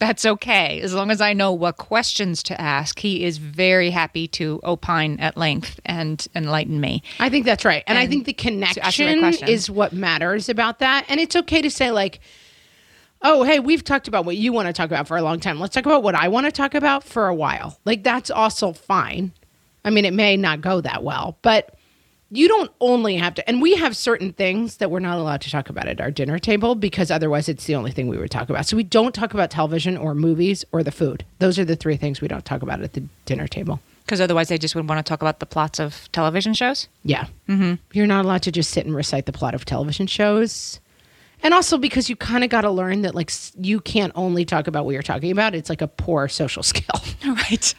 That's 0.00 0.24
okay. 0.24 0.80
As 0.80 0.94
long 0.94 1.10
as 1.10 1.20
I 1.20 1.34
know 1.34 1.52
what 1.52 1.76
questions 1.76 2.42
to 2.44 2.58
ask, 2.58 2.98
he 2.98 3.22
is 3.22 3.36
very 3.36 3.90
happy 3.90 4.26
to 4.28 4.58
opine 4.64 5.20
at 5.20 5.36
length 5.36 5.78
and 5.84 6.26
enlighten 6.34 6.80
me. 6.80 7.02
I 7.18 7.28
think 7.28 7.44
that's 7.44 7.66
right. 7.66 7.84
And, 7.86 7.98
I 7.98 8.06
think 8.06 8.24
the 8.24 8.32
ask 8.32 8.96
the 8.96 9.04
right 9.04 9.14
connection 9.14 9.48
is 9.48 9.68
what 9.68 9.92
matters 9.92 10.48
about 10.48 10.78
that. 10.78 11.04
And 11.10 11.20
it's 11.20 11.36
okay 11.36 11.60
to 11.60 11.70
say, 11.70 11.90
like, 11.90 12.20
oh, 13.20 13.42
hey, 13.42 13.60
we've 13.60 13.84
talked 13.84 14.08
about 14.08 14.24
what 14.24 14.38
you 14.38 14.54
want 14.54 14.68
to 14.68 14.72
talk 14.72 14.86
about 14.86 15.06
for 15.06 15.18
a 15.18 15.22
long 15.22 15.38
time. 15.38 15.60
Let's 15.60 15.74
talk 15.74 15.84
about 15.84 16.02
what 16.02 16.14
I 16.14 16.28
want 16.28 16.46
to 16.46 16.52
talk 16.52 16.74
about 16.74 17.04
for 17.04 17.28
a 17.28 17.34
while. 17.34 17.78
Like, 17.84 18.02
that's 18.02 18.30
also 18.30 18.72
fine. 18.72 19.32
I 19.84 19.90
mean, 19.90 20.04
it 20.04 20.14
may 20.14 20.36
not 20.36 20.60
go 20.60 20.80
that 20.80 21.02
well, 21.02 21.38
but 21.42 21.76
you 22.30 22.46
don't 22.46 22.70
only 22.80 23.16
have 23.16 23.34
to. 23.34 23.48
And 23.48 23.60
we 23.60 23.74
have 23.74 23.96
certain 23.96 24.32
things 24.32 24.76
that 24.76 24.90
we're 24.90 25.00
not 25.00 25.18
allowed 25.18 25.40
to 25.42 25.50
talk 25.50 25.68
about 25.68 25.88
at 25.88 26.00
our 26.00 26.10
dinner 26.10 26.38
table 26.38 26.74
because 26.74 27.10
otherwise 27.10 27.48
it's 27.48 27.64
the 27.64 27.74
only 27.74 27.90
thing 27.90 28.06
we 28.06 28.16
would 28.16 28.30
talk 28.30 28.48
about. 28.48 28.66
So 28.66 28.76
we 28.76 28.84
don't 28.84 29.14
talk 29.14 29.34
about 29.34 29.50
television 29.50 29.96
or 29.96 30.14
movies 30.14 30.64
or 30.70 30.82
the 30.82 30.92
food. 30.92 31.24
Those 31.40 31.58
are 31.58 31.64
the 31.64 31.76
three 31.76 31.96
things 31.96 32.20
we 32.20 32.28
don't 32.28 32.44
talk 32.44 32.62
about 32.62 32.82
at 32.82 32.92
the 32.92 33.02
dinner 33.24 33.48
table. 33.48 33.80
Because 34.04 34.20
otherwise, 34.20 34.48
they 34.48 34.58
just 34.58 34.74
would 34.74 34.88
want 34.88 35.04
to 35.04 35.08
talk 35.08 35.22
about 35.22 35.40
the 35.40 35.46
plots 35.46 35.78
of 35.78 36.10
television 36.12 36.54
shows. 36.54 36.88
Yeah. 37.04 37.26
Mm-hmm. 37.48 37.74
You're 37.92 38.06
not 38.06 38.24
allowed 38.24 38.42
to 38.42 38.52
just 38.52 38.70
sit 38.70 38.86
and 38.86 38.94
recite 38.94 39.26
the 39.26 39.32
plot 39.32 39.54
of 39.54 39.64
television 39.64 40.06
shows. 40.06 40.80
And 41.42 41.54
also 41.54 41.78
because 41.78 42.10
you 42.10 42.16
kind 42.16 42.44
of 42.44 42.50
got 42.50 42.62
to 42.62 42.70
learn 42.70 43.02
that, 43.02 43.14
like, 43.14 43.30
you 43.58 43.80
can't 43.80 44.12
only 44.14 44.44
talk 44.44 44.66
about 44.66 44.84
what 44.84 44.92
you're 44.92 45.02
talking 45.02 45.30
about. 45.30 45.54
It's 45.54 45.70
like 45.70 45.80
a 45.80 45.88
poor 45.88 46.28
social 46.28 46.62
skill. 46.62 47.00
Right. 47.24 47.74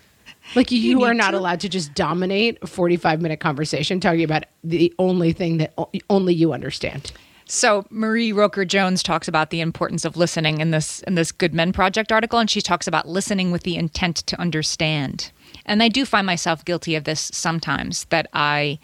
Like, 0.56 0.72
you, 0.72 1.04
are 1.04 1.14
not 1.14 1.32
to. 1.32 1.38
allowed 1.38 1.60
to 1.62 1.70
just 1.70 1.93
dominate 1.93 2.58
a 2.62 2.68
45 2.68 3.22
minute 3.22 3.39
conversation 3.39 3.99
talking 3.99 4.24
about 4.24 4.45
the 4.64 4.93
only 4.99 5.34
thing 5.34 5.58
that 5.58 5.74
only 6.10 6.34
you 6.34 6.54
understand. 6.54 7.12
So 7.45 7.86
Marie 7.89 8.32
Roker 8.32 8.64
Jones 8.64 9.04
talks 9.04 9.28
about 9.28 9.49
the 9.49 9.60
importance 9.60 10.06
of 10.06 10.16
listening 10.16 10.62
in 10.62 10.72
this 10.72 11.02
in 11.02 11.16
this 11.16 11.34
Good 11.34 11.54
Men 11.54 11.74
Project 11.74 12.12
article, 12.12 12.39
and 12.39 12.49
she 12.49 12.62
talks 12.62 12.88
about 12.88 13.10
listening 13.10 13.52
with 13.52 13.64
the 13.64 13.76
intent 13.76 14.18
to 14.28 14.39
understand. 14.39 15.32
And 15.66 15.84
I 15.84 15.89
do 15.89 16.06
find 16.06 16.26
myself 16.26 16.64
guilty 16.64 16.95
of 16.95 17.04
this 17.04 17.30
sometimes 17.34 18.06
that 18.06 18.28
I 18.32 18.80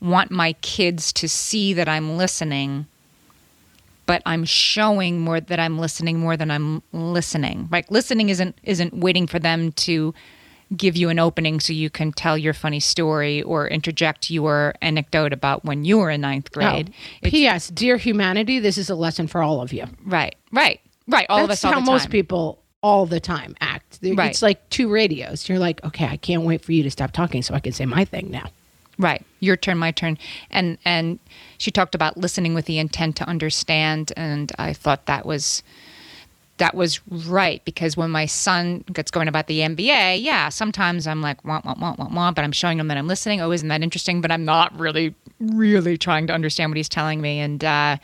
want 0.00 0.32
my 0.32 0.54
kids 0.54 1.12
to 1.12 1.28
see 1.28 1.72
that 1.74 1.88
I'm 1.88 2.16
listening, 2.16 2.86
but 4.06 4.22
I'm 4.26 4.44
showing 4.44 5.20
more 5.20 5.40
that 5.40 5.60
I'm 5.60 5.78
listening 5.78 6.18
more 6.18 6.36
than 6.36 6.50
I'm 6.50 6.82
listening. 6.92 7.68
Like 7.70 7.92
listening 7.92 8.28
isn't 8.28 8.58
isn't 8.64 8.92
waiting 8.92 9.28
for 9.28 9.38
them 9.38 9.70
to 9.72 10.12
give 10.76 10.96
you 10.96 11.08
an 11.08 11.18
opening 11.18 11.60
so 11.60 11.72
you 11.72 11.90
can 11.90 12.12
tell 12.12 12.38
your 12.38 12.54
funny 12.54 12.80
story 12.80 13.42
or 13.42 13.68
interject 13.68 14.30
your 14.30 14.74
anecdote 14.80 15.32
about 15.32 15.64
when 15.64 15.84
you 15.84 15.98
were 15.98 16.10
in 16.10 16.20
ninth 16.20 16.48
oh, 16.52 16.54
grade. 16.54 16.92
Oh, 17.24 17.28
P.S. 17.28 17.68
Dear 17.68 17.96
humanity, 17.96 18.58
this 18.58 18.78
is 18.78 18.90
a 18.90 18.94
lesson 18.94 19.26
for 19.26 19.42
all 19.42 19.60
of 19.60 19.72
you. 19.72 19.84
Right, 20.04 20.36
right, 20.52 20.80
right. 21.08 21.26
All 21.28 21.42
of 21.42 21.48
That's 21.48 21.64
us 21.64 21.64
all 21.64 21.72
how 21.72 21.80
the 21.80 21.86
most 21.86 22.10
people 22.10 22.60
all 22.82 23.06
the 23.06 23.20
time 23.20 23.54
act. 23.60 23.98
Right. 24.02 24.30
It's 24.30 24.42
like 24.42 24.68
two 24.70 24.88
radios. 24.88 25.48
You're 25.48 25.58
like, 25.58 25.84
okay, 25.84 26.06
I 26.06 26.16
can't 26.16 26.42
wait 26.42 26.64
for 26.64 26.72
you 26.72 26.82
to 26.82 26.90
stop 26.90 27.12
talking 27.12 27.42
so 27.42 27.54
I 27.54 27.60
can 27.60 27.72
say 27.72 27.84
my 27.84 28.04
thing 28.04 28.30
now. 28.30 28.48
Right, 28.98 29.24
your 29.40 29.56
turn, 29.56 29.78
my 29.78 29.92
turn, 29.92 30.18
and 30.50 30.76
and 30.84 31.18
she 31.56 31.70
talked 31.70 31.94
about 31.94 32.18
listening 32.18 32.52
with 32.52 32.66
the 32.66 32.78
intent 32.78 33.16
to 33.16 33.26
understand, 33.26 34.12
and 34.14 34.52
I 34.58 34.74
thought 34.74 35.06
that 35.06 35.24
was 35.24 35.62
that 36.60 36.74
was 36.74 37.00
right 37.08 37.64
because 37.64 37.96
when 37.96 38.10
my 38.10 38.26
son 38.26 38.84
gets 38.92 39.10
going 39.10 39.28
about 39.28 39.48
the 39.48 39.60
NBA, 39.60 40.22
yeah, 40.22 40.48
sometimes 40.50 41.06
I'm 41.06 41.20
like 41.20 41.44
wah 41.44 41.60
wah 41.64 41.74
wah 41.78 41.94
wah 41.98 42.08
wah, 42.10 42.30
but 42.30 42.44
I'm 42.44 42.52
showing 42.52 42.78
him 42.78 42.88
that 42.88 42.96
I'm 42.96 43.08
listening. 43.08 43.40
Oh, 43.40 43.50
isn't 43.50 43.68
that 43.68 43.82
interesting? 43.82 44.20
But 44.20 44.30
I'm 44.30 44.44
not 44.44 44.78
really 44.78 45.14
really 45.40 45.98
trying 45.98 46.26
to 46.28 46.32
understand 46.32 46.70
what 46.70 46.76
he's 46.76 46.88
telling 46.88 47.20
me, 47.20 47.40
and 47.40 47.64
uh, 47.64 47.96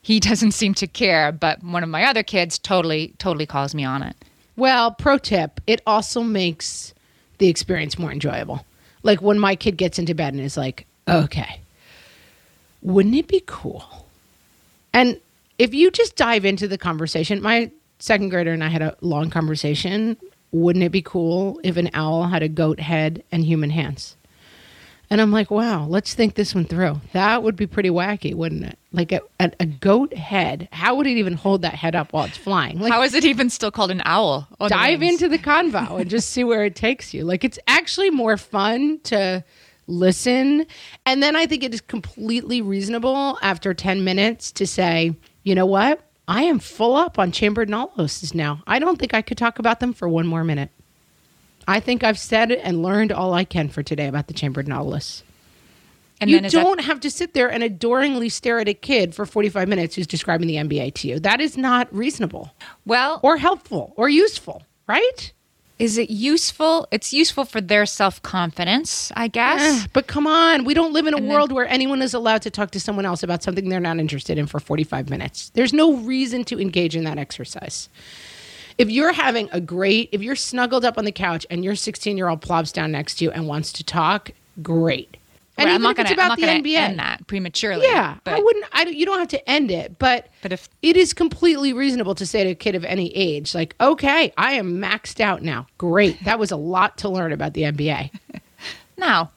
he 0.00 0.18
doesn't 0.28 0.52
seem 0.52 0.74
to 0.74 0.86
care. 0.86 1.30
But 1.30 1.62
one 1.62 1.82
of 1.82 1.88
my 1.88 2.04
other 2.04 2.22
kids 2.22 2.58
totally 2.58 3.14
totally 3.18 3.46
calls 3.46 3.74
me 3.74 3.84
on 3.84 4.02
it. 4.02 4.16
Well, 4.56 4.90
pro 4.92 5.18
tip, 5.18 5.60
it 5.66 5.80
also 5.86 6.22
makes 6.22 6.92
the 7.38 7.48
experience 7.48 7.98
more 7.98 8.10
enjoyable. 8.10 8.64
Like 9.02 9.20
when 9.20 9.38
my 9.38 9.54
kid 9.54 9.76
gets 9.76 9.98
into 9.98 10.14
bed 10.14 10.32
and 10.32 10.42
is 10.42 10.56
like, 10.56 10.86
okay, 11.08 11.60
wouldn't 12.80 13.14
it 13.14 13.28
be 13.28 13.42
cool? 13.46 13.84
And 14.92 15.20
if 15.58 15.74
you 15.74 15.90
just 15.90 16.16
dive 16.16 16.44
into 16.44 16.68
the 16.68 16.78
conversation, 16.78 17.40
my 17.42 17.70
second 18.02 18.30
grader 18.30 18.52
and 18.52 18.64
I 18.64 18.68
had 18.68 18.82
a 18.82 18.96
long 19.00 19.30
conversation. 19.30 20.16
Wouldn't 20.50 20.84
it 20.84 20.90
be 20.90 21.02
cool 21.02 21.60
if 21.62 21.76
an 21.76 21.88
owl 21.94 22.24
had 22.24 22.42
a 22.42 22.48
goat 22.48 22.80
head 22.80 23.22
and 23.30 23.44
human 23.44 23.70
hands? 23.70 24.16
And 25.08 25.20
I'm 25.20 25.30
like, 25.30 25.50
wow, 25.50 25.86
let's 25.86 26.14
think 26.14 26.34
this 26.34 26.54
one 26.54 26.64
through. 26.64 27.00
That 27.12 27.42
would 27.42 27.54
be 27.54 27.66
pretty 27.66 27.90
wacky, 27.90 28.34
wouldn't 28.34 28.64
it? 28.64 28.78
Like 28.92 29.12
a, 29.12 29.20
a, 29.38 29.52
a 29.60 29.66
goat 29.66 30.14
head. 30.14 30.68
How 30.72 30.96
would 30.96 31.06
it 31.06 31.16
even 31.16 31.34
hold 31.34 31.62
that 31.62 31.74
head 31.74 31.94
up 31.94 32.12
while 32.12 32.24
it's 32.24 32.36
flying? 32.36 32.80
Like, 32.80 32.92
How 32.92 33.02
is 33.02 33.14
it 33.14 33.24
even 33.24 33.50
still 33.50 33.70
called 33.70 33.90
an 33.92 34.02
owl? 34.04 34.48
Oh, 34.58 34.64
the 34.66 34.70
dive 34.70 35.02
into 35.02 35.28
the 35.28 35.38
convo 35.38 36.00
and 36.00 36.10
just 36.10 36.30
see 36.30 36.42
where 36.42 36.64
it 36.64 36.74
takes 36.74 37.14
you. 37.14 37.24
Like 37.24 37.44
it's 37.44 37.58
actually 37.68 38.10
more 38.10 38.36
fun 38.36 38.98
to 39.04 39.44
listen. 39.86 40.66
And 41.06 41.22
then 41.22 41.36
I 41.36 41.46
think 41.46 41.62
it 41.62 41.72
is 41.72 41.80
completely 41.80 42.62
reasonable 42.62 43.38
after 43.42 43.74
10 43.74 44.02
minutes 44.02 44.50
to 44.52 44.66
say, 44.66 45.14
you 45.44 45.54
know 45.54 45.66
what? 45.66 46.00
I 46.28 46.42
am 46.44 46.58
full 46.58 46.94
up 46.96 47.18
on 47.18 47.32
chambered 47.32 47.68
nautilus 47.68 48.34
now. 48.34 48.62
I 48.66 48.78
don't 48.78 48.98
think 48.98 49.14
I 49.14 49.22
could 49.22 49.38
talk 49.38 49.58
about 49.58 49.80
them 49.80 49.92
for 49.92 50.08
one 50.08 50.26
more 50.26 50.44
minute. 50.44 50.70
I 51.66 51.80
think 51.80 52.02
I've 52.04 52.18
said 52.18 52.50
and 52.50 52.82
learned 52.82 53.12
all 53.12 53.34
I 53.34 53.44
can 53.44 53.68
for 53.68 53.82
today 53.82 54.06
about 54.06 54.26
the 54.28 54.34
chambered 54.34 54.68
nautilus. 54.68 55.22
And 56.20 56.30
you 56.30 56.38
is 56.38 56.52
that- 56.52 56.62
don't 56.62 56.80
have 56.80 57.00
to 57.00 57.10
sit 57.10 57.34
there 57.34 57.50
and 57.50 57.62
adoringly 57.62 58.28
stare 58.28 58.60
at 58.60 58.68
a 58.68 58.74
kid 58.74 59.14
for 59.14 59.26
45 59.26 59.68
minutes 59.68 59.96
who's 59.96 60.06
describing 60.06 60.46
the 60.46 60.56
NBA 60.56 60.90
to 60.94 61.08
you. 61.08 61.18
That 61.18 61.40
is 61.40 61.56
not 61.56 61.92
reasonable 61.94 62.52
well, 62.86 63.18
or 63.22 63.36
helpful 63.38 63.92
or 63.96 64.08
useful, 64.08 64.62
right? 64.88 65.32
Is 65.82 65.98
it 65.98 66.10
useful? 66.10 66.86
It's 66.92 67.12
useful 67.12 67.44
for 67.44 67.60
their 67.60 67.86
self 67.86 68.22
confidence, 68.22 69.10
I 69.16 69.26
guess. 69.26 69.60
Eh, 69.84 69.86
but 69.92 70.06
come 70.06 70.28
on, 70.28 70.64
we 70.64 70.74
don't 70.74 70.92
live 70.92 71.08
in 71.08 71.12
a 71.14 71.16
And 71.16 71.26
then- 71.26 71.32
world 71.32 71.50
where 71.50 71.66
anyone 71.66 72.00
is 72.02 72.14
allowed 72.14 72.42
to 72.42 72.50
talk 72.50 72.70
to 72.70 72.78
someone 72.80 73.04
else 73.04 73.24
about 73.24 73.42
something 73.42 73.68
they're 73.68 73.80
not 73.80 73.98
interested 73.98 74.38
in 74.38 74.46
for 74.46 74.60
45 74.60 75.10
minutes. 75.10 75.50
There's 75.54 75.72
no 75.72 75.94
reason 75.96 76.44
to 76.44 76.60
engage 76.60 76.94
in 76.94 77.02
that 77.04 77.18
exercise. 77.18 77.88
If 78.78 78.90
you're 78.90 79.12
having 79.12 79.48
a 79.50 79.60
great, 79.60 80.08
if 80.12 80.22
you're 80.22 80.36
snuggled 80.36 80.84
up 80.84 80.98
on 80.98 81.04
the 81.04 81.12
couch 81.12 81.44
and 81.50 81.64
your 81.64 81.74
16 81.74 82.16
year 82.16 82.28
old 82.28 82.40
plops 82.42 82.70
down 82.70 82.92
next 82.92 83.16
to 83.16 83.24
you 83.24 83.30
and 83.32 83.48
wants 83.48 83.72
to 83.72 83.82
talk, 83.84 84.30
great. 84.62 85.16
And 85.58 85.66
Right, 85.66 85.74
I'm 85.74 85.82
not 85.82 85.96
gonna, 85.96 86.08
I'm 86.08 86.14
about 86.14 86.38
the 86.38 86.44
NBA, 86.46 86.76
end 86.76 86.98
that 86.98 87.26
prematurely. 87.26 87.84
yeah, 87.86 88.16
but 88.24 88.32
I 88.34 88.40
wouldn't. 88.40 88.64
I 88.72 88.84
don't- 88.84 88.96
you 88.96 89.04
don't 89.04 89.18
have 89.18 89.28
to 89.28 89.50
end 89.50 89.70
it, 89.70 89.98
but 89.98 90.28
But 90.40 90.52
if- 90.52 90.68
it 90.80 90.96
is 90.96 91.12
completely 91.12 91.72
reasonable 91.74 92.14
to 92.14 92.24
say 92.24 92.42
to 92.44 92.50
a 92.50 92.54
kid 92.54 92.74
of 92.74 92.84
any 92.86 93.14
age, 93.14 93.54
like, 93.54 93.74
okay, 93.80 94.32
I 94.38 94.54
am 94.54 94.80
maxed 94.80 95.20
out 95.20 95.42
now. 95.42 95.66
Great, 95.76 96.24
that 96.24 96.38
was 96.38 96.50
a 96.52 96.56
lot 96.56 96.96
to 96.98 97.08
learn 97.10 97.32
about 97.32 97.52
the 97.52 97.62
NBA. 97.64 98.10
now, 98.96 99.30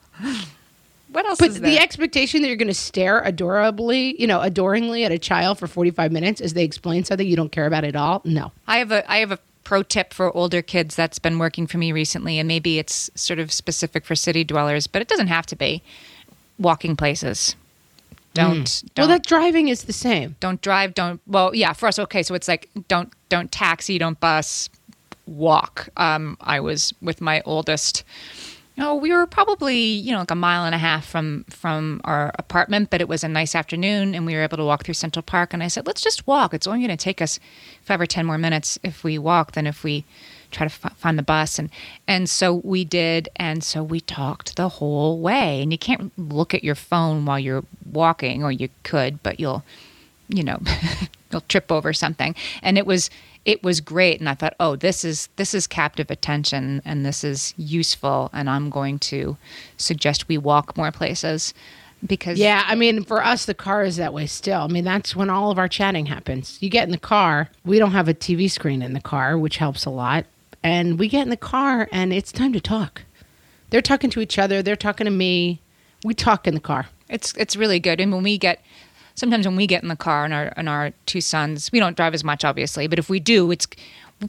what 1.12 1.26
else 1.26 1.40
But 1.40 1.50
is 1.50 1.62
the 1.62 1.80
expectation 1.80 2.42
that 2.42 2.48
you're 2.48 2.58
going 2.58 2.68
to 2.70 2.74
stare 2.74 3.22
adorably, 3.22 4.20
you 4.20 4.28
know, 4.28 4.42
adoringly 4.42 5.04
at 5.06 5.12
a 5.12 5.20
child 5.20 5.60
for 5.60 5.68
45 5.68 6.12
minutes 6.12 6.40
as 6.42 6.54
they 6.54 6.64
explain 6.64 7.04
something 7.04 7.28
you 7.28 7.36
don't 7.36 7.52
care 7.52 7.66
about 7.68 7.84
at 7.84 7.96
all, 7.96 8.22
no. 8.26 8.52
I 8.68 8.78
have 8.78 8.92
a 8.92 9.10
I 9.12 9.18
have 9.18 9.32
a 9.32 9.40
pro 9.66 9.84
tip 9.84 10.14
for 10.14 10.36
older 10.36 10.62
kids 10.62 10.96
that's 10.96 11.20
been 11.20 11.38
working 11.38 11.68
for 11.68 11.78
me 11.78 11.92
recently, 11.92 12.40
and 12.40 12.48
maybe 12.48 12.80
it's 12.80 13.10
sort 13.16 13.40
of 13.40 13.52
specific 13.52 14.06
for 14.06 14.16
city 14.16 14.46
dwellers, 14.46 14.88
but 14.88 15.02
it 15.02 15.10
doesn't 15.10 15.28
have 15.28 15.46
to 15.48 15.58
be. 15.58 15.84
Walking 16.58 16.96
places. 16.96 17.58
Don't 18.34 18.54
don't 18.54 18.64
Mm. 18.64 18.98
Well, 18.98 19.08
that 19.10 19.26
driving 19.26 19.68
is 19.68 19.84
the 19.84 19.94
same. 19.94 20.38
don't 20.40 20.62
drive. 20.62 20.94
Don't 20.94 21.20
well, 21.28 21.54
yeah. 21.54 21.74
For 21.74 21.88
us, 21.88 22.00
okay. 22.00 22.24
So 22.24 22.34
it's 22.34 22.48
like 22.48 22.70
don't 22.88 23.12
don't 23.28 23.52
taxi, 23.52 23.98
don't 23.98 24.18
bus, 24.22 24.70
walk. 25.26 25.90
Um, 25.98 26.38
I 26.40 26.62
was 26.62 26.94
with 27.02 27.20
my 27.20 27.42
oldest. 27.46 28.04
Oh, 28.78 28.96
we 28.96 29.12
were 29.14 29.26
probably 29.26 29.78
you 29.78 30.12
know 30.12 30.20
like 30.20 30.32
a 30.32 30.36
mile 30.36 30.66
and 30.66 30.76
a 30.76 30.78
half 30.78 31.06
from 31.06 31.46
from 31.50 32.02
our 32.04 32.32
apartment, 32.38 32.90
but 32.90 33.00
it 33.02 33.08
was 33.08 33.24
a 33.24 33.30
nice 33.30 33.56
afternoon, 33.56 34.14
and 34.14 34.26
we 34.26 34.36
were 34.36 34.44
able 34.44 34.58
to 34.58 34.66
walk 34.66 34.84
through 34.84 34.96
Central 34.96 35.24
Park. 35.24 35.54
And 35.54 35.64
I 35.64 35.68
said, 35.68 35.88
let's 35.88 36.02
just 36.02 36.28
walk. 36.28 36.54
It's 36.54 36.68
only 36.68 36.80
going 36.86 36.98
to 36.98 37.04
take 37.04 37.22
us 37.22 37.40
five 37.84 38.02
or 38.02 38.06
ten 38.06 38.26
more 38.26 38.38
minutes 38.38 38.78
if 38.84 39.04
we 39.04 39.18
walk 39.18 39.54
than 39.54 39.66
if 39.66 39.84
we 39.84 40.04
try 40.52 40.68
to 40.68 40.74
f- 40.74 40.98
find 40.98 41.18
the 41.18 41.24
bus. 41.24 41.58
And 41.58 41.70
and 42.08 42.30
so 42.30 42.54
we 42.54 42.84
did, 42.84 43.30
and 43.38 43.64
so 43.64 43.82
we 43.82 44.02
talked 44.02 44.58
the 44.58 44.68
whole 44.70 45.20
way. 45.20 45.62
And 45.62 45.72
you 45.72 45.78
can't 45.78 46.12
look 46.18 46.54
at 46.54 46.64
your 46.64 46.76
phone 46.76 47.26
while 47.26 47.40
you're 47.40 47.64
walking, 47.90 48.44
or 48.44 48.52
you 48.52 48.70
could, 48.84 49.24
but 49.24 49.40
you'll 49.40 49.64
you 50.28 50.44
know 50.44 50.60
you'll 51.32 51.42
trip 51.42 51.72
over 51.72 51.94
something 51.94 52.34
and 52.64 52.78
it 52.78 52.86
was 52.88 53.10
it 53.46 53.64
was 53.64 53.80
great 53.80 54.20
and 54.20 54.28
i 54.28 54.34
thought 54.34 54.56
oh 54.60 54.76
this 54.76 55.06
is 55.06 55.30
this 55.36 55.54
is 55.54 55.68
captive 55.68 56.10
attention 56.12 56.82
and 56.84 57.06
this 57.06 57.24
is 57.24 57.54
useful 57.58 58.30
and 58.34 58.50
i'm 58.50 58.70
going 58.70 59.00
to 59.00 59.38
suggest 59.78 60.28
we 60.28 60.38
walk 60.38 60.76
more 60.76 60.92
places 60.92 61.54
because 62.06 62.38
Yeah, 62.38 62.64
I 62.68 62.76
mean, 62.76 63.04
for 63.04 63.24
us, 63.24 63.46
the 63.46 63.56
car 63.56 63.84
is 63.84 63.96
that 63.98 64.14
way 64.14 64.28
still. 64.28 64.62
I 64.62 64.68
mean, 64.68 64.84
that's 64.84 65.16
when 65.16 65.30
all 65.30 65.50
of 65.50 65.58
our 65.58 65.68
chatting 65.68 66.06
happens. 66.06 66.58
You 66.62 66.70
get 66.70 66.84
in 66.84 66.92
the 66.92 67.00
car, 67.00 67.50
we 67.64 67.80
don't 67.80 67.94
have 67.94 68.08
a 68.08 68.14
TV 68.14 68.52
screen 68.52 68.84
in 68.84 68.94
the 68.94 69.02
car, 69.02 69.38
which 69.40 69.58
helps 69.58 69.86
a 69.86 69.90
lot. 69.90 70.26
And 70.62 71.00
we 71.00 71.08
get 71.08 71.24
in 71.24 71.30
the 71.30 71.38
car 71.38 71.88
and 71.92 72.14
it's 72.14 72.32
time 72.32 72.54
to 72.54 72.60
talk. 72.60 73.04
They're 73.70 73.82
talking 73.82 74.12
to 74.12 74.20
each 74.22 74.38
other, 74.38 74.62
they're 74.62 74.76
talking 74.76 75.06
to 75.06 75.12
me. 75.12 75.62
We 76.04 76.14
talk 76.14 76.48
in 76.48 76.54
the 76.54 76.60
car. 76.60 76.88
it's 77.10 77.34
it's 77.38 77.56
really 77.56 77.80
good 77.80 78.00
and 78.00 78.12
when 78.14 78.24
we 78.24 78.38
get 78.38 78.62
sometimes 79.16 79.46
when 79.48 79.56
we 79.56 79.66
get 79.68 79.82
in 79.82 79.90
the 79.90 79.96
car 79.96 80.26
and 80.26 80.34
our 80.34 80.54
and 80.58 80.70
our 80.70 80.92
two 81.06 81.22
sons 81.22 81.72
we 81.72 81.80
don't 81.80 81.96
drive 81.96 82.14
as 82.14 82.24
much 82.24 82.44
obviously 82.46 82.88
but 82.88 83.00
if 83.00 83.10
we 83.10 83.20
do 83.20 83.50
it's 83.52 83.68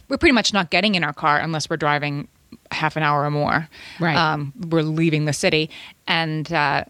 we're 0.09 0.17
pretty 0.19 0.33
much 0.33 0.53
not 0.53 0.71
getting 0.71 0.95
in 0.95 1.05
our 1.05 1.13
car 1.13 1.39
unless 1.39 1.69
we're 1.71 1.77
driving 1.77 2.27
half 2.73 2.97
an 2.97 3.03
hour 3.03 3.25
or 3.25 3.31
more 3.31 3.69
Right. 4.01 4.17
um, 4.17 4.53
we're 4.71 4.83
leaving 4.83 5.25
the 5.25 5.33
city 5.33 5.71
and 6.07 6.53
uh, 6.53 6.85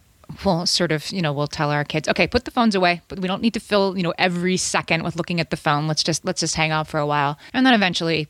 we'll 0.44 0.66
sort 0.66 0.92
of 0.92 1.11
you 1.11 1.22
know 1.22 1.32
we'll 1.32 1.47
tell 1.47 1.70
our 1.70 1.84
kids 1.84 2.09
okay 2.09 2.26
put 2.26 2.44
the 2.44 2.51
phones 2.51 2.74
away 2.74 3.01
but 3.09 3.18
we 3.20 3.28
don't 3.28 3.42
need 3.42 3.55
to 3.55 3.61
fill 3.61 3.97
you 3.97 4.03
know 4.03 4.14
every 4.18 4.57
second 4.57 5.03
with 5.03 5.16
looking 5.16 5.40
at 5.40 5.51
the 5.51 5.57
phone 5.57 5.86
let's 5.86 6.03
just 6.03 6.24
let's 6.24 6.40
just 6.40 6.55
hang 6.57 6.70
out 6.70 6.86
for 6.86 6.99
a 6.99 7.07
while 7.07 7.38
and 7.53 7.64
then 7.66 7.74
eventually 7.74 8.28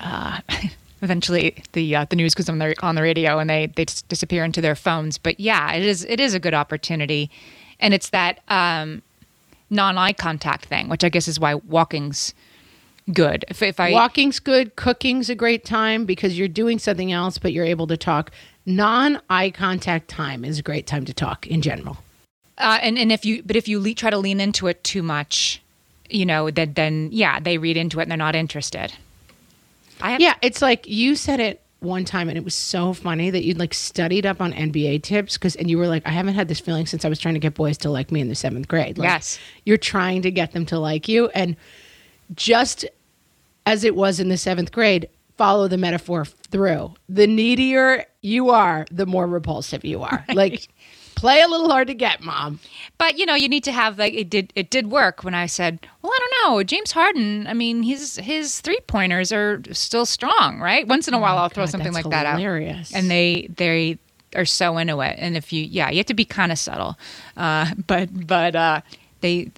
uh, 0.00 0.40
eventually 1.02 1.54
the 1.72 1.94
uh, 1.96 2.04
the 2.10 2.16
news 2.16 2.34
goes 2.34 2.48
on 2.48 2.58
the 2.58 2.74
on 2.82 2.94
the 2.94 3.02
radio 3.02 3.38
and 3.38 3.48
they 3.50 3.66
they 3.66 3.84
just 3.84 4.08
disappear 4.08 4.44
into 4.44 4.60
their 4.60 4.74
phones. 4.74 5.18
But 5.18 5.38
yeah, 5.40 5.72
it 5.72 5.84
is 5.84 6.04
it 6.04 6.18
is 6.20 6.34
a 6.34 6.40
good 6.40 6.54
opportunity, 6.54 7.30
and 7.82 7.92
it's 7.92 8.08
that 8.10 8.40
um, 8.48 9.02
non 9.68 9.98
eye 9.98 10.12
contact 10.14 10.64
thing, 10.66 10.88
which 10.88 11.04
I 11.04 11.10
guess 11.10 11.28
is 11.28 11.38
why 11.38 11.56
walking's 11.56 12.32
good. 13.12 13.44
If, 13.48 13.62
if 13.62 13.80
I 13.80 13.92
Walking's 13.92 14.38
good, 14.38 14.76
cooking's 14.76 15.28
a 15.28 15.34
great 15.34 15.64
time 15.64 16.04
because 16.06 16.38
you're 16.38 16.48
doing 16.48 16.78
something 16.78 17.12
else, 17.12 17.36
but 17.36 17.52
you're 17.52 17.64
able 17.64 17.86
to 17.88 17.96
talk. 17.96 18.30
Non 18.64 19.20
eye 19.28 19.50
contact 19.50 20.08
time 20.08 20.44
is 20.44 20.58
a 20.60 20.62
great 20.62 20.86
time 20.86 21.04
to 21.06 21.12
talk 21.12 21.46
in 21.48 21.60
general. 21.62 21.98
uh, 22.58 22.78
and 22.80 22.96
and 22.96 23.10
if 23.10 23.24
you 23.24 23.42
but 23.44 23.56
if 23.56 23.66
you 23.66 23.80
le- 23.80 23.94
try 23.94 24.08
to 24.10 24.18
lean 24.18 24.40
into 24.40 24.68
it 24.68 24.84
too 24.84 25.02
much, 25.02 25.60
you 26.08 26.24
know, 26.24 26.48
then 26.50 26.74
then 26.74 27.08
yeah, 27.10 27.40
they 27.40 27.58
read 27.58 27.76
into 27.76 27.98
it 27.98 28.02
and 28.02 28.10
they're 28.12 28.16
not 28.16 28.36
interested. 28.36 28.92
I 30.00 30.12
have, 30.12 30.20
Yeah, 30.20 30.34
it's 30.42 30.62
like 30.62 30.86
you 30.86 31.16
said 31.16 31.40
it 31.40 31.60
one 31.82 32.04
time 32.04 32.28
and 32.28 32.38
it 32.38 32.44
was 32.44 32.54
so 32.54 32.92
funny 32.92 33.30
that 33.30 33.44
you'd 33.44 33.58
like 33.58 33.74
studied 33.74 34.24
up 34.26 34.40
on 34.40 34.52
NBA 34.52 35.02
tips 35.02 35.34
because 35.36 35.56
and 35.56 35.68
you 35.70 35.78
were 35.78 35.88
like, 35.88 36.06
I 36.06 36.10
haven't 36.10 36.34
had 36.34 36.48
this 36.48 36.60
feeling 36.60 36.86
since 36.86 37.04
I 37.04 37.08
was 37.08 37.18
trying 37.18 37.34
to 37.34 37.40
get 37.40 37.54
boys 37.54 37.78
to 37.78 37.90
like 37.90 38.10
me 38.12 38.20
in 38.20 38.28
the 38.28 38.34
seventh 38.34 38.68
grade. 38.68 38.98
Like, 38.98 39.08
Yes. 39.08 39.38
You're 39.64 39.76
trying 39.76 40.22
to 40.22 40.30
get 40.30 40.52
them 40.52 40.66
to 40.66 40.78
like 40.78 41.08
you. 41.08 41.28
And 41.28 41.56
just 42.34 42.84
as 43.66 43.84
it 43.84 43.94
was 43.94 44.20
in 44.20 44.28
the 44.28 44.36
seventh 44.36 44.72
grade, 44.72 45.08
follow 45.36 45.68
the 45.68 45.76
metaphor 45.76 46.24
through. 46.24 46.94
The 47.08 47.26
needier 47.26 48.04
you 48.20 48.50
are, 48.50 48.86
the 48.90 49.06
more 49.06 49.26
repulsive 49.26 49.84
you 49.84 50.02
are. 50.02 50.24
Like 50.34 50.68
play 51.22 51.40
a 51.40 51.46
little 51.46 51.70
hard 51.70 51.86
to 51.86 51.94
get, 51.94 52.20
mom. 52.20 52.58
But 52.98 53.16
you 53.16 53.24
know, 53.26 53.36
you 53.36 53.48
need 53.48 53.62
to 53.64 53.72
have 53.72 53.96
like 53.96 54.12
it 54.12 54.28
did. 54.28 54.52
It 54.56 54.70
did 54.70 54.90
work 54.90 55.22
when 55.22 55.34
I 55.34 55.46
said, 55.46 55.78
"Well, 56.02 56.12
I 56.12 56.18
don't 56.18 56.50
know, 56.50 56.62
James 56.64 56.90
Harden. 56.90 57.46
I 57.46 57.54
mean, 57.54 57.84
his 57.84 58.16
his 58.16 58.60
three 58.60 58.80
pointers 58.88 59.30
are 59.30 59.62
still 59.70 60.04
strong, 60.04 60.58
right? 60.58 60.86
Once 60.86 61.06
in 61.06 61.14
a 61.14 61.20
while, 61.20 61.38
I'll 61.38 61.48
throw 61.48 61.62
Oh 61.62 61.66
God, 61.66 61.70
something 61.70 61.92
that's 61.92 62.04
like 62.04 62.10
that 62.10 62.26
out, 62.26 62.40
and 62.92 63.08
they 63.08 63.48
they 63.56 63.98
are 64.34 64.44
so 64.44 64.78
into 64.78 65.00
it. 65.00 65.16
And 65.18 65.36
if 65.36 65.52
you, 65.52 65.62
yeah, 65.62 65.90
you 65.90 65.98
have 65.98 66.06
to 66.06 66.14
be 66.14 66.24
kind 66.24 66.50
of 66.50 66.58
subtle, 66.58 66.98
uh, 67.36 67.72
but 67.86 68.26
but 68.26 68.56
uh, 68.56 68.80
they 69.20 69.52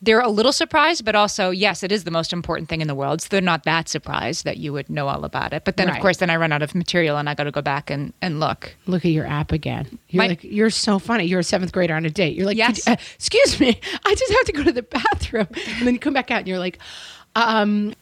they're 0.00 0.20
a 0.20 0.28
little 0.28 0.52
surprised, 0.52 1.04
but 1.04 1.14
also 1.16 1.50
yes, 1.50 1.82
it 1.82 1.90
is 1.90 2.04
the 2.04 2.10
most 2.10 2.32
important 2.32 2.68
thing 2.68 2.80
in 2.80 2.86
the 2.88 2.94
world. 2.94 3.20
So 3.20 3.28
they're 3.30 3.40
not 3.40 3.64
that 3.64 3.88
surprised 3.88 4.44
that 4.44 4.56
you 4.58 4.72
would 4.72 4.88
know 4.88 5.08
all 5.08 5.24
about 5.24 5.52
it. 5.52 5.64
But 5.64 5.76
then, 5.76 5.88
Right. 5.88 5.96
of 5.96 6.00
course, 6.02 6.18
then 6.18 6.30
I 6.30 6.36
run 6.36 6.52
out 6.52 6.62
of 6.62 6.74
material 6.74 7.16
and 7.18 7.28
I 7.28 7.34
got 7.34 7.44
to 7.44 7.50
go 7.50 7.62
back 7.62 7.90
and 7.90 8.12
and 8.22 8.38
look. 8.38 8.74
Look 8.86 9.04
at 9.04 9.10
your 9.10 9.26
app 9.26 9.50
again. 9.50 9.98
You're 10.10 10.22
My- 10.22 10.28
like, 10.28 10.44
you're 10.44 10.70
so 10.70 10.98
funny. 10.98 11.24
You're 11.24 11.40
a 11.40 11.44
seventh 11.44 11.72
grader 11.72 11.94
on 11.94 12.04
a 12.04 12.10
date. 12.10 12.36
You're 12.36 12.46
like, 12.46 12.56
Yes. 12.56 12.84
"Could- 12.84 12.92
uh, 12.92 12.96
excuse 13.14 13.58
me, 13.58 13.80
I 14.04 14.14
just 14.14 14.32
have 14.32 14.44
to 14.44 14.52
go 14.52 14.62
to 14.62 14.72
the 14.72 14.82
bathroom. 14.82 15.48
And 15.78 15.86
then 15.86 15.94
you 15.94 16.00
come 16.00 16.14
back 16.14 16.30
out 16.30 16.38
and 16.38 16.48
you're 16.48 16.58
like, 16.60 16.78
um, 17.34 17.94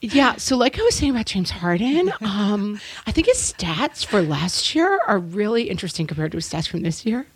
yeah. 0.00 0.36
So 0.36 0.56
like 0.56 0.78
I 0.78 0.82
was 0.82 0.94
saying 0.94 1.12
about 1.12 1.26
James 1.26 1.50
Harden, 1.50 2.12
um, 2.22 2.80
I 3.06 3.12
think 3.12 3.26
his 3.26 3.52
stats 3.52 4.04
for 4.06 4.22
last 4.22 4.74
year 4.74 5.00
are 5.06 5.18
really 5.18 5.64
interesting 5.70 6.06
compared 6.06 6.32
to 6.32 6.36
his 6.38 6.48
stats 6.48 6.68
from 6.68 6.80
this 6.82 7.04
year. 7.04 7.26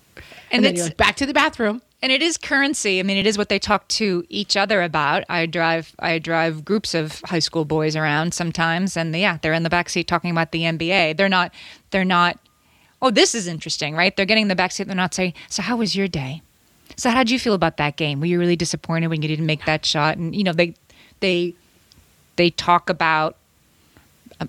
And, 0.52 0.64
then 0.64 0.72
it's- 0.72 0.76
you're 0.78 0.86
like, 0.86 0.96
back 0.96 1.16
to 1.16 1.26
the 1.26 1.34
bathroom. 1.34 1.82
And 2.02 2.10
it 2.10 2.22
is 2.22 2.38
currency. 2.38 2.98
I 2.98 3.02
mean, 3.02 3.16
it 3.16 3.26
is 3.26 3.36
what 3.36 3.48
they 3.48 3.58
talk 3.58 3.86
to 3.88 4.24
each 4.28 4.56
other 4.56 4.82
about. 4.82 5.24
I 5.28 5.46
drive 5.46 5.94
I 5.98 6.18
drive 6.18 6.64
groups 6.64 6.94
of 6.94 7.20
high 7.26 7.38
school 7.40 7.64
boys 7.64 7.96
around 7.96 8.32
sometimes, 8.34 8.96
and 8.96 9.14
yeah, 9.14 9.38
they're 9.42 9.52
in 9.52 9.62
the 9.62 9.70
backseat 9.70 10.06
talking 10.06 10.30
about 10.30 10.52
the 10.52 10.62
NBA. 10.62 11.16
They're 11.16 11.28
not 11.28 11.52
they're 11.90 12.04
not. 12.04 12.38
Oh, 13.02 13.10
this 13.10 13.34
is 13.34 13.46
interesting, 13.46 13.94
right? 13.94 14.14
They're 14.14 14.26
getting 14.26 14.42
in 14.42 14.48
the 14.48 14.56
backseat. 14.56 14.86
They're 14.86 14.94
not 14.94 15.14
saying, 15.14 15.34
"So 15.48 15.62
how 15.62 15.76
was 15.76 15.96
your 15.96 16.08
day?" 16.08 16.42
So 16.96 17.10
how 17.10 17.18
did 17.18 17.30
you 17.30 17.38
feel 17.38 17.54
about 17.54 17.76
that 17.78 17.96
game? 17.96 18.20
Were 18.20 18.26
you 18.26 18.38
really 18.38 18.56
disappointed 18.56 19.08
when 19.08 19.22
you 19.22 19.28
didn't 19.28 19.46
make 19.46 19.64
that 19.64 19.86
shot? 19.86 20.16
And 20.16 20.34
you 20.34 20.44
know 20.44 20.52
they 20.52 20.74
they 21.20 21.54
they 22.36 22.50
talk 22.50 22.88
about 22.88 23.36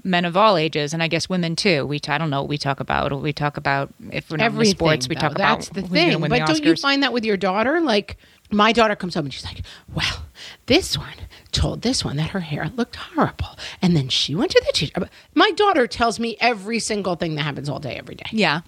men 0.03 0.25
of 0.25 0.37
all 0.37 0.57
ages, 0.57 0.93
and 0.93 1.03
I 1.03 1.07
guess 1.07 1.29
women 1.29 1.55
too. 1.55 1.85
We 1.85 1.99
I 2.07 2.17
don't 2.17 2.29
know 2.29 2.41
what 2.41 2.49
we 2.49 2.57
talk 2.57 2.79
about. 2.79 3.11
We 3.21 3.33
talk 3.33 3.57
about 3.57 3.93
if 4.11 4.29
we're 4.29 4.37
not 4.37 4.51
in 4.51 4.57
the 4.57 4.65
sports, 4.65 5.07
we 5.07 5.15
though. 5.15 5.21
talk 5.21 5.37
That's 5.37 5.69
about 5.69 5.83
the 5.83 5.89
thing. 5.89 6.19
But 6.21 6.45
don't 6.45 6.63
you 6.63 6.75
find 6.75 7.03
that 7.03 7.13
with 7.13 7.25
your 7.25 7.37
daughter? 7.37 7.81
Like 7.81 8.17
my 8.51 8.71
daughter 8.71 8.95
comes 8.95 9.15
home 9.15 9.25
and 9.25 9.33
she's 9.33 9.45
like, 9.45 9.61
"Well, 9.93 10.25
this 10.65 10.97
one 10.97 11.15
told 11.51 11.81
this 11.81 12.03
one 12.05 12.17
that 12.17 12.29
her 12.31 12.41
hair 12.41 12.69
looked 12.75 12.95
horrible, 12.95 13.57
and 13.81 13.95
then 13.95 14.09
she 14.09 14.35
went 14.35 14.51
to 14.51 14.63
the 14.65 14.71
teacher." 14.73 15.09
My 15.33 15.51
daughter 15.51 15.87
tells 15.87 16.19
me 16.19 16.37
every 16.39 16.79
single 16.79 17.15
thing 17.15 17.35
that 17.35 17.43
happens 17.43 17.69
all 17.69 17.79
day, 17.79 17.95
every 17.95 18.15
day, 18.15 18.25
yeah, 18.31 18.61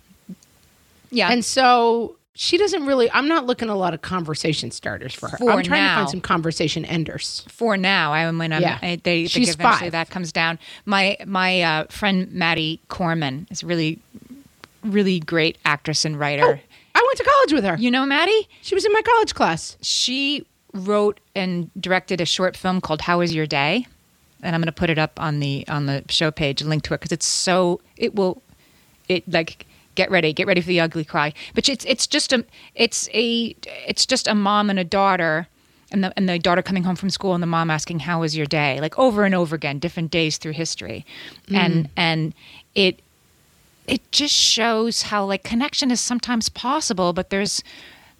yeah. 1.11 1.31
and 1.31 1.43
so 1.43 2.17
she 2.35 2.57
doesn't 2.57 2.85
really. 2.85 3.11
I'm 3.11 3.27
not 3.27 3.45
looking 3.45 3.69
a 3.69 3.75
lot 3.75 3.93
of 3.93 4.01
conversation 4.01 4.71
starters 4.71 5.13
for 5.13 5.29
her. 5.29 5.37
For 5.37 5.51
I'm 5.51 5.63
trying 5.63 5.87
to 5.89 5.95
find 5.95 6.09
some 6.09 6.21
conversation 6.21 6.83
enders. 6.85 7.45
for 7.47 7.77
now. 7.77 8.11
I 8.11 8.29
when 8.31 8.51
I'm 8.51 8.61
Yeah. 8.61 8.79
I, 8.81 8.99
they 9.03 9.27
She's 9.27 9.49
think 9.49 9.59
eventually 9.59 9.85
five. 9.87 9.91
that 9.91 10.09
comes 10.09 10.31
down. 10.31 10.57
My 10.85 11.17
my 11.25 11.61
uh, 11.61 11.83
friend 11.89 12.31
Maddie 12.31 12.79
Corman 12.87 13.47
is 13.51 13.63
really 13.63 13.99
really 14.83 15.19
great 15.19 15.57
actress 15.63 16.05
and 16.05 16.19
writer. 16.19 16.59
I 16.95 17.03
went 17.07 17.17
to 17.17 17.23
college 17.23 17.53
with 17.53 17.63
her. 17.63 17.77
You 17.77 17.89
know 17.91 18.05
Maddie? 18.05 18.47
She 18.61 18.75
was 18.75 18.85
in 18.85 18.91
my 18.93 19.01
college 19.01 19.33
class. 19.33 19.77
She 19.81 20.45
wrote 20.73 21.19
and 21.35 21.69
directed 21.79 22.19
a 22.19 22.25
short 22.25 22.57
film 22.57 22.81
called 22.81 23.01
How 23.01 23.19
Was 23.19 23.33
Your 23.33 23.45
Day? 23.45 23.87
And 24.41 24.55
I'm 24.55 24.61
going 24.61 24.65
to 24.67 24.71
put 24.71 24.89
it 24.89 24.97
up 24.99 25.19
on 25.21 25.39
the 25.39 25.65
on 25.67 25.85
the 25.85 26.03
show 26.09 26.31
page, 26.31 26.61
a 26.61 26.65
link 26.65 26.83
to 26.83 26.93
it 26.93 26.99
because 26.99 27.11
it's 27.11 27.25
so 27.27 27.79
it 27.95 28.15
will 28.15 28.41
it 29.07 29.27
like 29.31 29.65
get 29.95 30.09
ready, 30.11 30.33
get 30.33 30.47
ready 30.47 30.61
for 30.61 30.67
the 30.67 30.79
ugly 30.79 31.05
cry. 31.05 31.33
But 31.53 31.69
it's 31.69 31.85
it's 31.85 32.07
just 32.07 32.33
a 32.33 32.45
it's 32.75 33.09
a 33.13 33.55
it's 33.87 34.05
just 34.05 34.27
a 34.27 34.35
mom 34.35 34.69
and 34.69 34.79
a 34.79 34.83
daughter 34.83 35.47
and 35.91 36.03
the 36.03 36.13
and 36.17 36.27
the 36.27 36.39
daughter 36.39 36.61
coming 36.61 36.83
home 36.83 36.95
from 36.95 37.09
school 37.09 37.33
and 37.33 37.43
the 37.43 37.47
mom 37.47 37.69
asking 37.69 37.99
how 37.99 38.21
was 38.21 38.35
your 38.35 38.45
day? 38.45 38.81
Like 38.81 38.97
over 38.97 39.23
and 39.23 39.35
over 39.35 39.55
again, 39.55 39.79
different 39.79 40.11
days 40.11 40.37
through 40.37 40.53
history. 40.53 41.05
Mm. 41.47 41.57
And 41.57 41.89
and 41.95 42.33
it 42.75 43.01
it 43.87 44.11
just 44.11 44.33
shows 44.33 45.03
how 45.03 45.25
like 45.25 45.43
connection 45.43 45.91
is 45.91 46.01
sometimes 46.01 46.49
possible, 46.49 47.13
but 47.13 47.29
there's 47.29 47.63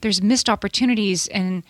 there's 0.02 0.22
missed 0.22 0.50
opportunities 0.50 1.28
in 1.28 1.64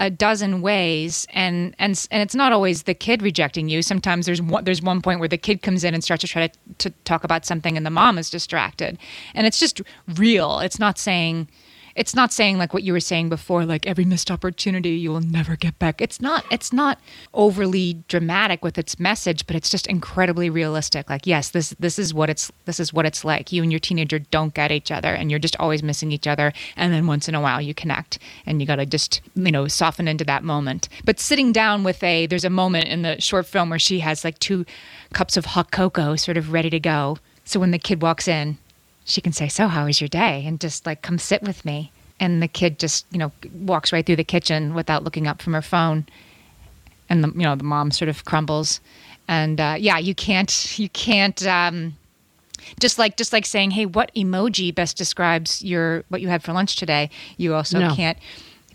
a 0.00 0.08
dozen 0.08 0.62
ways 0.62 1.26
and 1.30 1.76
and 1.78 2.08
and 2.10 2.22
it's 2.22 2.34
not 2.34 2.52
always 2.52 2.84
the 2.84 2.94
kid 2.94 3.22
rejecting 3.22 3.68
you. 3.68 3.82
Sometimes 3.82 4.26
there's 4.26 4.40
one 4.40 4.64
there's 4.64 4.82
one 4.82 5.02
point 5.02 5.20
where 5.20 5.28
the 5.28 5.38
kid 5.38 5.60
comes 5.60 5.84
in 5.84 5.92
and 5.92 6.02
starts 6.02 6.22
to 6.22 6.26
try 6.26 6.48
to, 6.48 6.58
to 6.78 6.90
talk 7.04 7.22
about 7.22 7.44
something 7.44 7.76
and 7.76 7.84
the 7.84 7.90
mom 7.90 8.18
is 8.18 8.30
distracted. 8.30 8.98
And 9.34 9.46
it's 9.46 9.60
just 9.60 9.82
real. 10.16 10.58
It's 10.60 10.78
not 10.78 10.98
saying 10.98 11.48
it's 11.94 12.14
not 12.14 12.32
saying 12.32 12.58
like 12.58 12.72
what 12.72 12.82
you 12.82 12.92
were 12.92 13.00
saying 13.00 13.28
before 13.28 13.64
like 13.64 13.86
every 13.86 14.04
missed 14.04 14.30
opportunity 14.30 14.90
you 14.90 15.10
will 15.10 15.20
never 15.20 15.56
get 15.56 15.78
back. 15.78 16.00
It's 16.00 16.20
not 16.20 16.44
it's 16.50 16.72
not 16.72 16.98
overly 17.34 18.02
dramatic 18.08 18.62
with 18.64 18.78
its 18.78 18.98
message 18.98 19.46
but 19.46 19.56
it's 19.56 19.68
just 19.70 19.86
incredibly 19.86 20.50
realistic. 20.50 21.10
Like 21.10 21.26
yes 21.26 21.50
this 21.50 21.70
this 21.78 21.98
is 21.98 22.14
what 22.14 22.30
it's 22.30 22.50
this 22.64 22.80
is 22.80 22.92
what 22.92 23.06
it's 23.06 23.24
like. 23.24 23.52
You 23.52 23.62
and 23.62 23.72
your 23.72 23.80
teenager 23.80 24.18
don't 24.18 24.54
get 24.54 24.72
each 24.72 24.90
other 24.90 25.08
and 25.08 25.30
you're 25.30 25.40
just 25.40 25.56
always 25.58 25.82
missing 25.82 26.12
each 26.12 26.26
other. 26.26 26.52
And 26.76 26.92
then 26.92 27.06
once 27.06 27.28
in 27.28 27.34
a 27.34 27.40
while 27.40 27.60
you 27.60 27.74
connect 27.74 28.18
and 28.46 28.60
you 28.60 28.66
got 28.66 28.76
to 28.76 28.86
just 28.86 29.20
you 29.34 29.52
know 29.52 29.68
soften 29.68 30.08
into 30.08 30.24
that 30.24 30.44
moment. 30.44 30.88
But 31.04 31.20
sitting 31.20 31.52
down 31.52 31.84
with 31.84 32.02
a 32.02 32.26
there's 32.26 32.44
a 32.44 32.50
moment 32.50 32.88
in 32.88 33.02
the 33.02 33.20
short 33.20 33.46
film 33.46 33.70
where 33.70 33.78
she 33.78 34.00
has 34.00 34.24
like 34.24 34.38
two 34.38 34.64
cups 35.12 35.36
of 35.36 35.44
hot 35.44 35.70
cocoa 35.70 36.16
sort 36.16 36.36
of 36.36 36.52
ready 36.52 36.70
to 36.70 36.80
go. 36.80 37.18
So 37.44 37.58
when 37.58 37.72
the 37.72 37.78
kid 37.78 38.02
walks 38.02 38.28
in 38.28 38.58
she 39.04 39.20
can 39.20 39.32
say, 39.32 39.48
"So, 39.48 39.68
how 39.68 39.86
was 39.86 40.00
your 40.00 40.08
day?" 40.08 40.44
and 40.46 40.60
just 40.60 40.86
like 40.86 41.02
come 41.02 41.18
sit 41.18 41.42
with 41.42 41.64
me. 41.64 41.92
And 42.18 42.42
the 42.42 42.48
kid 42.48 42.78
just, 42.78 43.06
you 43.10 43.18
know, 43.18 43.32
walks 43.62 43.92
right 43.94 44.04
through 44.04 44.16
the 44.16 44.24
kitchen 44.24 44.74
without 44.74 45.04
looking 45.04 45.26
up 45.26 45.40
from 45.40 45.54
her 45.54 45.62
phone. 45.62 46.04
And 47.08 47.24
the, 47.24 47.28
you 47.28 47.40
know, 47.44 47.56
the 47.56 47.64
mom 47.64 47.90
sort 47.90 48.10
of 48.10 48.26
crumbles. 48.26 48.78
And 49.26 49.58
uh, 49.60 49.76
yeah, 49.78 49.96
you 49.98 50.14
can't, 50.14 50.78
you 50.78 50.88
can't. 50.90 51.44
Um, 51.46 51.96
just 52.78 52.98
like, 52.98 53.16
just 53.16 53.32
like 53.32 53.46
saying, 53.46 53.70
"Hey, 53.70 53.86
what 53.86 54.14
emoji 54.14 54.74
best 54.74 54.98
describes 54.98 55.62
your 55.62 56.04
what 56.08 56.20
you 56.20 56.28
had 56.28 56.42
for 56.42 56.52
lunch 56.52 56.76
today?" 56.76 57.08
You 57.38 57.54
also 57.54 57.78
No. 57.78 57.94
can't 57.94 58.18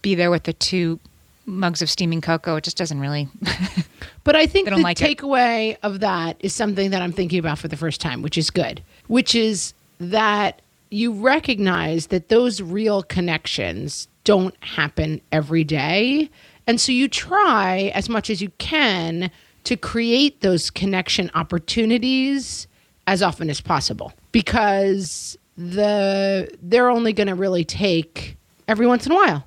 be 0.02 0.16
there 0.16 0.32
with 0.32 0.44
the 0.44 0.54
two 0.54 1.00
mugs 1.46 1.84
of 1.84 1.90
steaming 1.90 2.22
cocoa. 2.22 2.56
It 2.56 2.64
just 2.64 2.78
doesn't 2.78 3.00
really. 3.00 3.28
But 4.24 4.36
I 4.36 4.48
think 4.48 4.68
the 4.68 4.78
like 4.78 5.00
it. 5.00 5.20
takeaway 5.20 5.78
of 5.84 6.00
that 6.00 6.38
is 6.40 6.52
something 6.52 6.90
that 6.90 7.04
I'm 7.04 7.12
thinking 7.12 7.38
about 7.38 7.60
for 7.60 7.68
the 7.68 7.78
first 7.78 8.02
time, 8.02 8.24
which 8.24 8.40
is 8.40 8.50
good, 8.50 8.82
which 9.06 9.36
is 9.36 9.75
that 10.00 10.62
you 10.90 11.12
recognize 11.14 12.08
that 12.08 12.30
those 12.30 12.62
real 12.62 13.04
connections 13.04 14.08
don't 14.24 14.56
happen 14.64 15.22
every 15.32 15.64
day. 15.64 16.30
And 16.68 16.80
so 16.80 16.92
you 16.92 17.08
try 17.08 17.92
as 17.94 18.10
much 18.10 18.30
as 18.30 18.42
you 18.42 18.50
can 18.58 19.32
to 19.66 19.76
create 19.76 20.42
those 20.42 20.70
connection 20.70 21.32
opportunities 21.36 22.68
as 23.08 23.22
often 23.22 23.50
as 23.50 23.62
possible 23.62 24.14
because 24.32 25.38
the 25.58 26.50
they're 26.62 26.90
only 26.90 27.14
going 27.14 27.28
to 27.28 27.36
really 27.36 27.64
take 27.64 28.36
every 28.68 28.88
once 28.88 29.06
in 29.06 29.12
a 29.12 29.16
while. 29.16 29.46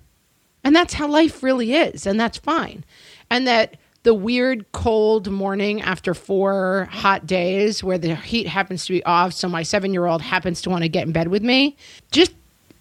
And 0.64 0.74
that's 0.74 0.94
how 0.94 1.08
life 1.08 1.42
really 1.42 1.74
is. 1.74 2.06
And 2.06 2.18
that's 2.18 2.38
fine. 2.38 2.84
And 3.30 3.46
that 3.46 3.76
the 4.08 4.14
weird 4.14 4.64
cold 4.72 5.30
morning 5.30 5.82
after 5.82 6.14
four 6.14 6.88
hot 6.90 7.26
days 7.26 7.84
where 7.84 7.98
the 7.98 8.14
heat 8.16 8.46
happens 8.46 8.86
to 8.86 8.94
be 8.94 9.04
off, 9.04 9.34
so 9.34 9.50
my 9.50 9.62
seven 9.62 9.92
year 9.92 10.06
old 10.06 10.22
happens 10.22 10.62
to 10.62 10.70
want 10.70 10.82
to 10.82 10.88
get 10.88 11.06
in 11.06 11.12
bed 11.12 11.28
with 11.28 11.42
me, 11.42 11.76
just 12.10 12.32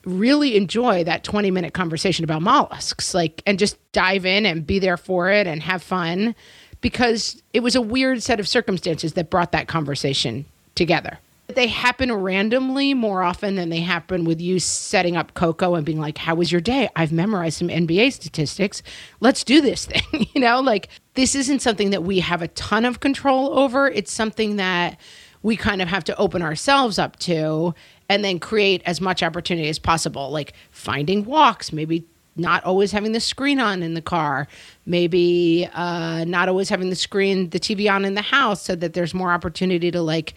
really 0.05 0.55
enjoy 0.55 1.03
that 1.03 1.25
20 1.25 1.51
minute 1.51 1.73
conversation 1.73 2.23
about 2.23 2.41
mollusks. 2.41 3.13
Like, 3.13 3.43
and 3.45 3.59
just 3.59 3.75
dive 3.91 4.25
in 4.25 4.45
and 4.45 4.65
be 4.65 4.79
there 4.79 4.95
for 4.95 5.29
it 5.29 5.47
and 5.47 5.61
have 5.63 5.83
fun 5.83 6.33
because 6.79 7.43
it 7.51 7.59
was 7.59 7.75
a 7.75 7.81
weird 7.81 8.23
set 8.23 8.39
of 8.39 8.47
circumstances 8.47 9.11
that 9.15 9.29
brought 9.29 9.51
that 9.51 9.67
conversation 9.67 10.45
together. 10.75 11.19
They 11.47 11.67
happen 11.67 12.11
randomly 12.11 12.93
more 12.93 13.23
often 13.23 13.55
than 13.55 13.69
they 13.69 13.79
happen 13.79 14.25
with 14.25 14.41
you 14.41 14.59
setting 14.59 15.15
up 15.15 15.33
cocoa 15.33 15.75
and 15.75 15.85
being 15.85 15.99
like, 15.99 16.17
How 16.17 16.35
was 16.35 16.51
your 16.51 16.61
day? 16.61 16.89
I've 16.95 17.11
memorized 17.11 17.57
some 17.57 17.69
NBA 17.69 18.11
statistics. 18.13 18.83
Let's 19.21 19.43
do 19.43 19.61
this 19.61 19.85
thing. 19.87 20.27
you 20.33 20.41
know, 20.41 20.59
like 20.59 20.89
this 21.13 21.35
isn't 21.35 21.61
something 21.61 21.91
that 21.91 22.03
we 22.03 22.19
have 22.19 22.41
a 22.41 22.47
ton 22.49 22.85
of 22.85 22.99
control 22.99 23.57
over. 23.57 23.87
It's 23.87 24.11
something 24.11 24.57
that 24.57 24.99
we 25.41 25.55
kind 25.55 25.81
of 25.81 25.87
have 25.87 26.03
to 26.05 26.17
open 26.17 26.41
ourselves 26.41 26.99
up 26.99 27.17
to 27.19 27.73
and 28.09 28.23
then 28.23 28.39
create 28.39 28.81
as 28.85 28.99
much 28.99 29.23
opportunity 29.23 29.69
as 29.69 29.79
possible, 29.79 30.29
like 30.29 30.53
finding 30.71 31.25
walks, 31.25 31.71
maybe 31.71 32.05
not 32.37 32.63
always 32.63 32.91
having 32.91 33.11
the 33.11 33.19
screen 33.19 33.59
on 33.59 33.81
in 33.81 33.93
the 33.93 34.01
car, 34.01 34.47
maybe 34.85 35.67
uh, 35.73 36.23
not 36.25 36.47
always 36.47 36.69
having 36.69 36.89
the 36.89 36.95
screen, 36.95 37.49
the 37.49 37.59
TV 37.59 37.91
on 37.91 38.05
in 38.05 38.13
the 38.13 38.21
house, 38.21 38.61
so 38.61 38.75
that 38.75 38.93
there's 38.93 39.13
more 39.13 39.31
opportunity 39.31 39.91
to 39.91 40.01
like, 40.01 40.33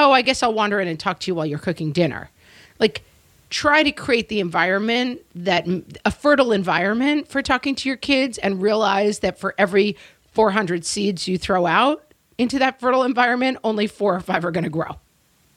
oh, 0.00 0.12
I 0.12 0.22
guess 0.22 0.42
I'll 0.42 0.54
wander 0.54 0.80
in 0.80 0.88
and 0.88 0.98
talk 0.98 1.20
to 1.20 1.30
you 1.30 1.34
while 1.34 1.46
you're 1.46 1.58
cooking 1.58 1.92
dinner. 1.92 2.30
Like, 2.78 3.02
try 3.50 3.82
to 3.82 3.92
create 3.92 4.28
the 4.28 4.40
environment 4.40 5.20
that 5.34 5.66
a 6.04 6.10
fertile 6.10 6.52
environment 6.52 7.28
for 7.28 7.42
talking 7.42 7.74
to 7.76 7.88
your 7.88 7.96
kids, 7.96 8.38
and 8.38 8.62
realize 8.62 9.18
that 9.20 9.38
for 9.38 9.54
every 9.58 9.96
400 10.32 10.84
seeds 10.84 11.28
you 11.28 11.36
throw 11.36 11.66
out 11.66 12.04
into 12.38 12.58
that 12.58 12.80
fertile 12.80 13.02
environment, 13.02 13.58
only 13.64 13.86
four 13.86 14.14
or 14.14 14.20
five 14.20 14.44
are 14.44 14.50
going 14.50 14.64
to 14.64 14.70
grow. 14.70 14.96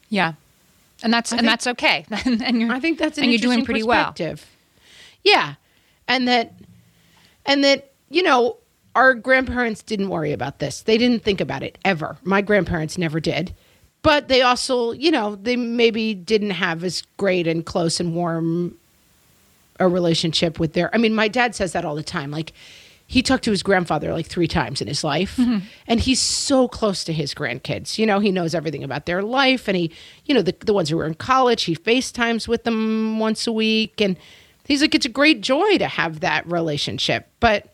yeah, 0.09 0.33
and 1.01 1.13
that's 1.13 1.31
and 1.31 1.41
think- 1.41 1.49
that's 1.49 1.67
okay. 1.67 2.05
and 2.25 2.59
you're, 2.61 2.71
I 2.71 2.79
think 2.79 2.97
that's 2.99 3.17
an 3.17 3.23
and 3.25 3.31
you're 3.31 3.39
doing 3.39 3.63
pretty 3.63 3.83
well. 3.83 4.13
Yeah, 5.23 5.55
and 6.07 6.27
that, 6.27 6.53
and 7.45 7.63
that 7.63 7.91
you 8.09 8.23
know, 8.23 8.57
our 8.95 9.13
grandparents 9.13 9.81
didn't 9.83 10.09
worry 10.09 10.33
about 10.33 10.59
this. 10.59 10.81
They 10.81 10.97
didn't 10.97 11.23
think 11.23 11.39
about 11.39 11.63
it 11.63 11.77
ever. 11.85 12.17
My 12.23 12.41
grandparents 12.41 12.97
never 12.97 13.19
did, 13.19 13.53
but 14.03 14.27
they 14.27 14.41
also, 14.41 14.91
you 14.91 15.09
know, 15.09 15.35
they 15.35 15.55
maybe 15.55 16.13
didn't 16.13 16.51
have 16.51 16.83
as 16.83 17.01
great 17.17 17.47
and 17.47 17.65
close 17.65 17.99
and 17.99 18.13
warm 18.13 18.77
a 19.79 19.87
relationship 19.87 20.59
with 20.59 20.73
their. 20.73 20.93
I 20.93 20.99
mean, 20.99 21.15
my 21.15 21.27
dad 21.27 21.55
says 21.55 21.71
that 21.71 21.83
all 21.85 21.95
the 21.95 22.03
time. 22.03 22.29
Like, 22.29 22.53
he 23.07 23.21
talked 23.21 23.43
to 23.45 23.51
his 23.51 23.63
grandfather 23.63 24.13
like 24.13 24.27
three 24.27 24.47
times 24.47 24.81
in 24.81 24.87
his 24.87 25.03
life, 25.03 25.37
mm-hmm. 25.37 25.65
and 25.87 25.99
he's 25.99 26.19
so 26.19 26.67
close 26.67 27.03
to 27.05 27.13
his 27.13 27.33
grandkids. 27.33 27.97
You 27.97 28.05
know, 28.05 28.19
he 28.19 28.31
knows 28.31 28.53
everything 28.53 28.83
about 28.83 29.05
their 29.05 29.23
life, 29.23 29.67
and 29.67 29.77
he, 29.77 29.91
you 30.25 30.35
know, 30.35 30.41
the 30.41 30.55
the 30.59 30.73
ones 30.73 30.89
who 30.89 30.97
were 30.97 31.07
in 31.07 31.15
college, 31.15 31.63
he 31.63 31.75
FaceTimes 31.75 32.47
with 32.47 32.63
them 32.63 33.19
once 33.19 33.47
a 33.47 33.51
week, 33.51 34.01
and 34.01 34.17
he's 34.65 34.81
like, 34.81 34.93
it's 34.93 35.05
a 35.05 35.09
great 35.09 35.41
joy 35.41 35.77
to 35.77 35.87
have 35.87 36.19
that 36.19 36.45
relationship, 36.49 37.29
but 37.39 37.73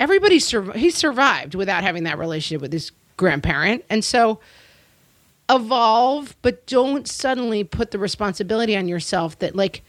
everybody 0.00 0.38
sur- 0.38 0.72
he 0.72 0.90
survived 0.90 1.54
without 1.54 1.82
having 1.82 2.04
that 2.04 2.18
relationship 2.18 2.60
with 2.60 2.72
his 2.72 2.90
grandparent 3.16 3.84
and 3.88 4.04
so 4.04 4.40
evolve 5.54 6.36
but 6.42 6.66
don't 6.66 7.06
suddenly 7.08 7.62
put 7.64 7.90
the 7.90 7.98
responsibility 7.98 8.76
on 8.76 8.88
yourself 8.88 9.38
that 9.38 9.54
like 9.54 9.82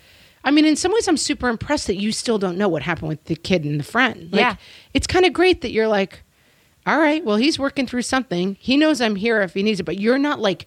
i 0.43 0.51
mean 0.51 0.65
in 0.65 0.75
some 0.75 0.91
ways 0.91 1.07
i'm 1.07 1.17
super 1.17 1.47
impressed 1.49 1.87
that 1.87 1.95
you 1.95 2.11
still 2.11 2.37
don't 2.37 2.57
know 2.57 2.67
what 2.67 2.81
happened 2.81 3.07
with 3.07 3.23
the 3.25 3.35
kid 3.35 3.63
and 3.63 3.79
the 3.79 3.83
friend 3.83 4.29
like, 4.31 4.41
Yeah. 4.41 4.55
it's 4.93 5.07
kind 5.07 5.25
of 5.25 5.33
great 5.33 5.61
that 5.61 5.71
you're 5.71 5.87
like 5.87 6.23
all 6.85 6.99
right 6.99 7.23
well 7.23 7.37
he's 7.37 7.57
working 7.57 7.87
through 7.87 8.01
something 8.01 8.57
he 8.59 8.77
knows 8.77 8.99
i'm 9.01 9.15
here 9.15 9.41
if 9.41 9.53
he 9.53 9.63
needs 9.63 9.79
it 9.79 9.83
but 9.83 9.99
you're 9.99 10.17
not 10.17 10.39
like 10.39 10.65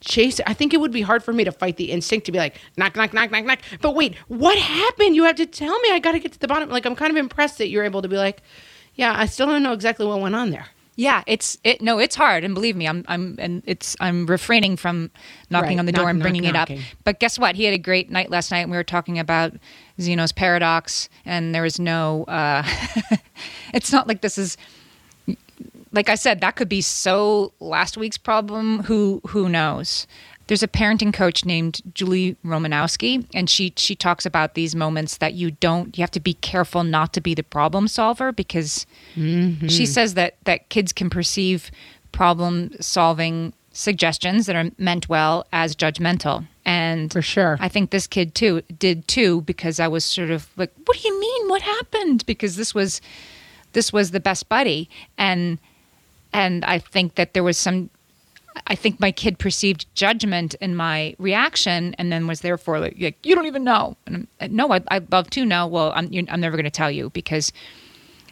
chase. 0.00 0.40
I 0.46 0.54
think 0.54 0.72
it 0.72 0.80
would 0.80 0.92
be 0.92 1.02
hard 1.02 1.24
for 1.24 1.32
me 1.32 1.42
to 1.42 1.50
fight 1.50 1.76
the 1.76 1.90
instinct 1.90 2.26
to 2.26 2.30
be 2.32 2.38
like 2.38 2.54
knock, 2.76 2.94
knock, 2.94 3.12
knock, 3.12 3.32
knock, 3.32 3.44
knock. 3.44 3.58
But 3.80 3.96
wait, 3.96 4.14
what 4.28 4.56
happened? 4.56 5.16
You 5.16 5.24
have 5.24 5.34
to 5.34 5.46
tell 5.46 5.76
me. 5.80 5.90
I 5.90 5.98
got 5.98 6.12
to 6.12 6.20
get 6.20 6.30
to 6.32 6.38
the 6.38 6.46
bottom. 6.46 6.68
Like 6.70 6.86
I'm 6.86 6.94
kind 6.94 7.10
of 7.10 7.16
impressed 7.16 7.58
that 7.58 7.68
you're 7.68 7.82
able 7.82 8.02
to 8.02 8.08
be 8.08 8.16
like, 8.16 8.40
yeah, 8.94 9.12
I 9.16 9.26
still 9.26 9.48
don't 9.48 9.62
know 9.64 9.72
exactly 9.72 10.06
what 10.06 10.20
went 10.20 10.36
on 10.36 10.50
there. 10.50 10.66
Yeah, 11.00 11.22
it's 11.28 11.56
it. 11.62 11.80
No, 11.80 12.00
it's 12.00 12.16
hard, 12.16 12.42
and 12.42 12.54
believe 12.54 12.74
me, 12.74 12.88
I'm 12.88 13.04
I'm 13.06 13.36
and 13.38 13.62
it's 13.66 13.94
I'm 14.00 14.26
refraining 14.26 14.76
from 14.76 15.12
knocking 15.48 15.68
Right, 15.76 15.78
on 15.78 15.86
the 15.86 15.92
door 15.92 16.06
knock, 16.06 16.10
and 16.10 16.18
knock, 16.18 16.24
bringing 16.24 16.44
it 16.44 16.54
knocking. 16.54 16.78
up. 16.80 16.84
But 17.04 17.20
guess 17.20 17.38
what? 17.38 17.54
He 17.54 17.62
had 17.62 17.72
a 17.72 17.78
great 17.78 18.10
night 18.10 18.30
last 18.30 18.50
night. 18.50 18.62
and 18.62 18.70
We 18.72 18.76
were 18.76 18.82
talking 18.82 19.16
about 19.16 19.52
Zeno's 20.00 20.32
paradox, 20.32 21.08
and 21.24 21.54
there 21.54 21.62
was 21.62 21.78
no. 21.78 22.24
Uh, 22.24 22.64
it's 23.72 23.92
not 23.92 24.08
like 24.08 24.22
this 24.22 24.38
is. 24.38 24.56
Like 25.92 26.08
I 26.08 26.16
said, 26.16 26.40
that 26.40 26.56
could 26.56 26.68
be 26.68 26.80
so 26.80 27.52
last 27.60 27.96
week's 27.96 28.18
problem. 28.18 28.82
Who 28.82 29.20
who 29.28 29.48
knows? 29.48 30.06
There's 30.48 30.62
a 30.62 30.68
parenting 30.68 31.12
coach 31.12 31.44
named 31.44 31.82
Julie 31.94 32.36
Romanowski, 32.44 33.26
and 33.34 33.48
she 33.48 33.72
she 33.76 33.94
talks 33.94 34.26
about 34.26 34.54
these 34.54 34.74
moments 34.74 35.18
that 35.18 35.34
you 35.34 35.52
don't. 35.52 35.96
You 35.96 36.02
have 36.02 36.10
to 36.12 36.20
be 36.20 36.34
careful 36.34 36.84
not 36.84 37.12
to 37.12 37.20
be 37.20 37.34
the 37.34 37.42
problem 37.42 37.86
solver 37.86 38.32
because 38.32 38.86
mm-hmm. 39.14 39.68
she 39.68 39.86
says 39.86 40.14
that 40.14 40.36
that 40.44 40.68
kids 40.70 40.92
can 40.92 41.10
perceive 41.10 41.70
problem 42.12 42.72
solving 42.80 43.52
suggestions 43.72 44.46
that 44.46 44.56
are 44.56 44.70
meant 44.78 45.08
well 45.08 45.46
as 45.52 45.76
judgmental 45.76 46.44
and 46.64 47.12
For 47.12 47.22
sure. 47.22 47.56
i 47.60 47.68
think 47.68 47.90
this 47.90 48.08
kid 48.08 48.34
too 48.34 48.62
did 48.76 49.06
too 49.06 49.42
because 49.42 49.78
i 49.78 49.86
was 49.86 50.04
sort 50.04 50.30
of 50.30 50.48
like 50.56 50.72
what 50.84 50.98
do 50.98 51.06
you 51.06 51.20
mean 51.20 51.48
what 51.48 51.62
happened 51.62 52.26
because 52.26 52.56
this 52.56 52.74
was 52.74 53.00
this 53.74 53.92
was 53.92 54.10
the 54.10 54.18
best 54.18 54.48
buddy 54.48 54.90
and 55.16 55.58
and 56.32 56.64
i 56.64 56.80
think 56.80 57.14
that 57.14 57.34
there 57.34 57.44
was 57.44 57.56
some 57.56 57.88
i 58.66 58.74
think 58.74 58.98
my 59.00 59.12
kid 59.12 59.38
perceived 59.38 59.86
judgment 59.94 60.54
in 60.60 60.74
my 60.74 61.14
reaction 61.18 61.94
and 61.98 62.12
then 62.12 62.26
was 62.26 62.40
therefore 62.40 62.80
like, 62.80 62.96
like 63.00 63.24
you 63.24 63.34
don't 63.34 63.46
even 63.46 63.64
know 63.64 63.96
and 64.06 64.16
I'm, 64.16 64.28
uh, 64.40 64.48
no 64.50 64.72
I, 64.72 64.80
i'd 64.88 65.10
love 65.12 65.30
to 65.30 65.44
know 65.44 65.66
well 65.66 65.92
i'm, 65.94 66.12
you 66.12 66.26
I'm 66.28 66.40
never 66.40 66.56
going 66.56 66.64
to 66.64 66.70
tell 66.70 66.90
you 66.90 67.10
because 67.10 67.52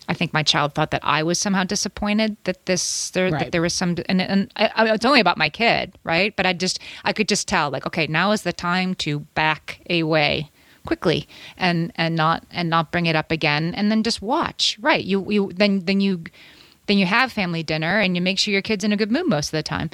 I 0.08 0.14
think 0.14 0.32
my 0.32 0.42
child 0.42 0.74
thought 0.74 0.92
that 0.92 1.04
I 1.04 1.22
was 1.24 1.38
somehow 1.38 1.64
disappointed 1.64 2.36
that 2.44 2.66
this 2.66 3.10
there 3.10 3.30
Right. 3.30 3.40
that 3.40 3.52
there 3.52 3.62
was 3.62 3.74
some 3.74 3.96
and 4.08 4.20
and 4.20 4.52
I, 4.54 4.70
I, 4.74 4.94
it's 4.94 5.04
only 5.04 5.20
about 5.20 5.36
my 5.36 5.48
kid, 5.48 5.98
right? 6.04 6.34
But 6.36 6.46
I 6.46 6.52
just 6.52 6.78
I 7.04 7.12
could 7.12 7.28
just 7.28 7.48
tell 7.48 7.70
like 7.70 7.86
okay, 7.86 8.06
now 8.06 8.30
is 8.30 8.42
the 8.42 8.52
time 8.52 8.94
to 8.96 9.20
back 9.34 9.80
away 9.90 10.50
quickly 10.86 11.26
and 11.56 11.92
and 11.96 12.14
not 12.14 12.44
and 12.52 12.70
not 12.70 12.92
bring 12.92 13.06
it 13.06 13.16
up 13.16 13.32
again 13.32 13.74
and 13.74 13.90
then 13.90 14.02
just 14.04 14.22
watch. 14.22 14.78
Right. 14.80 15.04
You 15.04 15.28
you 15.30 15.52
then 15.54 15.80
then 15.80 16.00
you 16.00 16.22
then 16.86 16.98
you 16.98 17.06
have 17.06 17.32
family 17.32 17.62
dinner 17.62 17.98
and 17.98 18.16
you 18.16 18.22
make 18.22 18.38
sure 18.38 18.52
your 18.52 18.62
kid's 18.62 18.84
in 18.84 18.92
a 18.92 18.96
good 18.96 19.10
mood 19.10 19.26
most 19.26 19.48
of 19.48 19.52
the 19.52 19.62
time. 19.62 19.90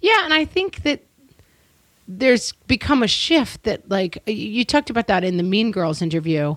Yeah, 0.00 0.24
and 0.24 0.32
I 0.32 0.44
think 0.44 0.82
that 0.82 1.02
there's 2.08 2.52
become 2.66 3.02
a 3.02 3.08
shift 3.08 3.64
that 3.64 3.88
like 3.90 4.18
you- 4.26 4.64
talked 4.64 4.90
about 4.90 5.06
that 5.08 5.24
in 5.24 5.36
the 5.36 5.42
Mean 5.42 5.70
Girls 5.70 6.00
interview 6.00 6.56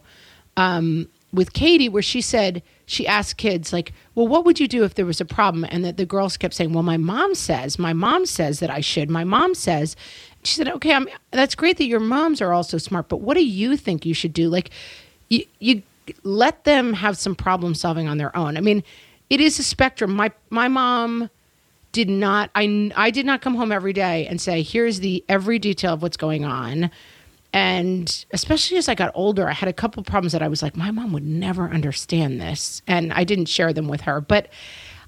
um, 0.58 1.08
with 1.34 1.54
Katie, 1.54 1.90
where 1.90 2.02
she 2.02 2.22
said 2.22 2.62
she 2.86 3.08
asked 3.08 3.38
kids 3.38 3.72
like, 3.74 3.94
"Well, 4.16 4.28
what 4.28 4.46
would 4.46 4.60
you 4.60 4.68
do 4.68 4.84
if 4.84 4.96
there 4.96 5.06
was 5.06 5.22
a 5.22 5.26
problem?" 5.26 5.66
And 5.70 5.84
that 5.86 5.98
the 5.98 6.06
girls 6.06 6.38
kept 6.38 6.54
saying, 6.54 6.74
"Well, 6.74 6.84
my 6.84 6.98
mom 6.98 7.36
says, 7.36 7.80
my 7.80 7.94
mom 7.94 8.26
says 8.26 8.60
that 8.60 8.70
I 8.70 8.82
should. 8.82 9.10
My 9.10 9.24
mom 9.24 9.56
says." 9.56 9.96
She 10.44 10.56
said, 10.56 10.70
"Okay, 10.70 10.94
I'm, 10.94 11.08
that's 11.32 11.56
great 11.56 11.78
that 11.78 11.86
your 11.86 12.00
moms 12.00 12.42
are 12.42 12.54
also 12.54 12.78
smart, 12.78 13.10
but 13.10 13.22
what 13.22 13.36
do 13.36 13.46
you 13.46 13.76
think 13.76 14.06
you 14.06 14.14
should 14.14 14.34
do? 14.34 14.50
Like, 14.50 14.70
you 15.30 15.46
you 15.60 15.84
let 16.24 16.64
them 16.64 16.94
have 16.94 17.18
some 17.18 17.36
problem 17.36 17.76
solving 17.76 18.08
on 18.08 18.18
their 18.18 18.36
own. 18.36 18.58
I 18.58 18.62
mean, 18.62 18.84
it 19.30 19.40
is 19.40 19.60
a 19.60 19.64
spectrum. 19.64 20.14
My 20.16 20.32
my 20.50 20.68
mom." 20.68 21.30
did 21.92 22.10
not 22.10 22.50
I 22.56 22.92
I 22.96 23.10
did 23.10 23.26
not 23.26 23.42
come 23.42 23.56
home 23.56 23.72
every 23.72 23.94
day 23.94 24.28
and 24.28 24.40
say 24.40 24.62
here's 24.62 25.00
the 25.00 25.24
every 25.28 25.60
detail 25.60 25.94
of 25.94 26.02
what's 26.02 26.18
going 26.18 26.46
on. 26.46 26.92
And 27.52 28.26
especially 28.32 28.78
as 28.78 28.88
I 28.88 28.94
got 28.94 29.12
older, 29.16 29.50
I 29.50 29.54
had 29.54 29.68
a 29.68 29.74
couple 29.74 30.04
problems 30.04 30.34
that 30.34 30.44
I 30.44 30.48
was 30.48 30.62
like 30.62 30.78
my 30.78 30.92
mom 30.92 31.14
would 31.14 31.26
never 31.26 31.70
understand 31.70 32.40
this 32.40 32.82
and 32.88 33.12
I 33.14 33.24
didn't 33.24 33.48
share 33.48 33.74
them 33.74 33.88
with 33.88 34.02
her. 34.02 34.22
But 34.22 34.50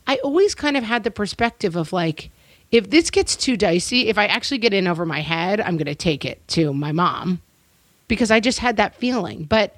I 0.07 0.15
always 0.17 0.55
kind 0.55 0.75
of 0.75 0.83
had 0.83 1.03
the 1.03 1.11
perspective 1.11 1.75
of 1.75 1.93
like 1.93 2.31
if 2.71 2.89
this 2.89 3.11
gets 3.11 3.35
too 3.35 3.57
dicey, 3.57 4.07
if 4.07 4.17
I 4.17 4.25
actually 4.25 4.57
get 4.57 4.73
in 4.73 4.87
over 4.87 5.05
my 5.05 5.19
head, 5.19 5.59
I'm 5.59 5.75
going 5.75 5.85
to 5.87 5.95
take 5.95 6.23
it 6.23 6.45
to 6.49 6.73
my 6.73 6.93
mom 6.93 7.41
because 8.07 8.31
I 8.31 8.39
just 8.39 8.59
had 8.59 8.77
that 8.77 8.95
feeling. 8.95 9.43
But 9.43 9.75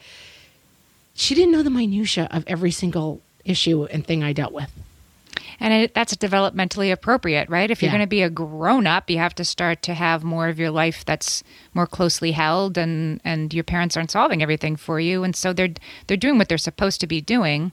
she 1.14 1.36
didn't 1.36 1.51
know 1.51 1.64
the 1.64 1.70
minutia 1.70 2.28
of 2.32 2.43
every 2.47 2.72
single 2.72 3.22
issue 3.45 3.84
and 3.86 4.05
thing 4.05 4.24
I 4.24 4.34
dealt 4.34 4.53
with. 4.53 4.72
And 5.59 5.74
it, 5.74 5.93
that's 5.93 6.16
developmentally 6.16 6.91
appropriate, 6.91 7.47
right? 7.49 7.70
If 7.70 7.82
you're 7.82 7.88
Yeah. 7.91 7.97
going 7.97 8.03
to 8.05 8.09
be 8.09 8.22
a 8.24 8.30
grown 8.30 8.88
up, 8.88 9.09
you 9.09 9.18
have 9.20 9.36
to 9.36 9.45
start 9.45 9.82
to 9.84 9.93
have 9.93 10.24
more 10.24 10.47
of 10.49 10.59
your 10.59 10.72
life 10.72 11.05
that's 11.05 11.43
more 11.74 11.88
closely 11.88 12.32
held, 12.32 12.78
and 12.78 13.22
and 13.24 13.53
your 13.53 13.64
parents 13.64 13.95
aren't 13.95 14.11
solving 14.11 14.41
everything 14.41 14.76
for 14.76 14.99
you, 14.99 15.24
and 15.24 15.36
so 15.36 15.53
they're 15.53 15.74
they're 16.07 16.18
doing 16.18 16.38
what 16.38 16.49
they're 16.49 16.57
supposed 16.57 16.99
to 17.01 17.07
be 17.07 17.22
doing. 17.22 17.72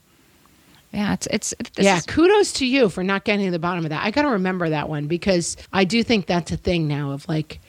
Yeah, 0.93 1.13
it's 1.13 1.27
it's 1.27 1.53
yeah, 1.77 1.97
is- 1.97 2.05
kudos 2.05 2.53
to 2.53 2.65
you 2.65 2.87
for 2.89 3.03
not 3.03 3.23
getting 3.25 3.45
to 3.45 3.51
the 3.51 3.59
bottom 3.59 3.83
of 3.85 3.89
that. 3.89 4.03
I 4.05 4.11
got 4.11 4.23
to 4.23 4.29
remember 4.29 4.69
that 4.69 4.87
one 4.87 5.07
because 5.07 5.57
I 5.73 5.83
do 5.83 6.03
think 6.03 6.27
that's 6.27 6.51
a 6.51 6.57
thing 6.57 6.87
now 6.87 7.11
of 7.11 7.27
like, 7.27 7.59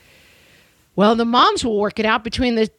well, 0.95 1.15
the 1.17 1.25
moms 1.25 1.65
will 1.65 1.79
work 1.79 1.99
it 1.99 2.07
out 2.07 2.23
between 2.23 2.55
the 2.55 2.71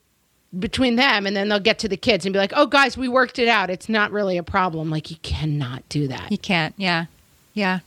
between 0.60 0.96
them, 0.96 1.26
and 1.26 1.36
then 1.36 1.50
they'll 1.50 1.60
get 1.60 1.80
to 1.80 1.88
the 1.90 1.98
kids 1.98 2.26
and 2.26 2.34
be 2.34 2.40
like, 2.40 2.54
"Oh, 2.56 2.66
guys, 2.66 2.98
we 2.98 3.08
worked 3.08 3.40
it 3.40 3.48
out. 3.48 3.70
It's 3.70 3.90
not 3.90 4.12
really 4.12 4.38
a 4.38 4.44
problem." 4.44 4.90
Like 4.90 5.10
you 5.10 5.18
cannot 5.24 5.88
do 5.90 6.08
that. 6.08 6.32
you 6.32 6.38
can't. 6.38 6.74
Yeah, 6.78 7.06
yeah. 7.54 7.80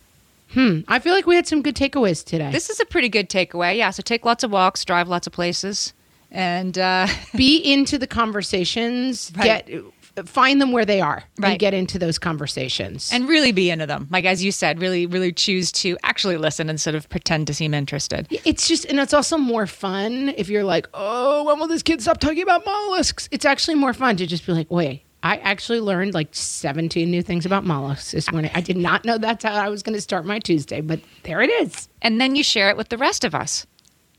Hmm. 0.52 0.80
I 0.86 1.00
feel 1.00 1.12
like 1.12 1.26
we 1.26 1.34
had 1.36 1.46
some 1.46 1.60
good 1.60 1.74
takeaways 1.74 2.24
today. 2.24 2.50
This 2.52 2.70
is 2.70 2.78
a 2.80 2.86
pretty 2.86 3.08
good 3.08 3.28
takeaway. 3.28 3.76
Yeah, 3.76 3.90
so 3.90 4.02
take 4.02 4.24
lots 4.24 4.44
of 4.44 4.50
walks, 4.50 4.84
drive 4.84 5.08
lots 5.08 5.26
of 5.26 5.32
places, 5.32 5.92
and 6.30 6.78
uh, 6.78 7.08
be 7.36 7.58
into 7.58 7.98
the 7.98 8.06
conversations. 8.06 9.32
Right. 9.36 9.66
Get 9.66 9.84
find 10.24 10.60
them 10.60 10.72
where 10.72 10.84
they 10.84 11.00
are 11.00 11.24
Right. 11.38 11.50
and 11.50 11.58
get 11.58 11.74
into 11.74 11.98
those 11.98 12.18
conversations. 12.18 13.10
and 13.12 13.28
really 13.28 13.52
be 13.52 13.70
into 13.70 13.86
them. 13.86 14.08
Like 14.10 14.24
as 14.24 14.42
you 14.44 14.50
said, 14.52 14.80
really 14.80 15.06
really 15.06 15.32
choose 15.32 15.70
to 15.72 15.96
actually 16.02 16.36
listen 16.36 16.70
instead 16.70 16.94
of 16.94 17.08
pretend 17.08 17.46
to 17.48 17.54
seem 17.54 17.74
interested. 17.74 18.26
It's 18.44 18.66
just, 18.68 18.84
and 18.86 18.98
it's 18.98 19.12
also 19.14 19.36
more 19.36 19.66
fun 19.66 20.32
if 20.36 20.48
you're 20.48 20.64
like, 20.64 20.86
oh, 20.94 21.44
when 21.44 21.58
will 21.58 21.68
this 21.68 21.82
kid 21.82 22.00
stop 22.00 22.18
talking 22.18 22.42
about 22.42 22.64
mollusks? 22.64 23.28
It's 23.30 23.44
actually 23.44 23.74
more 23.76 23.92
fun 23.92 24.16
to 24.16 24.26
just 24.26 24.46
be 24.46 24.52
like, 24.52 24.70
wait, 24.70 25.02
I 25.22 25.36
actually 25.38 25.80
learned 25.80 26.14
like 26.14 26.28
17 26.32 27.10
new 27.10 27.22
things 27.22 27.44
about 27.44 27.64
mollusks 27.64 28.12
this 28.12 28.30
morning. 28.30 28.50
I 28.54 28.60
did 28.60 28.76
not 28.76 29.04
know 29.04 29.18
that's 29.18 29.44
how 29.44 29.54
I 29.54 29.68
was 29.68 29.82
going 29.82 29.94
to 29.96 30.00
start 30.00 30.24
my 30.24 30.38
Tuesday, 30.38 30.80
but 30.80 31.00
there 31.24 31.42
it 31.42 31.50
is. 31.50 31.88
And 32.02 32.20
then 32.20 32.36
you 32.36 32.44
share 32.44 32.70
it 32.70 32.76
with 32.76 32.90
the 32.90 32.98
rest 32.98 33.24
of 33.24 33.34
us. 33.34 33.66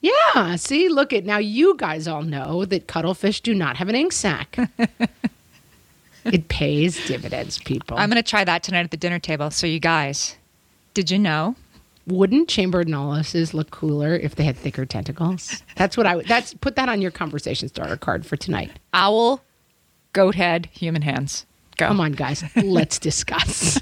Yeah. 0.01 0.55
See, 0.57 0.89
look 0.89 1.11
at 1.13 1.25
now. 1.25 1.37
You 1.39 1.75
guys 1.77 2.07
all 2.07 2.21
know 2.21 2.65
that 2.65 2.87
cuttlefish 2.87 3.41
do 3.41 3.53
not 3.55 3.77
have 3.77 3.89
an 3.89 3.95
ink 3.95 4.11
sac. 4.11 4.57
it 6.33 6.47
pays 6.49 7.05
dividends, 7.07 7.57
people. 7.59 7.97
I'm 7.97 8.09
going 8.09 8.21
to 8.21 8.29
try 8.29 8.43
that 8.43 8.63
tonight 8.63 8.81
at 8.81 8.91
the 8.91 8.97
dinner 8.97 9.19
table. 9.19 9.51
So 9.51 9.67
you 9.67 9.79
guys, 9.79 10.35
did 10.93 11.09
you 11.11 11.19
know? 11.19 11.55
Wouldn't 12.07 12.47
chambered 12.47 12.87
mollusks 12.87 13.53
look 13.53 13.69
cooler 13.69 14.15
if 14.15 14.35
they 14.35 14.45
had 14.45 14.55
thicker 14.55 14.85
tentacles? 14.85 15.61
That's 15.75 15.97
what 15.97 16.05
I 16.05 16.15
would. 16.15 16.25
That's 16.27 16.53
put 16.53 16.77
that 16.77 16.87
on 16.87 17.01
your 17.01 17.11
conversation 17.11 17.67
starter 17.67 17.97
card 17.97 18.25
for 18.25 18.37
tonight. 18.37 18.71
Owl, 18.93 19.41
goat 20.13 20.35
head, 20.35 20.67
human 20.71 21.01
hands. 21.01 21.45
Go. 21.77 21.87
Come 21.87 21.99
on, 21.99 22.13
guys. 22.13 22.43
Let's 22.55 22.97
discuss. 22.97 23.81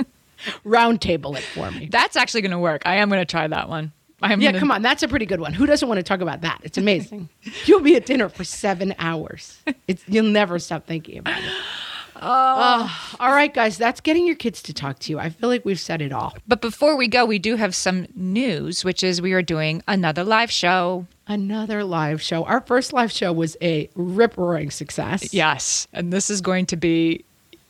Round 0.64 1.00
table 1.00 1.34
it 1.34 1.42
for 1.42 1.70
me. 1.70 1.88
That's 1.90 2.14
actually 2.16 2.42
going 2.42 2.50
to 2.52 2.58
work. 2.58 2.82
I 2.84 2.96
am 2.96 3.08
going 3.08 3.20
to 3.22 3.24
try 3.30 3.46
that 3.48 3.68
one. 3.68 3.92
I'm 4.20 4.40
Yeah, 4.40 4.50
gonna, 4.50 4.60
come 4.60 4.70
on. 4.70 4.82
That's 4.82 5.02
a 5.02 5.08
pretty 5.08 5.26
good 5.26 5.40
one. 5.40 5.52
Who 5.52 5.66
doesn't 5.66 5.88
want 5.88 5.98
to 5.98 6.02
talk 6.04 6.20
about 6.20 6.42
that? 6.42 6.60
It's 6.62 6.78
amazing. 6.78 7.28
You'll 7.64 7.80
be 7.80 7.96
at 7.96 8.06
dinner 8.06 8.28
for 8.28 8.44
seven 8.44 8.94
hours. 8.98 9.60
It's 9.88 10.04
you'll 10.06 10.24
never 10.30 10.58
stop 10.60 10.86
thinking 10.86 11.18
about 11.18 11.40
it. 11.42 11.52
Oh, 12.24 13.16
all 13.18 13.32
right, 13.32 13.52
guys. 13.52 13.76
That's 13.76 14.00
getting 14.00 14.26
your 14.26 14.36
kids 14.36 14.62
to 14.62 14.72
talk 14.72 14.98
to 15.00 15.10
you. 15.12 15.18
I 15.18 15.30
feel 15.30 15.48
like 15.48 15.64
we've 15.64 15.80
said 15.80 16.00
it 16.00 16.12
all. 16.12 16.34
But 16.46 16.60
before 16.60 16.96
we 16.96 17.08
go, 17.08 17.24
we 17.24 17.38
do 17.38 17.56
have 17.56 17.74
some 17.74 18.06
news, 18.14 18.84
which 18.84 19.02
is 19.02 19.20
we 19.20 19.32
are 19.32 19.42
doing 19.42 19.82
another 19.88 20.22
live 20.22 20.50
show. 20.50 21.06
Another 21.26 21.82
live 21.82 22.22
show. 22.22 22.44
Our 22.44 22.60
first 22.60 22.92
live 22.92 23.10
show 23.10 23.32
was 23.32 23.56
a 23.60 23.90
rip 23.96 24.36
roaring 24.36 24.70
success. 24.70 25.34
Yes. 25.34 25.88
And 25.92 26.12
this 26.12 26.30
is 26.30 26.40
going 26.40 26.66
to 26.66 26.76
be 26.76 27.24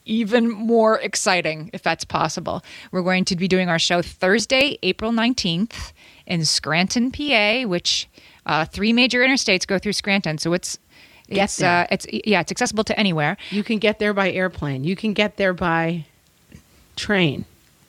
even 0.04 0.50
more 0.50 0.98
exciting 1.00 1.70
if 1.72 1.82
that's 1.82 2.04
possible. 2.04 2.62
We're 2.90 3.02
going 3.02 3.24
to 3.26 3.36
be 3.36 3.48
doing 3.48 3.68
our 3.68 3.78
show 3.78 4.02
Thursday, 4.02 4.78
April 4.82 5.12
19th 5.12 5.92
in 6.26 6.44
Scranton, 6.44 7.10
PA, 7.10 7.62
which 7.62 8.08
uh, 8.44 8.64
three 8.64 8.92
major 8.92 9.20
interstates 9.20 9.66
go 9.66 9.78
through 9.78 9.94
Scranton. 9.94 10.38
So 10.38 10.52
it's. 10.52 10.78
Get 11.34 11.44
It's 11.44 11.56
there. 11.56 11.82
uh, 11.82 11.86
it's 11.90 12.06
yeah, 12.10 12.40
it's 12.40 12.52
accessible 12.52 12.84
to 12.84 12.98
anywhere. 12.98 13.36
You 13.50 13.62
can 13.64 13.78
get 13.78 13.98
there 13.98 14.14
by 14.14 14.30
airplane. 14.32 14.84
You 14.84 14.96
can 14.96 15.12
get 15.12 15.36
there 15.36 15.52
by 15.54 16.06
train. 16.96 17.44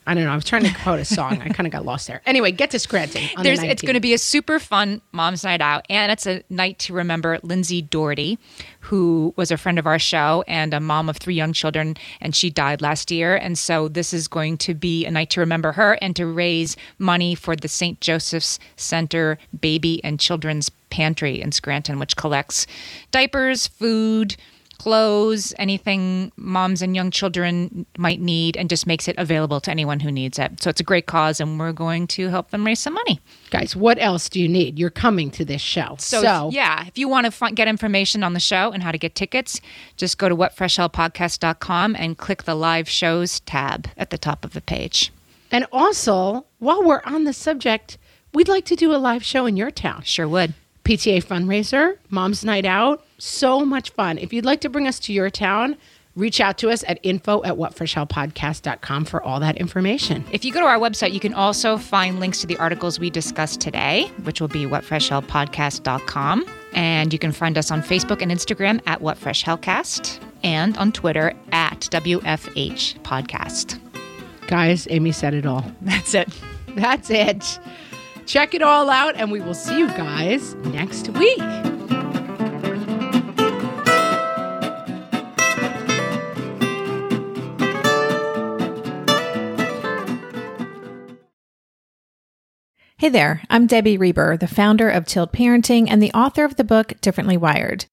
I 0.05 0.13
don't 0.15 0.25
know. 0.25 0.31
I 0.31 0.35
was 0.35 0.43
trying 0.43 0.63
to 0.63 0.73
quote 0.83 0.99
a 0.99 1.05
song. 1.05 1.41
I 1.41 1.47
kind 1.47 1.65
of 1.65 1.71
got 1.71 1.85
lost 1.85 2.07
there. 2.07 2.21
Anyway, 2.25 2.51
get 2.51 2.71
to 2.71 2.79
Scranton. 2.79 3.23
On 3.37 3.43
There's, 3.43 3.61
the 3.61 3.67
it's 3.69 3.81
going 3.81 3.93
to 3.93 4.01
be 4.01 4.13
a 4.13 4.17
super 4.17 4.59
fun 4.59 5.01
mom's 5.13 5.45
night 5.45 5.61
out, 5.61 5.85
and 5.89 6.11
it's 6.11 6.27
a 6.27 6.43
night 6.49 6.77
to 6.79 6.93
remember 6.93 7.39
Lindsay 7.41 7.81
Doherty, 7.81 8.37
who 8.81 9.33
was 9.37 9.49
a 9.49 9.55
friend 9.55 9.79
of 9.79 9.87
our 9.87 9.99
show 9.99 10.43
and 10.45 10.73
a 10.73 10.81
mom 10.81 11.07
of 11.07 11.15
three 11.17 11.35
young 11.35 11.53
children, 11.53 11.95
and 12.19 12.35
she 12.35 12.49
died 12.49 12.81
last 12.81 13.11
year. 13.11 13.37
And 13.37 13.57
so 13.57 13.87
this 13.87 14.13
is 14.13 14.27
going 14.27 14.57
to 14.57 14.73
be 14.73 15.05
a 15.05 15.11
night 15.11 15.29
to 15.31 15.39
remember 15.39 15.71
her 15.71 15.97
and 16.01 16.13
to 16.17 16.25
raise 16.25 16.75
money 16.99 17.33
for 17.33 17.55
the 17.55 17.69
St. 17.69 18.01
Joseph's 18.01 18.59
Center 18.75 19.37
Baby 19.57 20.03
and 20.03 20.19
Children's 20.19 20.69
Pantry 20.93 21.41
in 21.41 21.51
Scranton, 21.51 21.97
which 21.99 22.15
collects 22.15 22.67
diapers, 23.11 23.65
food, 23.67 24.35
clothes, 24.77 25.53
anything 25.57 26.31
moms 26.35 26.81
and 26.81 26.93
young 26.95 27.09
children 27.09 27.85
might 27.97 28.19
need, 28.19 28.57
and 28.57 28.69
just 28.69 28.85
makes 28.85 29.07
it 29.07 29.15
available 29.17 29.61
to 29.61 29.71
anyone 29.71 29.99
who 30.01 30.11
needs 30.11 30.37
it. 30.37 30.61
So 30.61 30.69
it's 30.69 30.81
a 30.81 30.83
great 30.83 31.05
cause, 31.05 31.39
and 31.39 31.57
we're 31.59 31.71
going 31.71 32.05
to 32.07 32.27
help 32.27 32.49
them 32.51 32.65
raise 32.65 32.81
some 32.81 32.93
money. 32.93 33.19
Guys, 33.49 33.75
what 33.77 33.97
else 33.99 34.27
do 34.29 34.41
you 34.41 34.49
need? 34.49 34.77
You're 34.77 34.89
coming 34.89 35.31
to 35.31 35.45
this 35.45 35.61
show. 35.61 35.95
So, 35.99 36.21
So, 36.21 36.49
yeah, 36.51 36.85
if 36.85 36.97
you 36.97 37.07
want 37.07 37.31
to 37.31 37.51
get 37.53 37.67
information 37.69 38.23
on 38.23 38.33
the 38.33 38.41
show 38.41 38.71
and 38.71 38.83
how 38.83 38.91
to 38.91 38.97
get 38.97 39.15
tickets, 39.15 39.61
just 39.95 40.17
go 40.17 40.27
to 40.27 40.35
whatfreshhellpodcast.com 40.35 41.95
and 41.97 42.17
click 42.17 42.43
the 42.43 42.55
live 42.55 42.89
shows 42.89 43.39
tab 43.41 43.87
at 43.97 44.09
the 44.09 44.17
top 44.17 44.43
of 44.45 44.51
the 44.53 44.61
page. 44.61 45.11
and 45.51 45.65
also, 45.71 46.45
while 46.59 46.83
we're 46.83 47.01
on 47.05 47.23
the 47.25 47.33
subject, 47.33 47.97
we'd 48.33 48.47
like 48.49 48.65
to 48.65 48.75
do 48.75 48.93
a 48.93 48.97
live 48.97 49.23
show 49.23 49.45
in 49.45 49.55
your 49.55 49.69
town. 49.71 50.01
Sure 50.01 50.27
would. 50.27 50.53
PTA 50.83 51.23
fundraiser, 51.23 51.97
Mom's 52.09 52.43
Night 52.43 52.65
Out. 52.65 53.05
So 53.17 53.65
much 53.65 53.91
fun. 53.91 54.17
If 54.17 54.33
you'd 54.33 54.45
like 54.45 54.61
to 54.61 54.69
bring 54.69 54.87
us 54.87 54.99
to 55.01 55.13
your 55.13 55.29
town, 55.29 55.77
reach 56.15 56.39
out 56.41 56.57
to 56.59 56.69
us 56.69 56.83
at 56.87 56.99
info 57.03 57.43
at 57.43 57.53
whatfreshhellpodcast.com 57.53 59.05
for 59.05 59.23
all 59.23 59.39
that 59.39 59.57
information. 59.57 60.23
If 60.31 60.43
you 60.45 60.51
go 60.51 60.59
to 60.59 60.65
our 60.65 60.77
website, 60.77 61.13
you 61.13 61.19
can 61.19 61.33
also 61.33 61.77
find 61.77 62.19
links 62.19 62.41
to 62.41 62.47
the 62.47 62.57
articles 62.57 62.99
we 62.99 63.09
discussed 63.09 63.61
today, 63.61 64.11
which 64.23 64.41
will 64.41 64.47
be 64.49 64.65
whatfreshhellpodcast.com. 64.65 66.45
And 66.73 67.13
you 67.13 67.19
can 67.19 67.31
find 67.31 67.57
us 67.57 67.71
on 67.71 67.81
Facebook 67.81 68.21
and 68.21 68.31
Instagram 68.31 68.81
at 68.85 68.99
whatfreshhellcast 69.01 70.19
and 70.43 70.77
on 70.77 70.91
Twitter 70.91 71.33
at 71.51 71.81
WFH 71.91 72.99
Podcast. 73.01 73.79
Guys, 74.47 74.87
Amy 74.89 75.11
said 75.11 75.33
it 75.33 75.45
all. 75.45 75.65
That's 75.81 76.13
it. 76.13 76.29
That's 76.75 77.09
it. 77.09 77.59
Check 78.25 78.53
it 78.53 78.61
all 78.61 78.89
out, 78.89 79.15
and 79.15 79.31
we 79.31 79.41
will 79.41 79.53
see 79.53 79.77
you 79.77 79.87
guys 79.89 80.55
next 80.55 81.09
week. 81.09 81.39
Hey 92.97 93.09
there, 93.09 93.41
I'm 93.49 93.67
Debbie 93.67 93.97
Reber, 93.97 94.37
the 94.37 94.47
founder 94.47 94.89
of 94.89 95.05
Tilt 95.05 95.33
Parenting 95.33 95.87
and 95.89 96.01
the 96.01 96.13
author 96.13 96.45
of 96.45 96.55
the 96.55 96.63
book 96.63 96.93
Differently 97.01 97.35
Wired. 97.35 97.85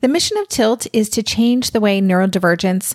The 0.00 0.08
mission 0.08 0.36
of 0.36 0.46
Tilt 0.48 0.86
is 0.92 1.08
to 1.08 1.22
change 1.22 1.70
the 1.70 1.80
way 1.80 2.02
neurodivergence, 2.02 2.94